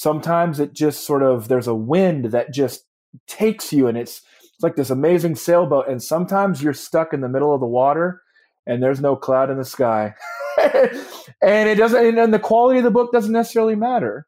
Sometimes 0.00 0.58
it 0.60 0.72
just 0.72 1.04
sort 1.04 1.22
of 1.22 1.48
there's 1.48 1.66
a 1.66 1.74
wind 1.74 2.32
that 2.32 2.54
just 2.54 2.86
takes 3.26 3.70
you 3.70 3.86
and 3.86 3.98
it's 3.98 4.22
it's 4.54 4.62
like 4.62 4.74
this 4.74 4.88
amazing 4.88 5.36
sailboat, 5.36 5.88
and 5.90 6.02
sometimes 6.02 6.62
you're 6.62 6.72
stuck 6.72 7.12
in 7.12 7.20
the 7.20 7.28
middle 7.28 7.52
of 7.52 7.60
the 7.60 7.66
water 7.66 8.22
and 8.66 8.82
there's 8.82 9.02
no 9.02 9.14
cloud 9.14 9.50
in 9.50 9.58
the 9.58 9.64
sky. 9.64 10.14
and 11.42 11.68
it 11.68 11.74
doesn't 11.74 12.18
and 12.18 12.32
the 12.32 12.38
quality 12.38 12.78
of 12.78 12.84
the 12.84 12.90
book 12.90 13.12
doesn't 13.12 13.34
necessarily 13.34 13.76
matter 13.76 14.26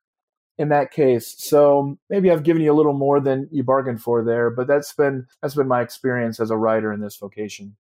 in 0.59 0.69
that 0.69 0.91
case. 0.91 1.35
So 1.39 1.97
maybe 2.11 2.31
I've 2.31 2.43
given 2.43 2.61
you 2.61 2.71
a 2.71 2.77
little 2.77 2.93
more 2.93 3.19
than 3.19 3.49
you 3.51 3.65
bargained 3.65 4.03
for 4.03 4.23
there, 4.23 4.51
but 4.51 4.67
that's 4.67 4.93
been 4.93 5.27
that's 5.41 5.55
been 5.55 5.69
my 5.69 5.81
experience 5.81 6.39
as 6.39 6.51
a 6.51 6.57
writer 6.59 6.93
in 6.93 7.01
this 7.01 7.17
vocation. 7.17 7.77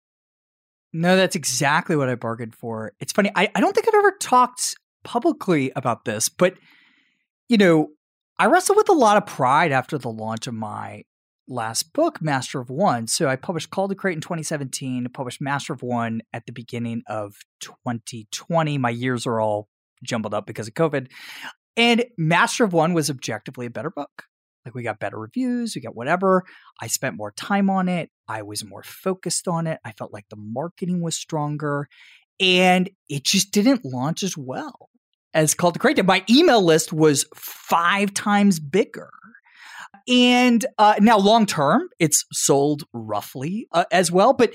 No, 0.95 1.15
that's 1.15 1.37
exactly 1.37 1.97
what 1.97 2.09
I 2.09 2.15
bargained 2.15 2.55
for. 2.55 2.95
It's 3.01 3.13
funny, 3.13 3.31
I, 3.37 3.51
I 3.55 3.61
don't 3.61 3.75
think 3.75 3.87
I've 3.87 3.95
ever 3.95 4.17
talked 4.19 4.77
publicly 5.05 5.73
about 5.77 6.07
this, 6.07 6.31
but 6.31 6.55
you 7.53 7.59
know, 7.59 7.89
I 8.39 8.47
wrestled 8.47 8.79
with 8.79 8.89
a 8.89 8.95
lot 8.95 9.19
of 9.19 9.27
pride 9.27 9.73
after 9.73 9.99
the 9.99 10.09
launch 10.09 10.47
of 10.47 10.55
my 10.55 11.05
last 11.47 11.93
book, 11.93 12.23
Master 12.23 12.61
of 12.61 12.71
One. 12.71 13.07
So 13.07 13.29
I 13.29 13.37
published 13.37 13.69
Called 13.69 13.91
to 13.91 13.95
Create 13.95 14.15
in 14.15 14.23
2017, 14.23 15.07
published 15.13 15.43
Master 15.43 15.75
of 15.75 15.83
One 15.83 16.23
at 16.33 16.47
the 16.47 16.53
beginning 16.53 17.03
of 17.09 17.35
2020. 17.61 18.79
My 18.79 18.89
years 18.89 19.27
are 19.27 19.39
all 19.39 19.69
jumbled 20.03 20.33
up 20.33 20.47
because 20.47 20.67
of 20.67 20.73
COVID. 20.73 21.09
And 21.77 22.07
Master 22.17 22.65
of 22.65 22.73
One 22.73 22.95
was 22.95 23.11
objectively 23.11 23.67
a 23.67 23.71
better 23.71 23.91
book. 23.91 24.25
Like 24.65 24.75
we 24.75 24.83
got 24.83 24.99
better 24.99 25.19
reviews, 25.19 25.75
we 25.75 25.83
got 25.83 25.95
whatever. 25.95 26.45
I 26.81 26.87
spent 26.87 27.19
more 27.19 27.33
time 27.33 27.69
on 27.69 27.87
it. 27.87 28.09
I 28.29 28.41
was 28.45 28.65
more 28.65 28.83
focused 28.83 29.47
on 29.47 29.67
it. 29.67 29.79
I 29.85 29.93
felt 29.93 30.11
like 30.11 30.31
the 30.31 30.37
marketing 30.37 31.03
was 31.03 31.17
stronger 31.17 31.87
and 32.41 32.89
it 33.11 33.25
just 33.25 33.51
didn't 33.51 33.85
launch 33.85 34.23
as 34.23 34.39
well. 34.39 34.89
As 35.35 35.55
Called 35.55 35.75
to 35.75 35.81
Create. 35.81 36.05
My 36.05 36.25
email 36.29 36.63
list 36.63 36.93
was 36.93 37.25
five 37.35 38.13
times 38.15 38.61
bigger. 38.61 39.11
And 40.09 40.65
uh, 40.79 40.97
now, 41.01 41.19
long 41.19 41.47
term, 41.47 41.89
it's 41.99 42.25
sold 42.33 42.85
roughly 42.93 43.69
uh, 43.73 43.85
as 43.93 44.11
well. 44.11 44.33
But 44.33 44.55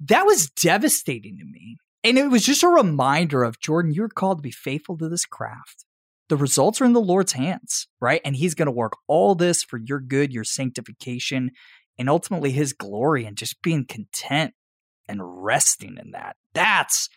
that 0.00 0.26
was 0.26 0.50
devastating 0.50 1.38
to 1.38 1.44
me. 1.44 1.78
And 2.02 2.18
it 2.18 2.28
was 2.28 2.44
just 2.44 2.62
a 2.62 2.68
reminder 2.68 3.42
of 3.42 3.60
Jordan, 3.60 3.92
you're 3.92 4.08
called 4.08 4.38
to 4.38 4.42
be 4.42 4.50
faithful 4.50 4.98
to 4.98 5.08
this 5.08 5.24
craft. 5.24 5.86
The 6.28 6.36
results 6.36 6.80
are 6.80 6.84
in 6.84 6.92
the 6.92 7.00
Lord's 7.00 7.32
hands, 7.32 7.86
right? 8.00 8.20
And 8.24 8.36
He's 8.36 8.54
going 8.54 8.66
to 8.66 8.72
work 8.72 8.92
all 9.06 9.34
this 9.34 9.62
for 9.62 9.78
your 9.78 10.00
good, 10.00 10.32
your 10.32 10.44
sanctification, 10.44 11.50
and 11.98 12.10
ultimately 12.10 12.50
His 12.50 12.72
glory, 12.72 13.24
and 13.24 13.36
just 13.36 13.62
being 13.62 13.86
content 13.86 14.52
and 15.08 15.20
resting 15.22 15.96
in 16.02 16.12
that. 16.12 16.36
That's 16.52 17.08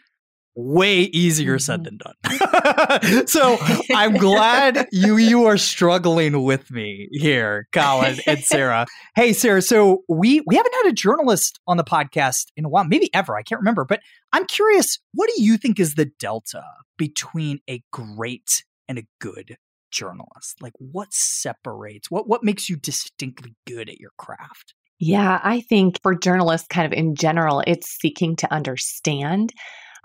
way 0.57 1.01
easier 1.01 1.59
said 1.59 1.83
mm-hmm. 1.83 1.97
than 1.97 3.11
done. 3.11 3.27
so 3.27 3.57
I'm 3.93 4.13
glad 4.17 4.87
you 4.91 5.17
you 5.17 5.45
are 5.45 5.57
struggling 5.57 6.43
with 6.43 6.71
me 6.71 7.07
here, 7.11 7.67
Collin 7.71 8.17
and 8.25 8.39
Sarah. 8.43 8.87
hey, 9.15 9.33
Sarah. 9.33 9.61
So 9.61 10.03
we 10.09 10.41
we 10.45 10.55
haven't 10.55 10.75
had 10.83 10.87
a 10.87 10.93
journalist 10.93 11.59
on 11.67 11.77
the 11.77 11.83
podcast 11.83 12.47
in 12.57 12.65
a 12.65 12.69
while, 12.69 12.85
maybe 12.85 13.09
ever. 13.13 13.37
I 13.37 13.43
can't 13.43 13.61
remember, 13.61 13.85
but 13.85 14.01
I'm 14.33 14.45
curious. 14.45 14.99
What 15.13 15.29
do 15.33 15.41
you 15.41 15.57
think 15.57 15.79
is 15.79 15.93
the 15.93 16.09
delta 16.19 16.63
between 16.97 17.59
a 17.69 17.83
great 17.93 18.63
and 18.89 18.97
a 18.97 19.07
good 19.21 19.57
journalist? 19.91 20.59
Like, 20.59 20.73
what 20.79 21.13
separates? 21.13 22.09
What 22.09 22.27
what 22.27 22.43
makes 22.43 22.67
you 22.67 22.75
distinctly 22.75 23.55
good 23.67 23.89
at 23.89 23.99
your 23.99 24.11
craft? 24.17 24.73
Yeah, 24.99 25.39
I 25.43 25.61
think 25.61 26.01
for 26.01 26.15
journalists, 26.15 26.67
kind 26.67 26.91
of 26.91 26.97
in 26.97 27.13
general, 27.13 27.61
it's 27.67 27.87
seeking 27.87 28.35
to 28.37 28.51
understand 28.51 29.53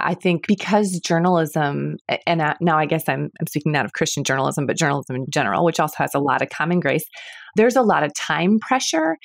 I 0.03 0.15
think 0.15 0.47
because 0.47 1.01
journalism, 1.01 1.97
and 2.27 2.43
now 2.61 2.79
I 2.79 2.87
guess 2.87 3.09
I'm, 3.09 3.31
I'm 3.41 3.47
speaking 3.47 3.73
not 3.73 3.85
of 3.85 3.93
Christian 3.93 4.25
journalism, 4.25 4.67
but 4.67 4.77
journalism 4.77 5.17
in 5.17 5.27
general, 5.31 5.65
which 5.65 5.81
also 5.81 5.95
has 5.99 6.15
a 6.15 6.19
lot 6.19 6.43
of 6.43 6.49
common 6.49 6.81
grace, 6.81 7.05
there's 7.55 7.77
a 7.77 7.83
lot 7.83 8.03
of 8.03 8.13
time 8.15 8.59
pressure 8.59 9.17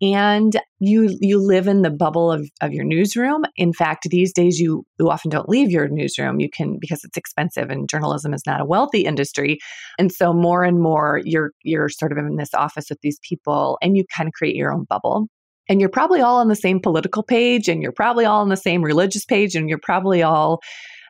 and 0.00 0.56
you 0.78 1.16
you 1.20 1.38
live 1.40 1.66
in 1.66 1.82
the 1.82 1.90
bubble 1.90 2.30
of, 2.30 2.48
of 2.60 2.72
your 2.72 2.84
newsroom. 2.84 3.42
In 3.56 3.72
fact, 3.72 4.06
these 4.08 4.32
days 4.32 4.60
you, 4.60 4.84
you 4.98 5.10
often 5.10 5.30
don't 5.30 5.48
leave 5.48 5.70
your 5.70 5.88
newsroom. 5.88 6.40
You 6.40 6.48
can 6.48 6.78
because 6.80 7.02
it's 7.04 7.16
expensive 7.16 7.70
and 7.70 7.88
journalism 7.88 8.34
is 8.34 8.42
not 8.46 8.60
a 8.60 8.64
wealthy 8.64 9.00
industry. 9.00 9.58
And 9.98 10.12
so 10.12 10.32
more 10.32 10.62
and 10.64 10.80
more 10.80 11.20
you're 11.24 11.50
you're 11.62 11.88
sort 11.88 12.12
of 12.12 12.18
in 12.18 12.36
this 12.36 12.54
office 12.54 12.86
with 12.88 13.00
these 13.02 13.18
people 13.28 13.78
and 13.82 13.96
you 13.96 14.04
kind 14.16 14.28
of 14.28 14.32
create 14.32 14.56
your 14.56 14.72
own 14.72 14.84
bubble 14.88 15.28
and 15.68 15.80
you're 15.80 15.88
probably 15.88 16.20
all 16.20 16.38
on 16.38 16.48
the 16.48 16.56
same 16.56 16.80
political 16.80 17.22
page 17.22 17.68
and 17.68 17.82
you're 17.82 17.92
probably 17.92 18.24
all 18.24 18.40
on 18.40 18.48
the 18.48 18.56
same 18.56 18.82
religious 18.82 19.24
page 19.24 19.54
and 19.54 19.68
you're 19.68 19.78
probably 19.82 20.22
all 20.22 20.60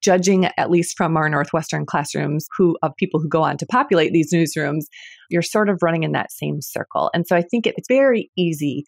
judging 0.03 0.47
at 0.57 0.71
least 0.71 0.97
from 0.97 1.17
our 1.17 1.29
northwestern 1.29 1.87
classrooms 1.87 2.47
who 2.57 2.77
of 2.83 2.93
people 2.97 3.21
who 3.21 3.29
go 3.29 3.43
on 3.43 3.57
to 3.57 3.67
populate 3.67 4.13
these 4.13 4.33
newsrooms 4.33 4.83
you're 5.31 5.43
sort 5.43 5.69
of 5.69 5.79
running 5.81 6.03
in 6.03 6.13
that 6.13 6.33
same 6.33 6.61
circle. 6.61 7.11
And 7.15 7.27
so 7.27 7.37
i 7.37 7.43
think 7.43 7.67
it's 7.67 7.89
very 7.89 8.31
easy 8.37 8.85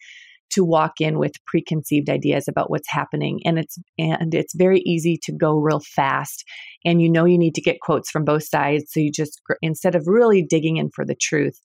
to 0.51 0.63
walk 0.63 1.01
in 1.01 1.17
with 1.17 1.33
preconceived 1.47 2.09
ideas 2.09 2.47
about 2.47 2.69
what's 2.69 2.89
happening 2.89 3.39
and 3.45 3.57
it's 3.57 3.77
and 3.97 4.33
it's 4.33 4.55
very 4.55 4.79
easy 4.81 5.19
to 5.23 5.31
go 5.31 5.57
real 5.57 5.81
fast 5.95 6.43
and 6.85 7.01
you 7.01 7.09
know 7.09 7.25
you 7.25 7.37
need 7.37 7.55
to 7.55 7.61
get 7.61 7.81
quotes 7.81 8.09
from 8.09 8.23
both 8.23 8.43
sides 8.43 8.85
so 8.89 8.99
you 8.99 9.11
just 9.11 9.41
instead 9.61 9.95
of 9.95 10.03
really 10.05 10.43
digging 10.43 10.77
in 10.77 10.89
for 10.93 11.05
the 11.05 11.15
truth 11.15 11.59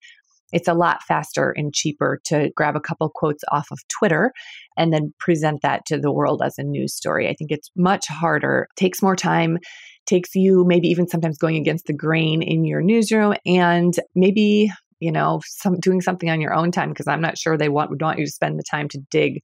it's 0.52 0.68
a 0.68 0.74
lot 0.74 1.02
faster 1.02 1.54
and 1.56 1.74
cheaper 1.74 2.20
to 2.24 2.50
grab 2.56 2.76
a 2.76 2.80
couple 2.80 3.10
quotes 3.14 3.42
off 3.50 3.68
of 3.70 3.78
Twitter 3.88 4.32
and 4.76 4.92
then 4.92 5.12
present 5.18 5.62
that 5.62 5.86
to 5.86 5.98
the 5.98 6.12
world 6.12 6.42
as 6.44 6.58
a 6.58 6.62
news 6.62 6.94
story. 6.94 7.28
I 7.28 7.34
think 7.34 7.50
it's 7.50 7.70
much 7.76 8.06
harder, 8.08 8.68
takes 8.76 9.02
more 9.02 9.16
time, 9.16 9.58
takes 10.06 10.34
you 10.34 10.64
maybe 10.66 10.88
even 10.88 11.06
sometimes 11.06 11.38
going 11.38 11.56
against 11.56 11.86
the 11.86 11.92
grain 11.92 12.42
in 12.42 12.64
your 12.64 12.82
newsroom 12.82 13.34
and 13.46 13.94
maybe 14.14 14.70
you 14.98 15.10
know 15.10 15.40
some 15.46 15.78
doing 15.80 16.00
something 16.00 16.28
on 16.28 16.42
your 16.42 16.52
own 16.52 16.70
time 16.70 16.90
because 16.90 17.06
i'm 17.06 17.22
not 17.22 17.38
sure 17.38 17.56
they 17.56 17.70
want 17.70 17.88
would 17.88 18.02
want 18.02 18.18
you 18.18 18.26
to 18.26 18.30
spend 18.30 18.58
the 18.58 18.64
time 18.70 18.86
to 18.86 18.98
dig 19.10 19.40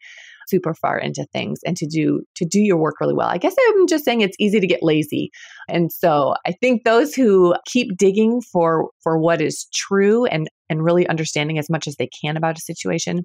super 0.46 0.74
far 0.74 0.98
into 0.98 1.26
things 1.32 1.60
and 1.64 1.76
to 1.76 1.86
do 1.86 2.22
to 2.34 2.44
do 2.44 2.60
your 2.60 2.76
work 2.76 3.00
really 3.00 3.14
well. 3.14 3.28
I 3.28 3.38
guess 3.38 3.54
I'm 3.68 3.86
just 3.86 4.04
saying 4.04 4.20
it's 4.20 4.36
easy 4.38 4.60
to 4.60 4.66
get 4.66 4.82
lazy. 4.82 5.30
And 5.68 5.92
so 5.92 6.34
I 6.46 6.52
think 6.52 6.84
those 6.84 7.14
who 7.14 7.54
keep 7.66 7.96
digging 7.96 8.40
for 8.40 8.90
for 9.02 9.18
what 9.18 9.40
is 9.40 9.66
true 9.74 10.26
and 10.26 10.48
and 10.68 10.84
really 10.84 11.06
understanding 11.08 11.58
as 11.58 11.70
much 11.70 11.86
as 11.86 11.96
they 11.96 12.08
can 12.08 12.36
about 12.36 12.58
a 12.58 12.62
situation 12.62 13.22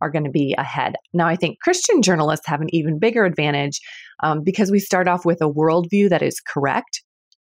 are 0.00 0.10
going 0.10 0.24
to 0.24 0.30
be 0.30 0.54
ahead. 0.56 0.94
Now, 1.12 1.26
I 1.26 1.36
think 1.36 1.60
Christian 1.60 2.02
journalists 2.02 2.46
have 2.46 2.60
an 2.60 2.74
even 2.74 2.98
bigger 2.98 3.24
advantage 3.24 3.80
um, 4.22 4.42
because 4.42 4.70
we 4.70 4.78
start 4.78 5.08
off 5.08 5.24
with 5.24 5.42
a 5.42 5.50
worldview 5.50 6.08
that 6.08 6.22
is 6.22 6.40
correct. 6.40 7.02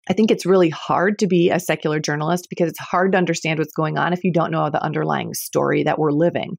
I 0.08 0.12
think 0.12 0.30
it's 0.30 0.46
really 0.46 0.70
hard 0.70 1.18
to 1.18 1.26
be 1.26 1.50
a 1.50 1.60
secular 1.60 2.00
journalist 2.00 2.46
because 2.48 2.70
it's 2.70 2.78
hard 2.78 3.12
to 3.12 3.18
understand 3.18 3.58
what's 3.58 3.74
going 3.74 3.98
on 3.98 4.12
if 4.12 4.24
you 4.24 4.32
don't 4.32 4.50
know 4.50 4.70
the 4.70 4.82
underlying 4.82 5.34
story 5.34 5.82
that 5.84 5.98
we're 5.98 6.12
living. 6.12 6.56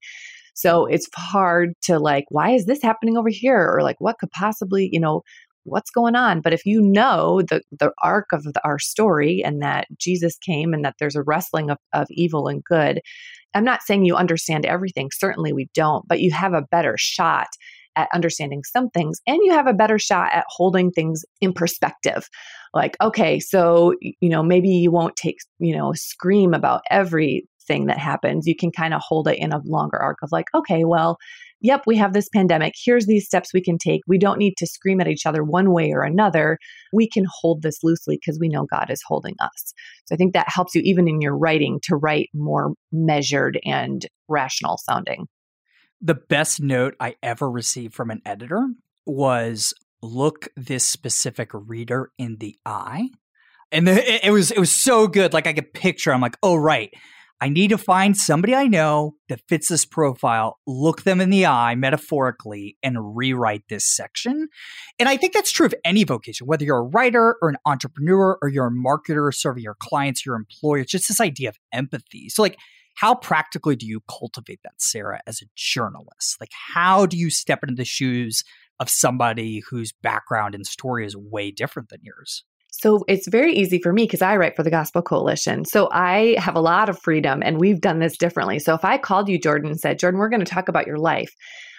So 0.53 0.85
it's 0.85 1.07
hard 1.15 1.73
to 1.83 1.97
like, 1.97 2.25
why 2.29 2.51
is 2.51 2.65
this 2.65 2.81
happening 2.81 3.17
over 3.17 3.29
here? 3.29 3.73
Or 3.73 3.81
like, 3.81 3.95
what 3.99 4.19
could 4.19 4.31
possibly, 4.31 4.89
you 4.91 4.99
know, 4.99 5.23
what's 5.63 5.91
going 5.91 6.15
on? 6.15 6.41
But 6.41 6.53
if 6.53 6.65
you 6.65 6.81
know 6.81 7.41
the, 7.41 7.61
the 7.71 7.91
arc 8.01 8.27
of 8.31 8.43
the, 8.43 8.61
our 8.63 8.79
story 8.79 9.43
and 9.43 9.61
that 9.61 9.87
Jesus 9.97 10.37
came 10.37 10.73
and 10.73 10.83
that 10.85 10.95
there's 10.99 11.15
a 11.15 11.23
wrestling 11.23 11.69
of, 11.69 11.77
of 11.93 12.07
evil 12.09 12.47
and 12.47 12.63
good, 12.63 13.01
I'm 13.53 13.63
not 13.63 13.83
saying 13.83 14.05
you 14.05 14.15
understand 14.15 14.65
everything. 14.65 15.09
Certainly 15.11 15.53
we 15.53 15.69
don't, 15.73 16.07
but 16.07 16.19
you 16.19 16.31
have 16.31 16.53
a 16.53 16.65
better 16.71 16.95
shot 16.97 17.47
at 17.97 18.07
understanding 18.13 18.63
some 18.63 18.89
things 18.89 19.19
and 19.27 19.39
you 19.43 19.51
have 19.51 19.67
a 19.67 19.73
better 19.73 19.99
shot 19.99 20.31
at 20.31 20.45
holding 20.47 20.91
things 20.91 21.25
in 21.41 21.51
perspective 21.51 22.29
like 22.73 22.95
okay 23.01 23.37
so 23.37 23.93
you 23.99 24.29
know 24.29 24.41
maybe 24.41 24.69
you 24.69 24.89
won't 24.89 25.17
take 25.17 25.35
you 25.59 25.75
know 25.75 25.91
scream 25.91 26.53
about 26.53 26.83
everything 26.89 27.87
that 27.87 27.97
happens, 27.97 28.47
you 28.47 28.55
can 28.55 28.71
kind 28.71 28.93
of 28.93 29.01
hold 29.01 29.27
it 29.27 29.37
in 29.37 29.51
a 29.51 29.61
longer 29.65 29.97
arc 29.97 30.19
of 30.21 30.31
like, 30.31 30.47
okay, 30.53 30.83
well, 30.83 31.17
yep, 31.61 31.83
we 31.85 31.95
have 31.97 32.13
this 32.13 32.27
pandemic. 32.29 32.73
Here's 32.83 33.05
these 33.05 33.25
steps 33.25 33.53
we 33.53 33.61
can 33.61 33.77
take. 33.77 34.01
We 34.07 34.17
don't 34.17 34.37
need 34.37 34.55
to 34.57 34.67
scream 34.67 34.99
at 34.99 35.07
each 35.07 35.25
other 35.25 35.43
one 35.43 35.71
way 35.71 35.91
or 35.91 36.01
another. 36.01 36.57
We 36.91 37.07
can 37.07 37.25
hold 37.29 37.61
this 37.61 37.83
loosely 37.83 38.17
because 38.17 38.39
we 38.39 38.49
know 38.49 38.65
God 38.65 38.89
is 38.89 39.01
holding 39.05 39.35
us. 39.39 39.73
So 40.05 40.15
I 40.15 40.17
think 40.17 40.33
that 40.33 40.49
helps 40.49 40.75
you, 40.75 40.81
even 40.83 41.07
in 41.07 41.21
your 41.21 41.37
writing, 41.37 41.79
to 41.83 41.95
write 41.95 42.29
more 42.33 42.73
measured 42.91 43.59
and 43.63 44.05
rational 44.27 44.77
sounding. 44.77 45.27
The 46.01 46.15
best 46.15 46.61
note 46.61 46.95
I 46.99 47.15
ever 47.21 47.49
received 47.49 47.93
from 47.93 48.09
an 48.09 48.21
editor 48.25 48.67
was 49.05 49.73
look 50.01 50.49
this 50.57 50.85
specific 50.85 51.51
reader 51.53 52.11
in 52.17 52.37
the 52.37 52.55
eye. 52.65 53.09
And 53.71 53.87
the, 53.87 54.27
it 54.27 54.31
was 54.31 54.51
it 54.51 54.59
was 54.59 54.71
so 54.71 55.07
good. 55.07 55.31
Like 55.31 55.47
I 55.47 55.53
could 55.53 55.73
picture. 55.73 56.11
I'm 56.11 56.21
like, 56.21 56.37
oh 56.43 56.55
right, 56.55 56.91
I 57.43 57.49
need 57.49 57.69
to 57.69 57.77
find 57.79 58.15
somebody 58.15 58.53
I 58.53 58.67
know 58.67 59.15
that 59.27 59.41
fits 59.49 59.67
this 59.67 59.83
profile, 59.83 60.59
look 60.67 61.01
them 61.01 61.19
in 61.19 61.31
the 61.31 61.47
eye 61.47 61.73
metaphorically, 61.73 62.77
and 62.83 63.17
rewrite 63.17 63.63
this 63.67 63.83
section. 63.83 64.47
And 64.99 65.09
I 65.09 65.17
think 65.17 65.33
that's 65.33 65.51
true 65.51 65.65
of 65.65 65.73
any 65.83 66.03
vocation, 66.03 66.45
whether 66.45 66.63
you're 66.63 66.77
a 66.77 66.83
writer 66.83 67.37
or 67.41 67.49
an 67.49 67.57
entrepreneur 67.65 68.37
or 68.43 68.47
you're 68.47 68.67
a 68.67 68.71
marketer 68.71 69.33
serving 69.33 69.63
your 69.63 69.75
clients, 69.81 70.23
your 70.23 70.35
employer, 70.35 70.83
just 70.83 71.07
this 71.07 71.19
idea 71.19 71.49
of 71.49 71.57
empathy. 71.73 72.29
So, 72.29 72.43
like, 72.43 72.57
how 72.93 73.15
practically 73.15 73.75
do 73.75 73.87
you 73.87 74.01
cultivate 74.07 74.59
that, 74.63 74.79
Sarah, 74.79 75.21
as 75.25 75.41
a 75.41 75.45
journalist? 75.55 76.37
Like, 76.39 76.51
how 76.73 77.07
do 77.07 77.17
you 77.17 77.31
step 77.31 77.63
into 77.63 77.73
the 77.73 77.85
shoes 77.85 78.43
of 78.79 78.87
somebody 78.87 79.63
whose 79.67 79.91
background 79.91 80.53
and 80.53 80.67
story 80.67 81.07
is 81.07 81.17
way 81.17 81.49
different 81.49 81.89
than 81.89 82.01
yours? 82.03 82.43
So 82.71 83.03
it's 83.07 83.27
very 83.27 83.53
easy 83.53 83.79
for 83.81 83.93
me 83.93 84.03
because 84.03 84.21
I 84.21 84.37
write 84.37 84.55
for 84.55 84.63
the 84.63 84.71
Gospel 84.71 85.01
Coalition. 85.01 85.65
So 85.65 85.89
I 85.91 86.35
have 86.39 86.55
a 86.55 86.61
lot 86.61 86.89
of 86.89 86.99
freedom 86.99 87.43
and 87.43 87.59
we've 87.59 87.81
done 87.81 87.99
this 87.99 88.17
differently. 88.17 88.59
So 88.59 88.73
if 88.73 88.83
I 88.83 88.97
called 88.97 89.29
you, 89.29 89.37
Jordan, 89.37 89.69
and 89.69 89.79
said, 89.79 89.99
Jordan, 89.99 90.19
we're 90.19 90.29
going 90.29 90.43
to 90.43 90.51
talk 90.51 90.67
about 90.67 90.87
your 90.87 90.97
life, 90.97 91.31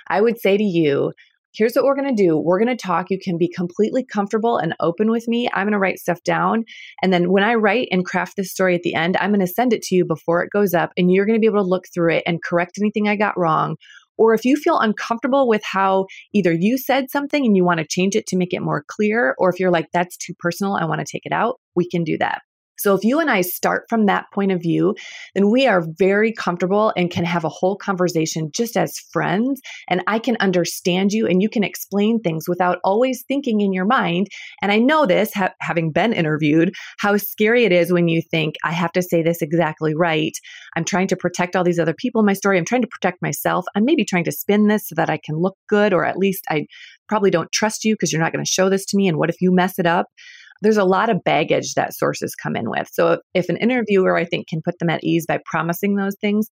I 0.08 0.20
would 0.20 0.38
say 0.38 0.56
to 0.56 0.62
you, 0.62 1.12
here's 1.54 1.74
what 1.74 1.84
we're 1.84 1.96
going 1.96 2.14
to 2.14 2.22
do. 2.22 2.36
We're 2.38 2.58
going 2.58 2.76
to 2.76 2.82
talk. 2.82 3.10
You 3.10 3.18
can 3.18 3.36
be 3.36 3.48
completely 3.48 4.04
comfortable 4.04 4.56
and 4.56 4.74
open 4.80 5.10
with 5.10 5.28
me. 5.28 5.48
I'm 5.52 5.66
going 5.66 5.72
to 5.72 5.78
write 5.78 5.98
stuff 5.98 6.22
down. 6.24 6.64
And 7.02 7.12
then 7.12 7.30
when 7.30 7.44
I 7.44 7.54
write 7.54 7.88
and 7.90 8.04
craft 8.04 8.34
this 8.36 8.50
story 8.50 8.74
at 8.74 8.82
the 8.82 8.94
end, 8.94 9.16
I'm 9.18 9.30
going 9.30 9.40
to 9.40 9.46
send 9.46 9.72
it 9.72 9.82
to 9.82 9.94
you 9.94 10.04
before 10.04 10.42
it 10.42 10.50
goes 10.50 10.74
up. 10.74 10.92
And 10.96 11.12
you're 11.12 11.26
going 11.26 11.36
to 11.36 11.40
be 11.40 11.46
able 11.46 11.62
to 11.62 11.68
look 11.68 11.84
through 11.92 12.14
it 12.14 12.22
and 12.26 12.42
correct 12.42 12.78
anything 12.78 13.08
I 13.08 13.16
got 13.16 13.38
wrong 13.38 13.76
or 14.22 14.34
if 14.34 14.44
you 14.44 14.54
feel 14.54 14.78
uncomfortable 14.78 15.48
with 15.48 15.62
how 15.64 16.06
either 16.32 16.52
you 16.52 16.78
said 16.78 17.10
something 17.10 17.44
and 17.44 17.56
you 17.56 17.64
want 17.64 17.80
to 17.80 17.84
change 17.84 18.14
it 18.14 18.24
to 18.28 18.36
make 18.36 18.54
it 18.54 18.62
more 18.62 18.84
clear, 18.86 19.34
or 19.36 19.50
if 19.50 19.58
you're 19.58 19.72
like, 19.72 19.88
that's 19.92 20.16
too 20.16 20.32
personal, 20.38 20.76
I 20.76 20.84
want 20.84 21.00
to 21.00 21.04
take 21.10 21.26
it 21.26 21.32
out, 21.32 21.58
we 21.74 21.88
can 21.88 22.04
do 22.04 22.16
that. 22.18 22.42
So 22.82 22.96
if 22.96 23.04
you 23.04 23.20
and 23.20 23.30
I 23.30 23.42
start 23.42 23.84
from 23.88 24.06
that 24.06 24.26
point 24.32 24.50
of 24.50 24.60
view, 24.60 24.96
then 25.34 25.50
we 25.50 25.68
are 25.68 25.86
very 25.98 26.32
comfortable 26.32 26.92
and 26.96 27.12
can 27.12 27.24
have 27.24 27.44
a 27.44 27.48
whole 27.48 27.76
conversation 27.76 28.50
just 28.52 28.76
as 28.76 28.98
friends. 29.12 29.60
And 29.88 30.02
I 30.08 30.18
can 30.18 30.36
understand 30.40 31.12
you 31.12 31.28
and 31.28 31.40
you 31.40 31.48
can 31.48 31.62
explain 31.62 32.18
things 32.18 32.48
without 32.48 32.80
always 32.82 33.22
thinking 33.28 33.60
in 33.60 33.72
your 33.72 33.84
mind. 33.84 34.26
And 34.60 34.72
I 34.72 34.78
know 34.78 35.06
this, 35.06 35.32
ha- 35.32 35.54
having 35.60 35.92
been 35.92 36.12
interviewed, 36.12 36.74
how 36.98 37.16
scary 37.18 37.64
it 37.64 37.70
is 37.70 37.92
when 37.92 38.08
you 38.08 38.20
think, 38.20 38.56
I 38.64 38.72
have 38.72 38.90
to 38.92 39.02
say 39.02 39.22
this 39.22 39.42
exactly 39.42 39.94
right. 39.94 40.36
I'm 40.74 40.84
trying 40.84 41.06
to 41.08 41.16
protect 41.16 41.54
all 41.54 41.62
these 41.62 41.78
other 41.78 41.94
people 41.94 42.18
in 42.18 42.26
my 42.26 42.32
story. 42.32 42.58
I'm 42.58 42.64
trying 42.64 42.82
to 42.82 42.88
protect 42.88 43.22
myself. 43.22 43.64
I'm 43.76 43.84
maybe 43.84 44.04
trying 44.04 44.24
to 44.24 44.32
spin 44.32 44.66
this 44.66 44.88
so 44.88 44.96
that 44.96 45.08
I 45.08 45.18
can 45.18 45.36
look 45.36 45.56
good, 45.68 45.92
or 45.92 46.04
at 46.04 46.18
least 46.18 46.44
I 46.50 46.66
probably 47.08 47.30
don't 47.30 47.52
trust 47.52 47.84
you 47.84 47.94
because 47.94 48.12
you're 48.12 48.22
not 48.22 48.32
going 48.32 48.44
to 48.44 48.50
show 48.50 48.68
this 48.68 48.84
to 48.86 48.96
me. 48.96 49.06
And 49.06 49.18
what 49.18 49.30
if 49.30 49.40
you 49.40 49.52
mess 49.52 49.78
it 49.78 49.86
up? 49.86 50.06
There's 50.62 50.78
a 50.78 50.84
lot 50.84 51.10
of 51.10 51.22
baggage 51.24 51.74
that 51.74 51.94
sources 51.94 52.34
come 52.34 52.56
in 52.56 52.70
with. 52.70 52.88
So 52.92 53.12
if, 53.12 53.20
if 53.34 53.48
an 53.48 53.58
interviewer, 53.58 54.16
I 54.16 54.24
think, 54.24 54.48
can 54.48 54.62
put 54.64 54.78
them 54.78 54.88
at 54.88 55.04
ease 55.04 55.26
by 55.26 55.40
promising 55.44 55.96
those 55.96 56.16
things, 56.20 56.48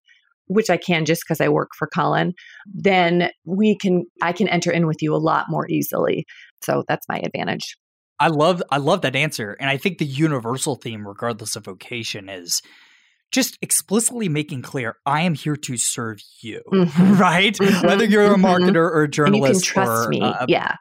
which 0.47 0.69
I 0.69 0.77
can 0.77 1.05
just 1.05 1.23
because 1.25 1.41
I 1.41 1.49
work 1.49 1.69
for 1.77 1.87
Collin, 1.87 2.33
then 2.71 3.31
we 3.45 3.77
can 3.77 4.03
I 4.21 4.33
can 4.33 4.47
enter 4.47 4.71
in 4.71 4.85
with 4.85 5.01
you 5.01 5.15
a 5.15 5.17
lot 5.17 5.45
more 5.49 5.67
easily. 5.69 6.25
So 6.61 6.83
that's 6.87 7.07
my 7.09 7.19
advantage. 7.23 7.77
I 8.19 8.27
love 8.27 8.61
I 8.69 8.77
love 8.77 9.01
that 9.01 9.15
answer. 9.15 9.57
And 9.59 9.69
I 9.69 9.77
think 9.77 9.97
the 9.97 10.05
universal 10.05 10.75
theme, 10.75 11.07
regardless 11.07 11.55
of 11.55 11.65
vocation, 11.65 12.29
is 12.29 12.61
just 13.31 13.57
explicitly 13.61 14.29
making 14.29 14.61
clear 14.61 14.97
I 15.05 15.21
am 15.21 15.33
here 15.33 15.55
to 15.55 15.77
serve 15.77 16.19
you, 16.41 16.61
mm-hmm. 16.71 17.13
right? 17.17 17.55
Mm-hmm. 17.55 17.87
Whether 17.87 18.05
you're 18.05 18.25
a 18.25 18.35
mm-hmm. 18.35 18.45
marketer 18.45 18.75
or 18.75 19.03
a 19.03 19.09
journalist. 19.09 19.45
And 19.45 19.55
you 19.55 19.61
can 19.61 19.61
trust 19.61 20.07
or, 20.07 20.09
me. 20.09 20.21
Uh, 20.21 20.45
yeah. 20.47 20.75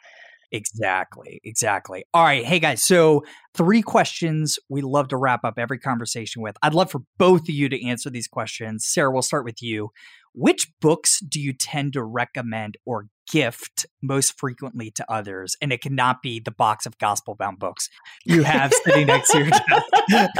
Exactly. 0.53 1.41
Exactly. 1.45 2.05
All 2.13 2.25
right. 2.25 2.45
Hey, 2.45 2.59
guys. 2.59 2.85
So, 2.85 3.25
three 3.55 3.83
questions 3.83 4.59
we 4.69 4.83
love 4.83 5.09
to 5.09 5.17
wrap 5.17 5.45
up 5.45 5.55
every 5.59 5.79
conversation 5.79 6.43
with. 6.43 6.57
I'd 6.63 6.75
love 6.75 6.91
for 6.91 7.03
both 7.19 7.43
of 7.43 7.51
you 7.51 7.69
to 7.69 7.87
answer 7.87 8.11
these 8.11 8.27
questions. 8.29 8.85
Sarah, 8.87 9.11
we'll 9.13 9.23
start 9.23 9.45
with 9.45 9.63
you. 9.63 9.91
Which 10.33 10.69
books 10.81 11.21
do 11.21 11.41
you 11.41 11.53
tend 11.53 11.93
to 11.95 12.03
recommend 12.05 12.77
or 12.87 13.07
gift 13.31 13.87
most 14.01 14.39
frequently 14.39 14.91
to 14.93 15.05
others? 15.13 15.57
And 15.61 15.73
it 15.73 15.81
cannot 15.81 16.23
be 16.23 16.39
the 16.41 16.53
box 16.53 16.87
of 16.87 16.99
gospel 16.99 17.35
bound 17.35 17.59
books 17.59 17.89
you 18.25 18.45
have 18.45 18.73
sitting 18.85 19.07
next 19.09 19.31
to 19.33 19.39
your 19.39 19.51
desk. 20.09 20.33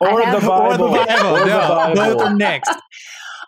or, 0.00 0.20
the 0.20 0.40
Bible. 0.40 0.50
or 0.50 0.72
the 0.72 0.88
Bible. 0.88 1.36
Or 1.36 1.46
no, 1.46 1.60
the 1.60 1.94
Bible. 1.94 1.94
both 1.94 2.22
are 2.22 2.34
next. 2.34 2.70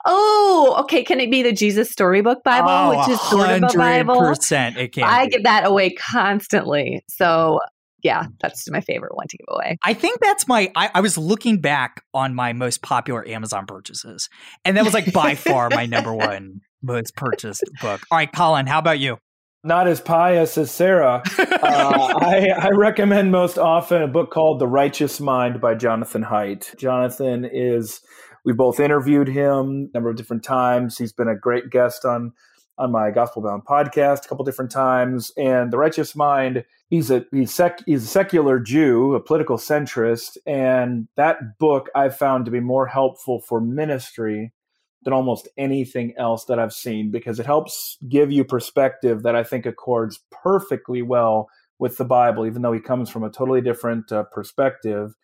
Oh, 0.05 0.77
okay. 0.81 1.05
Can 1.05 1.21
it 1.21 1.31
be 1.31 1.43
the 1.43 1.53
Jesus 1.53 1.91
Storybook 1.91 2.43
Bible, 2.45 2.69
oh, 2.69 2.99
which 2.99 3.09
is 3.09 3.21
sort 3.23 3.51
of 3.51 3.63
a 3.63 3.77
Bible? 3.77 4.21
Percent, 4.21 4.77
it 4.77 4.93
can. 4.93 5.05
I 5.05 5.25
be. 5.25 5.31
give 5.31 5.43
that 5.45 5.67
away 5.67 5.91
constantly. 5.91 7.05
So 7.09 7.59
yeah, 8.03 8.27
that's 8.41 8.71
my 8.71 8.81
favorite 8.81 9.15
one 9.15 9.27
to 9.29 9.37
give 9.37 9.47
away. 9.49 9.79
I 9.83 9.95
think 9.95 10.21
that's 10.21 10.47
my. 10.47 10.71
I, 10.77 10.91
I, 10.95 11.01
was 11.01 11.19
looking 11.19 11.61
back 11.61 12.03
on 12.15 12.35
my 12.35 12.53
most 12.53 12.81
popular 12.81 13.27
Amazon 13.27 13.67
purchases, 13.67 14.29
and 14.65 14.77
that 14.77 14.85
was 14.85 14.95
like 14.95 15.13
by 15.13 15.35
far 15.35 15.69
my 15.71 15.87
number 15.87 16.15
one 16.15 16.61
most 16.83 17.17
purchased 17.17 17.65
book. 17.81 18.01
All 18.11 18.19
right, 18.19 18.31
Collin, 18.31 18.67
how 18.67 18.79
about 18.79 19.01
you? 19.01 19.19
Not 19.65 19.89
as 19.89 20.01
pious 20.01 20.57
as 20.57 20.71
Sarah. 20.71 21.23
Uh, 21.61 22.15
I, 22.21 22.49
I 22.57 22.69
recommend 22.69 23.33
most 23.33 23.59
often 23.59 24.01
a 24.01 24.07
book 24.07 24.31
called 24.31 24.61
The 24.61 24.67
Righteous 24.67 25.19
Mind 25.19 25.61
by 25.61 25.75
Jonathan 25.75 26.23
Haidt. 26.23 26.77
Jonathan 26.79 27.45
is 27.45 28.01
we 28.49 28.55
both 28.55 28.81
interviewed 28.81 29.29
him 29.29 29.91
a 29.93 29.97
number 29.99 30.09
of 30.09 30.17
different 30.17 30.43
times. 30.43 30.97
He's 30.97 31.13
been 31.13 31.29
a 31.29 31.37
great 31.37 31.69
guest 31.69 32.07
on 32.07 32.33
on 32.79 32.91
my 32.91 33.11
Gospel 33.11 33.43
Bound 33.43 33.67
podcast 33.67 34.25
a 34.25 34.29
couple 34.29 34.43
different 34.43 34.71
times. 34.71 35.33
And 35.37 35.71
the 35.71 35.77
Righteous 35.77 36.17
Mind, 36.17 36.65
he's 36.89 37.11
a 37.11 37.27
he's 37.31 37.53
sec, 37.53 37.83
he's 37.85 38.05
a 38.05 38.07
secular 38.07 38.59
Jew, 38.59 39.15
a 39.15 39.21
political 39.21 39.59
centrist, 39.59 40.39
and 40.47 41.09
that 41.17 41.59
book 41.59 41.91
I've 41.95 42.17
found 42.17 42.47
to 42.47 42.51
be 42.51 42.61
more 42.61 42.87
helpful 42.87 43.39
for 43.43 43.61
ministry 43.61 44.55
than 45.03 45.13
almost 45.13 45.49
anything 45.59 46.15
else 46.17 46.47
that 46.47 46.59
I've 46.59 46.73
seen 46.73 47.11
because 47.11 47.39
it 47.39 47.45
helps 47.45 47.99
give 48.09 48.33
you 48.33 48.45
perspective 48.45 49.25
that 49.25 49.37
I 49.37 49.45
think 49.45 49.67
accords 49.67 50.21
perfectly 50.31 51.03
well 51.03 51.51
with 51.79 51.99
the 51.99 52.07
Bible, 52.07 52.47
even 52.47 52.63
though 52.63 52.73
he 52.73 52.81
comes 52.81 53.11
from 53.11 53.25
a 53.25 53.31
totally 53.31 53.61
different 53.61 54.11
uh, 54.11 54.23
perspective 54.23 55.15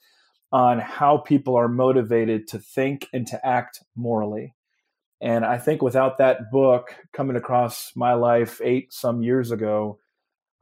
on 0.55 0.79
how 0.79 1.19
people 1.19 1.57
are 1.57 1.67
motivated 1.67 2.47
to 2.47 2.61
think 2.61 3.09
and 3.13 3.27
to 3.27 3.45
act 3.45 3.83
morally. 3.97 4.55
And 5.21 5.45
I 5.45 5.59
think 5.59 5.83
without 5.83 6.19
that 6.19 6.53
book 6.53 6.95
coming 7.13 7.35
across 7.35 7.91
my 7.97 8.15
life 8.15 8.61
eight 8.63 8.93
some 8.93 9.21
years 9.21 9.51
ago, 9.51 9.99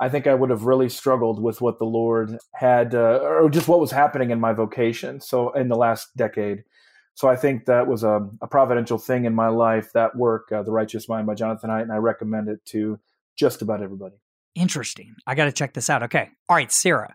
I 0.00 0.08
think 0.08 0.26
I 0.26 0.32
would 0.32 0.48
have 0.48 0.64
really 0.64 0.88
struggled 0.88 1.42
with 1.42 1.60
what 1.60 1.78
the 1.78 1.84
Lord 1.84 2.38
had, 2.54 2.94
uh, 2.94 3.18
or 3.22 3.50
just 3.50 3.68
what 3.68 3.80
was 3.80 3.90
happening 3.90 4.30
in 4.30 4.40
my 4.40 4.54
vocation. 4.54 5.20
So 5.20 5.52
in 5.52 5.68
the 5.68 5.76
last 5.76 6.16
decade. 6.16 6.64
So 7.12 7.28
I 7.28 7.36
think 7.36 7.66
that 7.66 7.86
was 7.86 8.02
a, 8.02 8.26
a 8.40 8.46
providential 8.46 8.96
thing 8.96 9.26
in 9.26 9.34
my 9.34 9.48
life. 9.48 9.92
That 9.92 10.16
work, 10.16 10.50
uh, 10.50 10.62
The 10.62 10.72
Righteous 10.72 11.06
Mind 11.06 11.26
by 11.26 11.34
Jonathan 11.34 11.68
Haidt, 11.68 11.82
and 11.82 11.92
I 11.92 11.96
recommend 11.96 12.48
it 12.48 12.64
to 12.68 12.98
just 13.36 13.60
about 13.60 13.82
everybody. 13.82 14.16
Interesting. 14.54 15.16
I 15.26 15.34
got 15.34 15.44
to 15.44 15.52
check 15.52 15.74
this 15.74 15.90
out. 15.90 16.02
Okay. 16.04 16.30
All 16.48 16.56
right, 16.56 16.72
Sarah. 16.72 17.14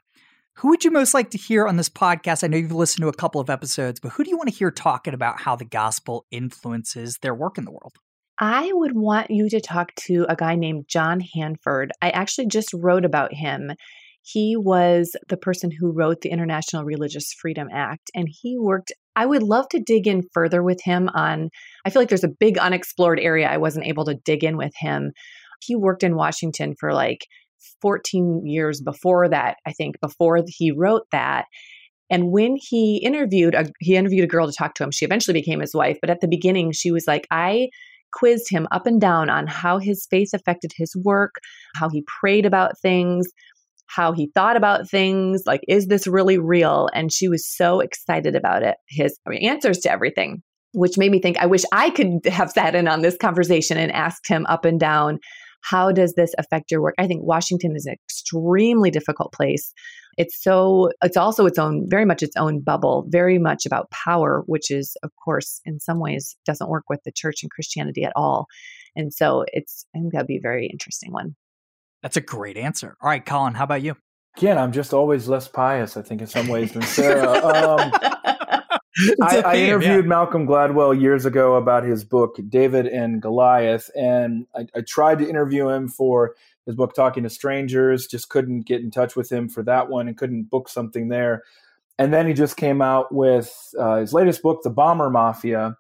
Who 0.62 0.70
would 0.70 0.84
you 0.84 0.89
most 0.89 1.14
like 1.14 1.30
to 1.32 1.38
hear 1.38 1.68
on 1.68 1.78
this 1.78 1.88
podcast? 1.89 2.43
I 2.43 2.47
know 2.47 2.58
you've 2.58 2.72
listened 2.72 3.03
to 3.03 3.10
a 3.10 3.14
couple 3.14 3.39
of 3.39 3.47
episodes, 3.47 3.99
but 3.99 4.14
who 4.14 4.24
do 4.24 4.32
you 4.32 4.38
want 4.38 4.49
to 4.49 4.55
hear 4.55 4.72
talking 4.72 5.14
about 5.14 5.39
how 5.39 5.55
the 5.55 5.66
gospel 5.66 6.26
influences 6.32 7.20
their 7.22 7.36
work 7.36 7.60
in 7.60 7.66
the 7.66 7.72
world? 7.72 7.93
I 8.39 8.72
would 8.74 8.93
want 8.95 9.30
you 9.30 9.49
to 9.51 9.62
talk 9.62 9.93
to 10.08 10.26
a 10.28 10.36
guy 10.36 10.55
named 10.55 10.86
John 10.88 11.20
Hanford. 11.20 11.91
I 12.01 12.10
actually 12.10 12.47
just 12.47 12.74
wrote 12.74 13.05
about 13.05 13.36
him. 13.36 13.74
He 14.24 14.58
was 14.58 15.16
the 15.30 15.38
person 15.38 15.70
who 15.70 15.91
wrote 15.91 16.22
the 16.22 16.30
International 16.30 16.84
Religious 16.84 17.34
Freedom 17.34 17.68
Act, 17.72 18.10
and 18.16 18.28
he 18.28 18.58
worked. 18.58 18.91
I 19.16 19.28
would 19.28 19.43
love 19.43 19.70
to 19.70 19.80
dig 19.80 20.08
in 20.08 20.24
further 20.34 20.64
with 20.64 20.82
him 20.84 21.08
on. 21.10 21.51
I 21.86 21.91
feel 21.91 22.01
like 22.01 22.10
there's 22.10 22.24
a 22.24 22.30
big 22.39 22.58
unexplored 22.58 23.20
area 23.20 23.47
I 23.47 23.58
wasn't 23.58 23.86
able 23.86 24.05
to 24.05 24.18
dig 24.26 24.43
in 24.43 24.58
with 24.58 24.74
him. 24.76 25.12
He 25.62 25.76
worked 25.76 26.01
in 26.01 26.16
Washington 26.16 26.74
for 26.80 26.95
like 26.95 27.28
14 27.82 28.43
years 28.45 28.82
before 28.82 29.30
that, 29.30 29.58
I 29.66 29.74
think, 29.74 29.99
before 30.01 30.43
he 30.47 30.72
wrote 30.72 31.03
that. 31.12 31.45
And 32.10 32.32
when 32.32 32.55
he 32.58 32.97
interviewed, 33.03 33.53
a, 33.53 33.70
he 33.80 33.95
interviewed 33.95 34.24
a 34.24 34.28
girl 34.28 34.47
to 34.47 34.53
talk 34.53 34.76
to 34.76 34.84
him. 34.84 34.91
She 34.91 35.05
eventually 35.05 35.34
became 35.34 35.60
his 35.60 35.74
wife. 35.74 35.97
But 35.99 36.10
at 36.10 36.22
the 36.22 36.28
beginning, 36.28 36.72
she 36.72 36.91
was 36.91 37.05
like, 37.08 37.28
I 37.32 37.70
quizzed 38.14 38.49
him 38.49 38.68
up 38.72 38.88
and 38.88 39.01
down 39.01 39.30
on 39.30 39.47
how 39.47 39.78
his 39.78 40.08
faith 40.10 40.30
affected 40.34 40.72
his 40.76 40.95
work, 41.03 41.36
how 41.76 41.89
he 41.89 42.05
prayed 42.20 42.45
about 42.45 42.80
things, 42.80 43.28
how 43.88 44.14
he 44.14 44.32
thought 44.34 44.55
about 44.55 44.89
things. 44.89 45.43
Like, 45.45 45.62
is 45.68 45.88
this 45.88 46.08
really 46.08 46.38
real? 46.38 46.89
And 46.93 47.12
she 47.12 47.28
was 47.28 47.47
so 47.47 47.80
excited 47.80 48.36
about 48.36 48.64
it, 48.64 48.76
his 48.88 49.18
answers 49.41 49.80
to 49.80 49.91
everything, 49.91 50.41
which 50.72 50.97
made 50.97 51.12
me 51.12 51.20
think, 51.20 51.38
I 51.38 51.45
wish 51.45 51.64
I 51.72 51.89
could 51.89 52.26
have 52.26 52.51
sat 52.51 52.76
in 52.76 52.88
on 52.88 53.01
this 53.01 53.18
conversation 53.18 53.78
and 53.78 53.91
asked 53.91 54.28
him 54.28 54.45
up 54.47 54.64
and 54.66 54.80
down 54.80 55.20
how 55.62 55.91
does 55.91 56.14
this 56.14 56.34
affect 56.38 56.72
your 56.72 56.82
work? 56.82 56.95
I 56.97 57.08
think 57.08 57.24
Washington 57.24 57.76
is 57.76 57.86
an 57.86 57.93
extremely 57.93 58.91
difficult 58.91 59.34
place. 59.34 59.74
It's 60.18 60.41
so, 60.41 60.89
it's 61.03 61.18
also 61.18 61.45
its 61.45 61.60
own, 61.60 61.86
very 61.89 62.05
much 62.05 62.24
its 62.24 62.36
own 62.36 62.62
bubble, 62.62 63.05
very 63.10 63.38
much 63.38 63.66
about 63.66 63.91
power, 63.91 64.43
which 64.47 64.72
is, 64.72 64.95
of 65.03 65.12
course, 65.24 65.62
in 65.66 65.80
some 65.80 65.99
ways 65.99 66.36
doesn't 66.45 66.70
work 66.70 66.86
with 66.89 67.01
the 67.03 67.12
church 67.12 67.43
and 67.43 67.51
Christianity 67.51 68.03
at 68.03 68.14
all. 68.16 68.47
And 68.95 69.14
so 69.14 69.45
it's, 69.53 69.86
I 69.95 69.99
think 69.99 70.14
that'd 70.14 70.28
be 70.28 70.38
a 70.38 70.41
very 70.41 70.68
interesting 70.68 71.12
one. 71.12 71.36
That's 72.01 72.18
a 72.18 72.22
great 72.22 72.58
answer. 72.58 72.95
All 73.01 73.10
right, 73.10 73.24
Collin, 73.24 73.53
how 73.53 73.64
about 73.64 73.82
you? 73.82 73.95
Again, 74.38 74.58
I'm 74.58 74.72
just 74.72 74.93
always 74.93 75.28
less 75.28 75.47
pious, 75.47 75.97
I 75.97 76.03
think, 76.03 76.22
in 76.22 76.28
some 76.28 76.47
ways 76.47 76.72
than 76.72 76.84
Sarah. 76.84 77.34
Um, 77.34 77.91
I, 79.22 79.41
I, 79.41 79.56
interviewed 79.58 80.06
yeah. 80.06 80.10
Malcolm 80.10 80.48
Gladwell 80.48 81.00
years 81.00 81.26
ago 81.26 81.56
about 81.56 81.84
his 81.84 82.04
book 82.04 82.38
David 82.50 82.88
and 82.88 83.22
Goliath, 83.22 83.89
and 83.95 84.48
I, 84.56 84.68
I, 84.76 84.82
tried 84.82 85.20
to 85.20 85.30
interview 85.30 85.70
him 85.70 85.88
for 85.88 86.36
his 86.66 86.76
book 86.76 86.95
Talking 86.95 87.24
to 87.24 87.30
Strangers. 87.30 88.08
Just 88.08 88.30
couldn't 88.30 88.62
get 88.62 88.82
in 88.82 88.89
touch 88.89 89.16
with 89.16 89.32
him 89.32 89.50
for 89.50 89.62
that 89.64 89.89
one, 89.89 90.08
and 90.08 90.18
couldn't 90.18 90.50
book 90.50 90.68
something 90.70 91.10
there. 91.10 91.43
And 92.00 92.14
then 92.14 92.28
he 92.28 92.34
just 92.34 92.58
came 92.58 92.82
out 92.82 93.14
with 93.14 93.74
uh, 93.78 93.98
his 93.98 94.14
latest 94.14 94.41
book, 94.41 94.62
The 94.64 94.70
Bomber 94.70 95.10
Mafia. 95.10 95.78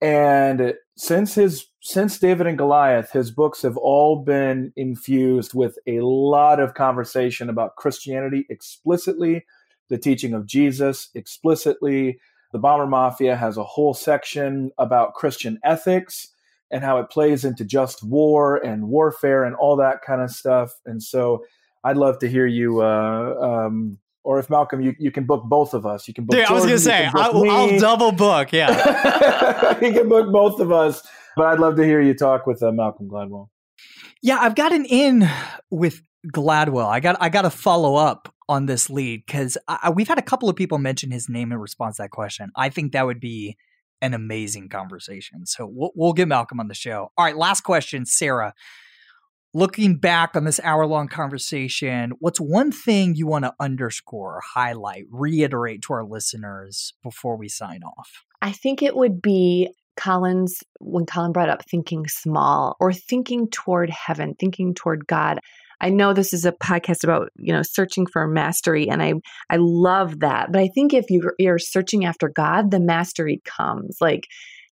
And 0.00 0.74
since 0.96 1.34
his 1.34 1.66
since 1.80 2.18
David 2.18 2.46
and 2.46 2.58
Goliath, 2.58 3.12
his 3.12 3.30
books 3.30 3.62
have 3.62 3.76
all 3.76 4.22
been 4.24 4.72
infused 4.76 5.54
with 5.54 5.78
a 5.86 6.00
lot 6.00 6.60
of 6.60 6.74
conversation 6.74 7.48
about 7.48 7.76
Christianity 7.76 8.46
explicitly, 8.50 9.44
the 9.88 9.98
teaching 9.98 10.34
of 10.34 10.46
Jesus 10.46 11.08
explicitly 11.14 12.18
the 12.52 12.58
Bomber 12.58 12.86
Mafia 12.86 13.36
has 13.36 13.56
a 13.56 13.64
whole 13.64 13.94
section 13.94 14.70
about 14.78 15.14
Christian 15.14 15.58
ethics 15.64 16.28
and 16.70 16.84
how 16.84 16.98
it 16.98 17.10
plays 17.10 17.44
into 17.44 17.64
just 17.64 18.02
war 18.02 18.56
and 18.56 18.88
warfare 18.88 19.44
and 19.44 19.54
all 19.56 19.76
that 19.76 20.02
kind 20.02 20.20
of 20.20 20.30
stuff. 20.30 20.72
And 20.84 21.02
so 21.02 21.44
I'd 21.84 21.96
love 21.96 22.18
to 22.20 22.28
hear 22.28 22.46
you, 22.46 22.82
uh, 22.82 23.34
um, 23.40 23.98
or 24.24 24.38
if 24.38 24.50
Malcolm, 24.50 24.80
you, 24.80 24.94
you 24.98 25.10
can 25.10 25.24
book 25.24 25.44
both 25.44 25.72
of 25.72 25.86
us. 25.86 26.06
You 26.08 26.14
can 26.14 26.24
book. 26.24 26.36
Dude, 26.36 26.46
I 26.46 26.52
was 26.52 26.64
going 26.64 26.76
to 26.76 26.82
say, 26.82 27.08
I'll, 27.14 27.50
I'll, 27.50 27.78
double 27.78 28.12
book. 28.12 28.52
Yeah. 28.52 29.78
you 29.82 29.92
can 29.92 30.08
book 30.08 30.30
both 30.30 30.60
of 30.60 30.72
us. 30.72 31.06
But 31.36 31.46
I'd 31.46 31.60
love 31.60 31.76
to 31.76 31.84
hear 31.84 32.00
you 32.00 32.14
talk 32.14 32.46
with 32.46 32.62
uh, 32.62 32.72
Malcolm 32.72 33.08
Gladwell. 33.08 33.48
Yeah, 34.22 34.38
I've 34.40 34.56
got 34.56 34.72
an 34.72 34.84
in 34.84 35.28
with 35.70 36.02
Gladwell. 36.26 36.88
I 36.88 37.00
got 37.00 37.16
I 37.20 37.28
got 37.28 37.42
to 37.42 37.50
follow 37.50 37.96
up 37.96 38.34
on 38.48 38.66
this 38.66 38.88
lead 38.90 39.24
because 39.26 39.58
we've 39.94 40.08
had 40.08 40.18
a 40.18 40.22
couple 40.22 40.48
of 40.48 40.56
people 40.56 40.78
mention 40.78 41.10
his 41.10 41.28
name 41.28 41.52
in 41.52 41.58
response 41.58 41.96
to 41.96 42.02
that 42.02 42.10
question. 42.10 42.50
I 42.56 42.70
think 42.70 42.92
that 42.92 43.06
would 43.06 43.20
be 43.20 43.56
an 44.00 44.14
amazing 44.14 44.68
conversation. 44.68 45.44
So 45.44 45.66
we'll, 45.70 45.90
we'll 45.94 46.12
get 46.12 46.28
Malcolm 46.28 46.60
on 46.60 46.68
the 46.68 46.74
show. 46.74 47.10
All 47.18 47.24
right, 47.24 47.36
last 47.36 47.62
question, 47.62 48.06
Sarah. 48.06 48.54
Looking 49.54 49.96
back 49.96 50.36
on 50.36 50.44
this 50.44 50.60
hour 50.62 50.86
long 50.86 51.08
conversation, 51.08 52.12
what's 52.20 52.38
one 52.38 52.70
thing 52.70 53.14
you 53.14 53.26
want 53.26 53.44
to 53.44 53.54
underscore, 53.58 54.40
highlight, 54.54 55.04
reiterate 55.10 55.82
to 55.82 55.94
our 55.94 56.04
listeners 56.04 56.92
before 57.02 57.36
we 57.36 57.48
sign 57.48 57.82
off? 57.82 58.24
I 58.40 58.52
think 58.52 58.82
it 58.82 58.94
would 58.94 59.20
be 59.20 59.74
Collin's, 59.96 60.62
when 60.80 61.06
Collin 61.06 61.32
brought 61.32 61.48
up 61.48 61.64
thinking 61.68 62.06
small 62.06 62.76
or 62.78 62.92
thinking 62.92 63.48
toward 63.50 63.90
heaven, 63.90 64.36
thinking 64.38 64.74
toward 64.74 65.06
God. 65.06 65.40
I 65.80 65.90
know 65.90 66.12
this 66.12 66.32
is 66.32 66.44
a 66.44 66.52
podcast 66.52 67.04
about, 67.04 67.30
you 67.36 67.52
know, 67.52 67.62
searching 67.62 68.06
for 68.06 68.26
mastery 68.26 68.88
and 68.88 69.02
I 69.02 69.14
I 69.50 69.56
love 69.58 70.20
that. 70.20 70.50
But 70.52 70.60
I 70.60 70.68
think 70.74 70.92
if 70.92 71.06
you 71.10 71.30
you're 71.38 71.58
searching 71.58 72.04
after 72.04 72.28
God, 72.28 72.70
the 72.70 72.80
mastery 72.80 73.40
comes. 73.44 73.96
Like 74.00 74.24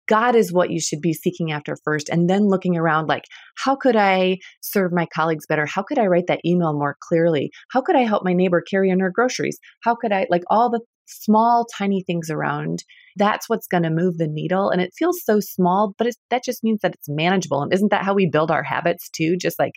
God 0.08 0.34
is 0.34 0.52
what 0.52 0.70
you 0.70 0.80
should 0.80 1.00
be 1.00 1.12
seeking 1.12 1.52
after 1.52 1.76
first 1.84 2.08
and 2.08 2.28
then 2.28 2.48
looking 2.48 2.76
around 2.76 3.06
like 3.06 3.24
how 3.56 3.76
could 3.76 3.96
I 3.96 4.38
serve 4.60 4.92
my 4.92 5.06
colleagues 5.14 5.46
better? 5.46 5.66
How 5.66 5.82
could 5.82 5.98
I 5.98 6.06
write 6.06 6.26
that 6.26 6.40
email 6.44 6.72
more 6.72 6.96
clearly? 7.00 7.50
How 7.70 7.80
could 7.80 7.96
I 7.96 8.02
help 8.02 8.24
my 8.24 8.32
neighbor 8.32 8.60
carry 8.60 8.90
in 8.90 9.00
her 9.00 9.12
groceries? 9.14 9.58
How 9.82 9.94
could 9.94 10.12
I 10.12 10.26
like 10.28 10.42
all 10.50 10.68
the 10.68 10.80
small 11.06 11.66
tiny 11.76 12.04
things 12.06 12.30
around 12.30 12.84
that's 13.16 13.48
what's 13.48 13.66
going 13.66 13.82
to 13.82 13.90
move 13.90 14.16
the 14.16 14.28
needle 14.28 14.70
and 14.70 14.80
it 14.80 14.94
feels 14.96 15.20
so 15.24 15.40
small 15.40 15.92
but 15.98 16.06
that 16.30 16.44
just 16.44 16.62
means 16.62 16.78
that 16.82 16.94
it's 16.94 17.08
manageable 17.08 17.62
and 17.62 17.72
isn't 17.72 17.90
that 17.90 18.04
how 18.04 18.14
we 18.14 18.28
build 18.30 18.50
our 18.50 18.62
habits 18.62 19.10
too 19.10 19.36
just 19.36 19.58
like 19.58 19.72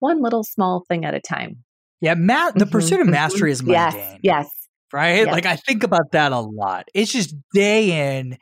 one 0.00 0.22
little 0.22 0.44
small 0.44 0.84
thing 0.88 1.04
at 1.04 1.14
a 1.14 1.20
time 1.20 1.64
yeah 2.00 2.14
ma- 2.14 2.50
the 2.50 2.60
mm-hmm, 2.60 2.70
pursuit 2.70 3.00
of 3.00 3.06
mm-hmm. 3.06 3.12
mastery 3.12 3.50
is 3.50 3.62
mundane 3.62 3.94
yes 3.94 4.18
yes 4.22 4.48
right 4.92 5.26
yes. 5.26 5.32
like 5.32 5.46
i 5.46 5.56
think 5.56 5.82
about 5.82 6.12
that 6.12 6.32
a 6.32 6.40
lot 6.40 6.88
it's 6.94 7.12
just 7.12 7.34
day 7.52 8.16
in 8.16 8.36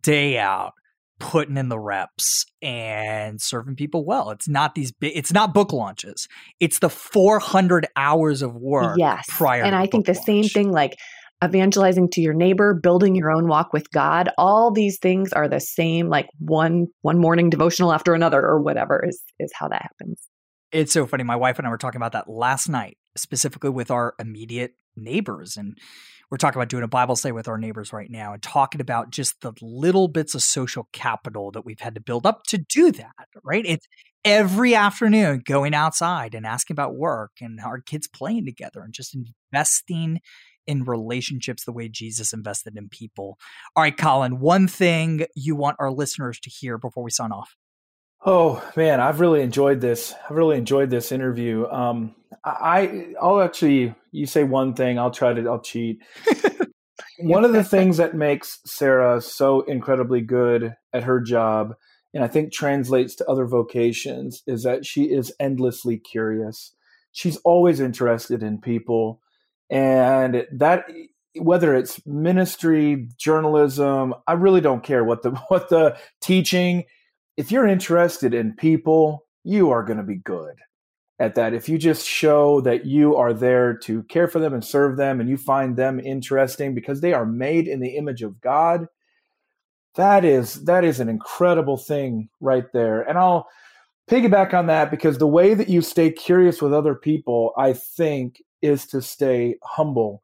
day 0.00 0.38
out 0.38 0.72
putting 1.18 1.56
in 1.56 1.68
the 1.68 1.78
reps 1.78 2.46
and 2.62 3.40
serving 3.40 3.76
people 3.76 4.04
well. 4.04 4.30
It's 4.30 4.48
not 4.48 4.74
these 4.74 4.92
big 4.92 5.12
it's 5.16 5.32
not 5.32 5.54
book 5.54 5.72
launches. 5.72 6.28
It's 6.60 6.78
the 6.78 6.90
400 6.90 7.86
hours 7.96 8.42
of 8.42 8.54
work 8.54 8.96
yes. 8.98 9.26
prior 9.28 9.64
And 9.64 9.74
I 9.74 9.86
think 9.86 10.06
the 10.06 10.14
launch. 10.14 10.24
same 10.24 10.44
thing 10.44 10.70
like 10.70 10.96
evangelizing 11.44 12.10
to 12.10 12.20
your 12.20 12.34
neighbor, 12.34 12.74
building 12.74 13.14
your 13.14 13.30
own 13.30 13.46
walk 13.46 13.72
with 13.72 13.90
God, 13.90 14.30
all 14.38 14.72
these 14.72 14.98
things 14.98 15.32
are 15.32 15.48
the 15.48 15.60
same 15.60 16.08
like 16.08 16.26
one 16.38 16.86
one 17.02 17.18
morning 17.18 17.50
devotional 17.50 17.92
after 17.92 18.14
another 18.14 18.40
or 18.40 18.60
whatever 18.60 19.04
is 19.06 19.22
is 19.38 19.50
how 19.54 19.68
that 19.68 19.82
happens. 19.82 20.22
It's 20.72 20.92
so 20.92 21.06
funny. 21.06 21.24
My 21.24 21.36
wife 21.36 21.58
and 21.58 21.66
I 21.66 21.70
were 21.70 21.78
talking 21.78 21.98
about 21.98 22.12
that 22.12 22.28
last 22.28 22.68
night, 22.68 22.98
specifically 23.16 23.70
with 23.70 23.90
our 23.90 24.14
immediate 24.18 24.74
neighbors 24.96 25.56
and 25.56 25.78
we're 26.30 26.36
talking 26.38 26.58
about 26.60 26.68
doing 26.68 26.82
a 26.82 26.88
Bible 26.88 27.16
study 27.16 27.32
with 27.32 27.48
our 27.48 27.56
neighbors 27.56 27.92
right 27.92 28.10
now 28.10 28.34
and 28.34 28.42
talking 28.42 28.80
about 28.80 29.10
just 29.10 29.40
the 29.40 29.52
little 29.62 30.08
bits 30.08 30.34
of 30.34 30.42
social 30.42 30.88
capital 30.92 31.50
that 31.52 31.64
we've 31.64 31.80
had 31.80 31.94
to 31.94 32.00
build 32.00 32.26
up 32.26 32.42
to 32.48 32.58
do 32.58 32.92
that, 32.92 33.28
right? 33.42 33.64
It's 33.64 33.86
every 34.24 34.74
afternoon 34.74 35.42
going 35.44 35.74
outside 35.74 36.34
and 36.34 36.44
asking 36.44 36.74
about 36.74 36.96
work 36.96 37.32
and 37.40 37.58
our 37.60 37.80
kids 37.80 38.06
playing 38.06 38.44
together 38.44 38.82
and 38.82 38.92
just 38.92 39.16
investing 39.52 40.20
in 40.66 40.84
relationships 40.84 41.64
the 41.64 41.72
way 41.72 41.88
Jesus 41.88 42.34
invested 42.34 42.76
in 42.76 42.90
people. 42.90 43.38
All 43.74 43.82
right, 43.82 43.96
Collin, 43.96 44.38
one 44.38 44.68
thing 44.68 45.24
you 45.34 45.56
want 45.56 45.76
our 45.80 45.90
listeners 45.90 46.38
to 46.40 46.50
hear 46.50 46.76
before 46.76 47.02
we 47.02 47.10
sign 47.10 47.32
off. 47.32 47.56
Oh 48.24 48.62
man, 48.76 49.00
I've 49.00 49.20
really 49.20 49.42
enjoyed 49.42 49.80
this. 49.80 50.14
I've 50.28 50.36
really 50.36 50.58
enjoyed 50.58 50.90
this 50.90 51.12
interview. 51.12 51.66
Um, 51.68 52.14
I 52.44 53.14
I'll 53.20 53.40
actually 53.40 53.94
you 54.10 54.26
say 54.26 54.44
one 54.44 54.74
thing, 54.74 54.98
I'll 54.98 55.10
try 55.10 55.32
to 55.32 55.48
I'll 55.48 55.60
cheat. 55.60 56.02
one 57.20 57.44
of 57.44 57.52
the 57.52 57.64
things 57.64 57.96
that 57.98 58.14
makes 58.14 58.60
Sarah 58.66 59.20
so 59.20 59.60
incredibly 59.62 60.20
good 60.20 60.74
at 60.92 61.04
her 61.04 61.20
job, 61.20 61.74
and 62.12 62.24
I 62.24 62.28
think 62.28 62.52
translates 62.52 63.14
to 63.16 63.26
other 63.26 63.46
vocations, 63.46 64.42
is 64.46 64.64
that 64.64 64.84
she 64.84 65.04
is 65.04 65.32
endlessly 65.38 65.98
curious. 65.98 66.72
She's 67.12 67.36
always 67.38 67.80
interested 67.80 68.42
in 68.42 68.60
people 68.60 69.20
and 69.70 70.46
that 70.52 70.84
whether 71.36 71.74
it's 71.74 72.04
ministry 72.06 73.08
journalism 73.16 74.14
i 74.26 74.32
really 74.32 74.60
don't 74.60 74.82
care 74.82 75.04
what 75.04 75.22
the 75.22 75.30
what 75.48 75.68
the 75.68 75.96
teaching 76.20 76.84
if 77.38 77.50
you're 77.50 77.66
interested 77.66 78.34
in 78.34 78.52
people 78.54 79.24
you 79.44 79.70
are 79.70 79.82
going 79.82 79.96
to 79.96 80.02
be 80.02 80.16
good 80.16 80.56
at 81.18 81.34
that 81.34 81.54
if 81.54 81.68
you 81.68 81.78
just 81.78 82.06
show 82.06 82.60
that 82.60 82.84
you 82.84 83.16
are 83.16 83.32
there 83.32 83.74
to 83.74 84.02
care 84.04 84.28
for 84.28 84.38
them 84.38 84.52
and 84.52 84.64
serve 84.64 84.96
them 84.96 85.20
and 85.20 85.30
you 85.30 85.36
find 85.36 85.76
them 85.76 85.98
interesting 85.98 86.74
because 86.74 87.00
they 87.00 87.14
are 87.14 87.24
made 87.24 87.66
in 87.66 87.80
the 87.80 87.96
image 87.96 88.22
of 88.22 88.40
god 88.40 88.86
that 89.94 90.24
is 90.24 90.64
that 90.64 90.84
is 90.84 91.00
an 91.00 91.08
incredible 91.08 91.78
thing 91.78 92.28
right 92.40 92.72
there 92.72 93.00
and 93.02 93.16
i'll 93.16 93.48
piggyback 94.10 94.52
on 94.52 94.66
that 94.66 94.90
because 94.90 95.18
the 95.18 95.26
way 95.26 95.54
that 95.54 95.68
you 95.68 95.80
stay 95.80 96.10
curious 96.10 96.60
with 96.60 96.74
other 96.74 96.94
people 96.94 97.52
i 97.56 97.72
think 97.72 98.42
is 98.62 98.86
to 98.86 99.02
stay 99.02 99.56
humble. 99.62 100.22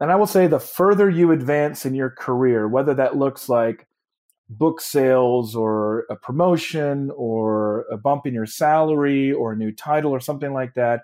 And 0.00 0.10
I 0.10 0.16
will 0.16 0.26
say 0.26 0.46
the 0.46 0.58
further 0.58 1.08
you 1.08 1.30
advance 1.30 1.86
in 1.86 1.94
your 1.94 2.10
career, 2.10 2.66
whether 2.68 2.94
that 2.94 3.16
looks 3.16 3.48
like 3.48 3.86
book 4.58 4.80
sales 4.80 5.54
or 5.56 6.06
a 6.10 6.16
promotion 6.16 7.10
or 7.16 7.86
a 7.90 7.96
bump 7.96 8.26
in 8.26 8.34
your 8.34 8.46
salary 8.46 9.32
or 9.32 9.52
a 9.52 9.56
new 9.56 9.72
title 9.72 10.12
or 10.12 10.20
something 10.20 10.52
like 10.52 10.74
that, 10.74 11.02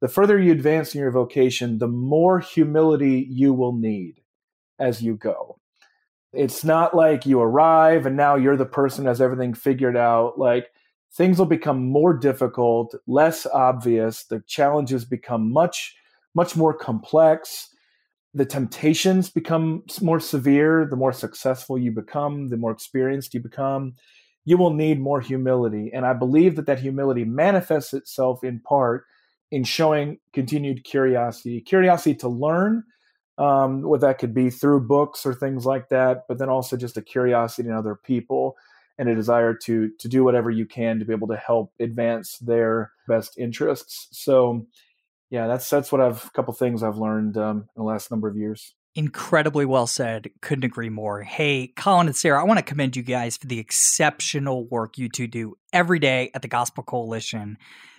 the 0.00 0.08
further 0.08 0.38
you 0.38 0.52
advance 0.52 0.94
in 0.94 1.00
your 1.00 1.10
vocation, 1.10 1.78
the 1.78 1.88
more 1.88 2.40
humility 2.40 3.26
you 3.30 3.52
will 3.52 3.72
need 3.72 4.20
as 4.78 5.02
you 5.02 5.16
go. 5.16 5.58
It's 6.32 6.64
not 6.64 6.94
like 6.94 7.26
you 7.26 7.40
arrive 7.40 8.06
and 8.06 8.16
now 8.16 8.36
you're 8.36 8.56
the 8.56 8.64
person 8.64 9.06
has 9.06 9.20
everything 9.20 9.54
figured 9.54 9.96
out. 9.96 10.38
Like 10.38 10.72
things 11.12 11.38
will 11.38 11.46
become 11.46 11.86
more 11.86 12.14
difficult, 12.14 12.94
less 13.06 13.46
obvious. 13.46 14.24
The 14.24 14.40
challenges 14.46 15.04
become 15.04 15.52
much, 15.52 15.94
much 16.34 16.56
more 16.56 16.74
complex. 16.74 17.68
The 18.34 18.46
temptations 18.46 19.30
become 19.30 19.84
more 20.00 20.20
severe. 20.20 20.86
The 20.88 20.96
more 20.96 21.12
successful 21.12 21.78
you 21.78 21.92
become, 21.92 22.48
the 22.48 22.56
more 22.56 22.70
experienced 22.70 23.34
you 23.34 23.40
become. 23.40 23.94
You 24.44 24.56
will 24.56 24.72
need 24.72 25.00
more 25.00 25.20
humility. 25.20 25.90
And 25.92 26.04
I 26.04 26.14
believe 26.14 26.56
that 26.56 26.66
that 26.66 26.80
humility 26.80 27.24
manifests 27.24 27.92
itself 27.92 28.42
in 28.42 28.60
part 28.60 29.04
in 29.50 29.64
showing 29.64 30.18
continued 30.32 30.82
curiosity, 30.82 31.60
curiosity 31.60 32.14
to 32.16 32.28
learn, 32.28 32.84
um, 33.38 33.82
what 33.82 34.00
that 34.00 34.18
could 34.18 34.34
be 34.34 34.50
through 34.50 34.80
books 34.80 35.24
or 35.24 35.34
things 35.34 35.66
like 35.66 35.88
that, 35.90 36.24
but 36.28 36.38
then 36.38 36.48
also 36.48 36.76
just 36.76 36.96
a 36.96 37.02
curiosity 37.02 37.68
in 37.68 37.74
other 37.74 37.94
people 37.94 38.56
and 38.98 39.08
a 39.08 39.14
desire 39.14 39.54
to 39.54 39.90
to 39.98 40.08
do 40.08 40.22
whatever 40.22 40.50
you 40.50 40.66
can 40.66 40.98
to 40.98 41.04
be 41.04 41.12
able 41.12 41.28
to 41.28 41.36
help 41.36 41.72
advance 41.80 42.38
their 42.38 42.92
best 43.08 43.38
interests. 43.38 44.08
So, 44.12 44.66
yeah, 45.32 45.46
that's 45.46 45.68
that's 45.70 45.90
what 45.90 46.02
I've 46.02 46.26
a 46.26 46.30
couple 46.30 46.52
things 46.52 46.82
I've 46.82 46.98
learned 46.98 47.38
um, 47.38 47.60
in 47.60 47.66
the 47.82 47.82
last 47.82 48.10
number 48.10 48.28
of 48.28 48.36
years. 48.36 48.74
Incredibly 48.94 49.64
well 49.64 49.86
said. 49.86 50.28
Couldn't 50.42 50.64
agree 50.64 50.90
more. 50.90 51.22
Hey, 51.22 51.68
Collin 51.68 52.06
and 52.06 52.14
Sarah, 52.14 52.38
I 52.38 52.44
want 52.44 52.58
to 52.58 52.62
commend 52.62 52.96
you 52.96 53.02
guys 53.02 53.38
for 53.38 53.46
the 53.46 53.58
exceptional 53.58 54.66
work 54.66 54.98
you 54.98 55.08
two 55.08 55.26
do 55.26 55.54
every 55.72 55.98
day 55.98 56.30
at 56.34 56.42
the 56.42 56.48
Gospel 56.48 56.84
Coalition. 56.84 57.56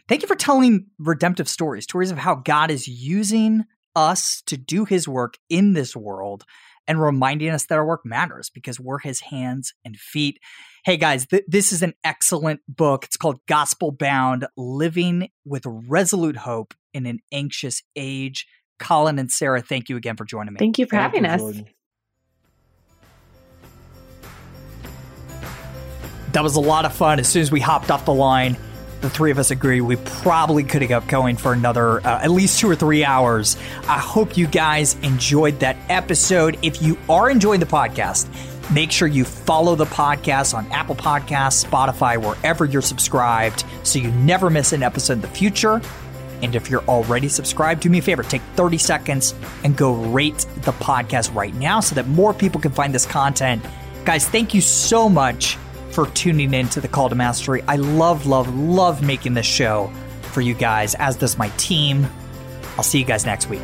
Thank 0.08 0.22
you 0.22 0.28
for 0.28 0.36
telling 0.36 0.86
redemptive 1.00 1.50
stories, 1.50 1.86
stories 1.86 2.12
of 2.12 2.20
how 2.20 2.36
God 2.36 2.70
is 2.70 2.88
using 2.88 3.64
us 3.96 4.44
to 4.46 4.56
do 4.56 4.86
his 4.86 5.08
work 5.08 5.40
in 5.50 5.74
this 5.74 5.96
world 5.96 6.44
and 6.88 7.02
reminding 7.02 7.50
us 7.50 7.66
that 7.66 7.80
our 7.80 7.86
work 7.86 8.06
matters 8.06 8.52
because 8.52 8.80
we're 8.80 9.00
his 9.00 9.22
hands 9.22 9.74
and 9.84 9.98
feet. 9.98 10.38
Hey 10.86 10.98
guys, 10.98 11.26
th- 11.26 11.46
this 11.48 11.72
is 11.72 11.82
an 11.82 11.94
excellent 12.04 12.60
book. 12.68 13.06
It's 13.06 13.18
called 13.18 13.40
Gospel 13.48 13.92
Bound 13.92 14.46
Living 14.56 15.30
with 15.46 15.64
Resolute 15.66 16.38
Hope 16.38 16.76
in 16.94 17.06
an 17.06 17.20
Anxious 17.32 17.82
Age. 17.96 18.48
Collin 18.80 19.20
and 19.20 19.32
Sarah, 19.32 19.62
thank 19.62 19.90
you 19.90 19.98
again 19.98 20.16
for 20.16 20.26
joining 20.26 20.54
me. 20.54 20.58
Thank 20.58 20.80
you 20.80 20.86
for 20.86 20.98
thank 20.98 21.16
having 21.16 21.26
you, 21.26 21.30
us. 21.30 21.42
Jordan. 21.42 21.68
That 26.34 26.44
was 26.44 26.56
a 26.56 26.62
lot 26.62 26.86
of 26.86 26.94
fun. 26.94 27.20
As 27.20 27.28
soon 27.28 27.44
as 27.44 27.52
we 27.52 27.60
hopped 27.60 27.92
off 27.92 28.06
the 28.06 28.14
line, 28.14 28.58
the 29.02 29.10
three 29.10 29.32
of 29.32 29.38
us 29.38 29.52
agree 29.52 29.82
we 29.82 29.98
probably 29.98 30.64
could 30.64 30.82
have 30.82 30.90
kept 30.90 31.08
going 31.08 31.36
for 31.36 31.54
another 31.54 32.00
uh, 32.00 32.24
at 32.24 32.32
least 32.32 32.60
two 32.60 32.70
or 32.70 32.76
three 32.76 33.06
hours. 33.06 33.58
I 33.82 34.00
hope 34.00 34.38
you 34.38 34.48
guys 34.48 34.96
enjoyed 35.04 35.60
that 35.60 35.76
episode. 35.90 36.58
If 36.64 36.82
you 36.82 36.98
are 37.10 37.30
enjoying 37.30 37.60
the 37.60 37.66
podcast, 37.66 38.28
make 38.74 38.92
sure 38.92 39.08
you 39.08 39.26
follow 39.26 39.76
the 39.76 39.86
podcast 39.86 40.56
on 40.56 40.66
Apple 40.72 40.96
Podcasts, 40.96 41.66
Spotify, 41.66 42.18
wherever 42.18 42.66
you're 42.66 42.82
subscribed 42.82 43.66
so 43.84 44.00
you 44.00 44.10
never 44.12 44.50
miss 44.50 44.74
an 44.74 44.82
episode 44.82 45.14
in 45.14 45.22
the 45.22 45.28
future. 45.28 45.82
And 46.44 46.56
if 46.56 46.70
you're 46.70 46.84
already 46.84 47.30
subscribed, 47.30 47.82
do 47.82 47.90
me 47.90 48.00
a 48.00 48.02
favor, 48.02 48.22
take 48.22 48.42
30 48.56 48.78
seconds 48.78 49.34
and 49.64 49.76
go 49.76 49.94
rate 49.94 50.46
the 50.58 50.74
podcast 50.74 51.34
right 51.34 51.54
now 51.56 51.80
so 51.80 51.96
that 51.96 52.08
more 52.08 52.34
people 52.34 52.60
can 52.60 52.72
find 52.72 52.94
this 52.94 53.06
content. 53.06 53.64
Guys, 54.06 54.28
thank 54.28 54.54
you 54.54 54.62
so 54.62 55.08
much 55.08 55.56
for 55.90 56.08
tuning 56.08 56.54
in 56.54 56.68
to 56.70 56.82
the 56.82 56.88
Call 56.88 57.10
to 57.10 57.16
Mastery. 57.16 57.64
I 57.68 57.78
love, 57.78 58.26
love, 58.26 58.54
love 58.56 59.02
making 59.02 59.34
this 59.34 59.46
show 59.46 59.92
for 60.24 60.42
you 60.42 60.54
guys, 60.54 60.96
as 60.96 61.16
does 61.16 61.38
my 61.38 61.50
team. 61.58 62.06
I'll 62.78 62.84
see 62.84 63.00
you 63.00 63.06
guys 63.06 63.26
next 63.26 63.50
week. 63.50 63.62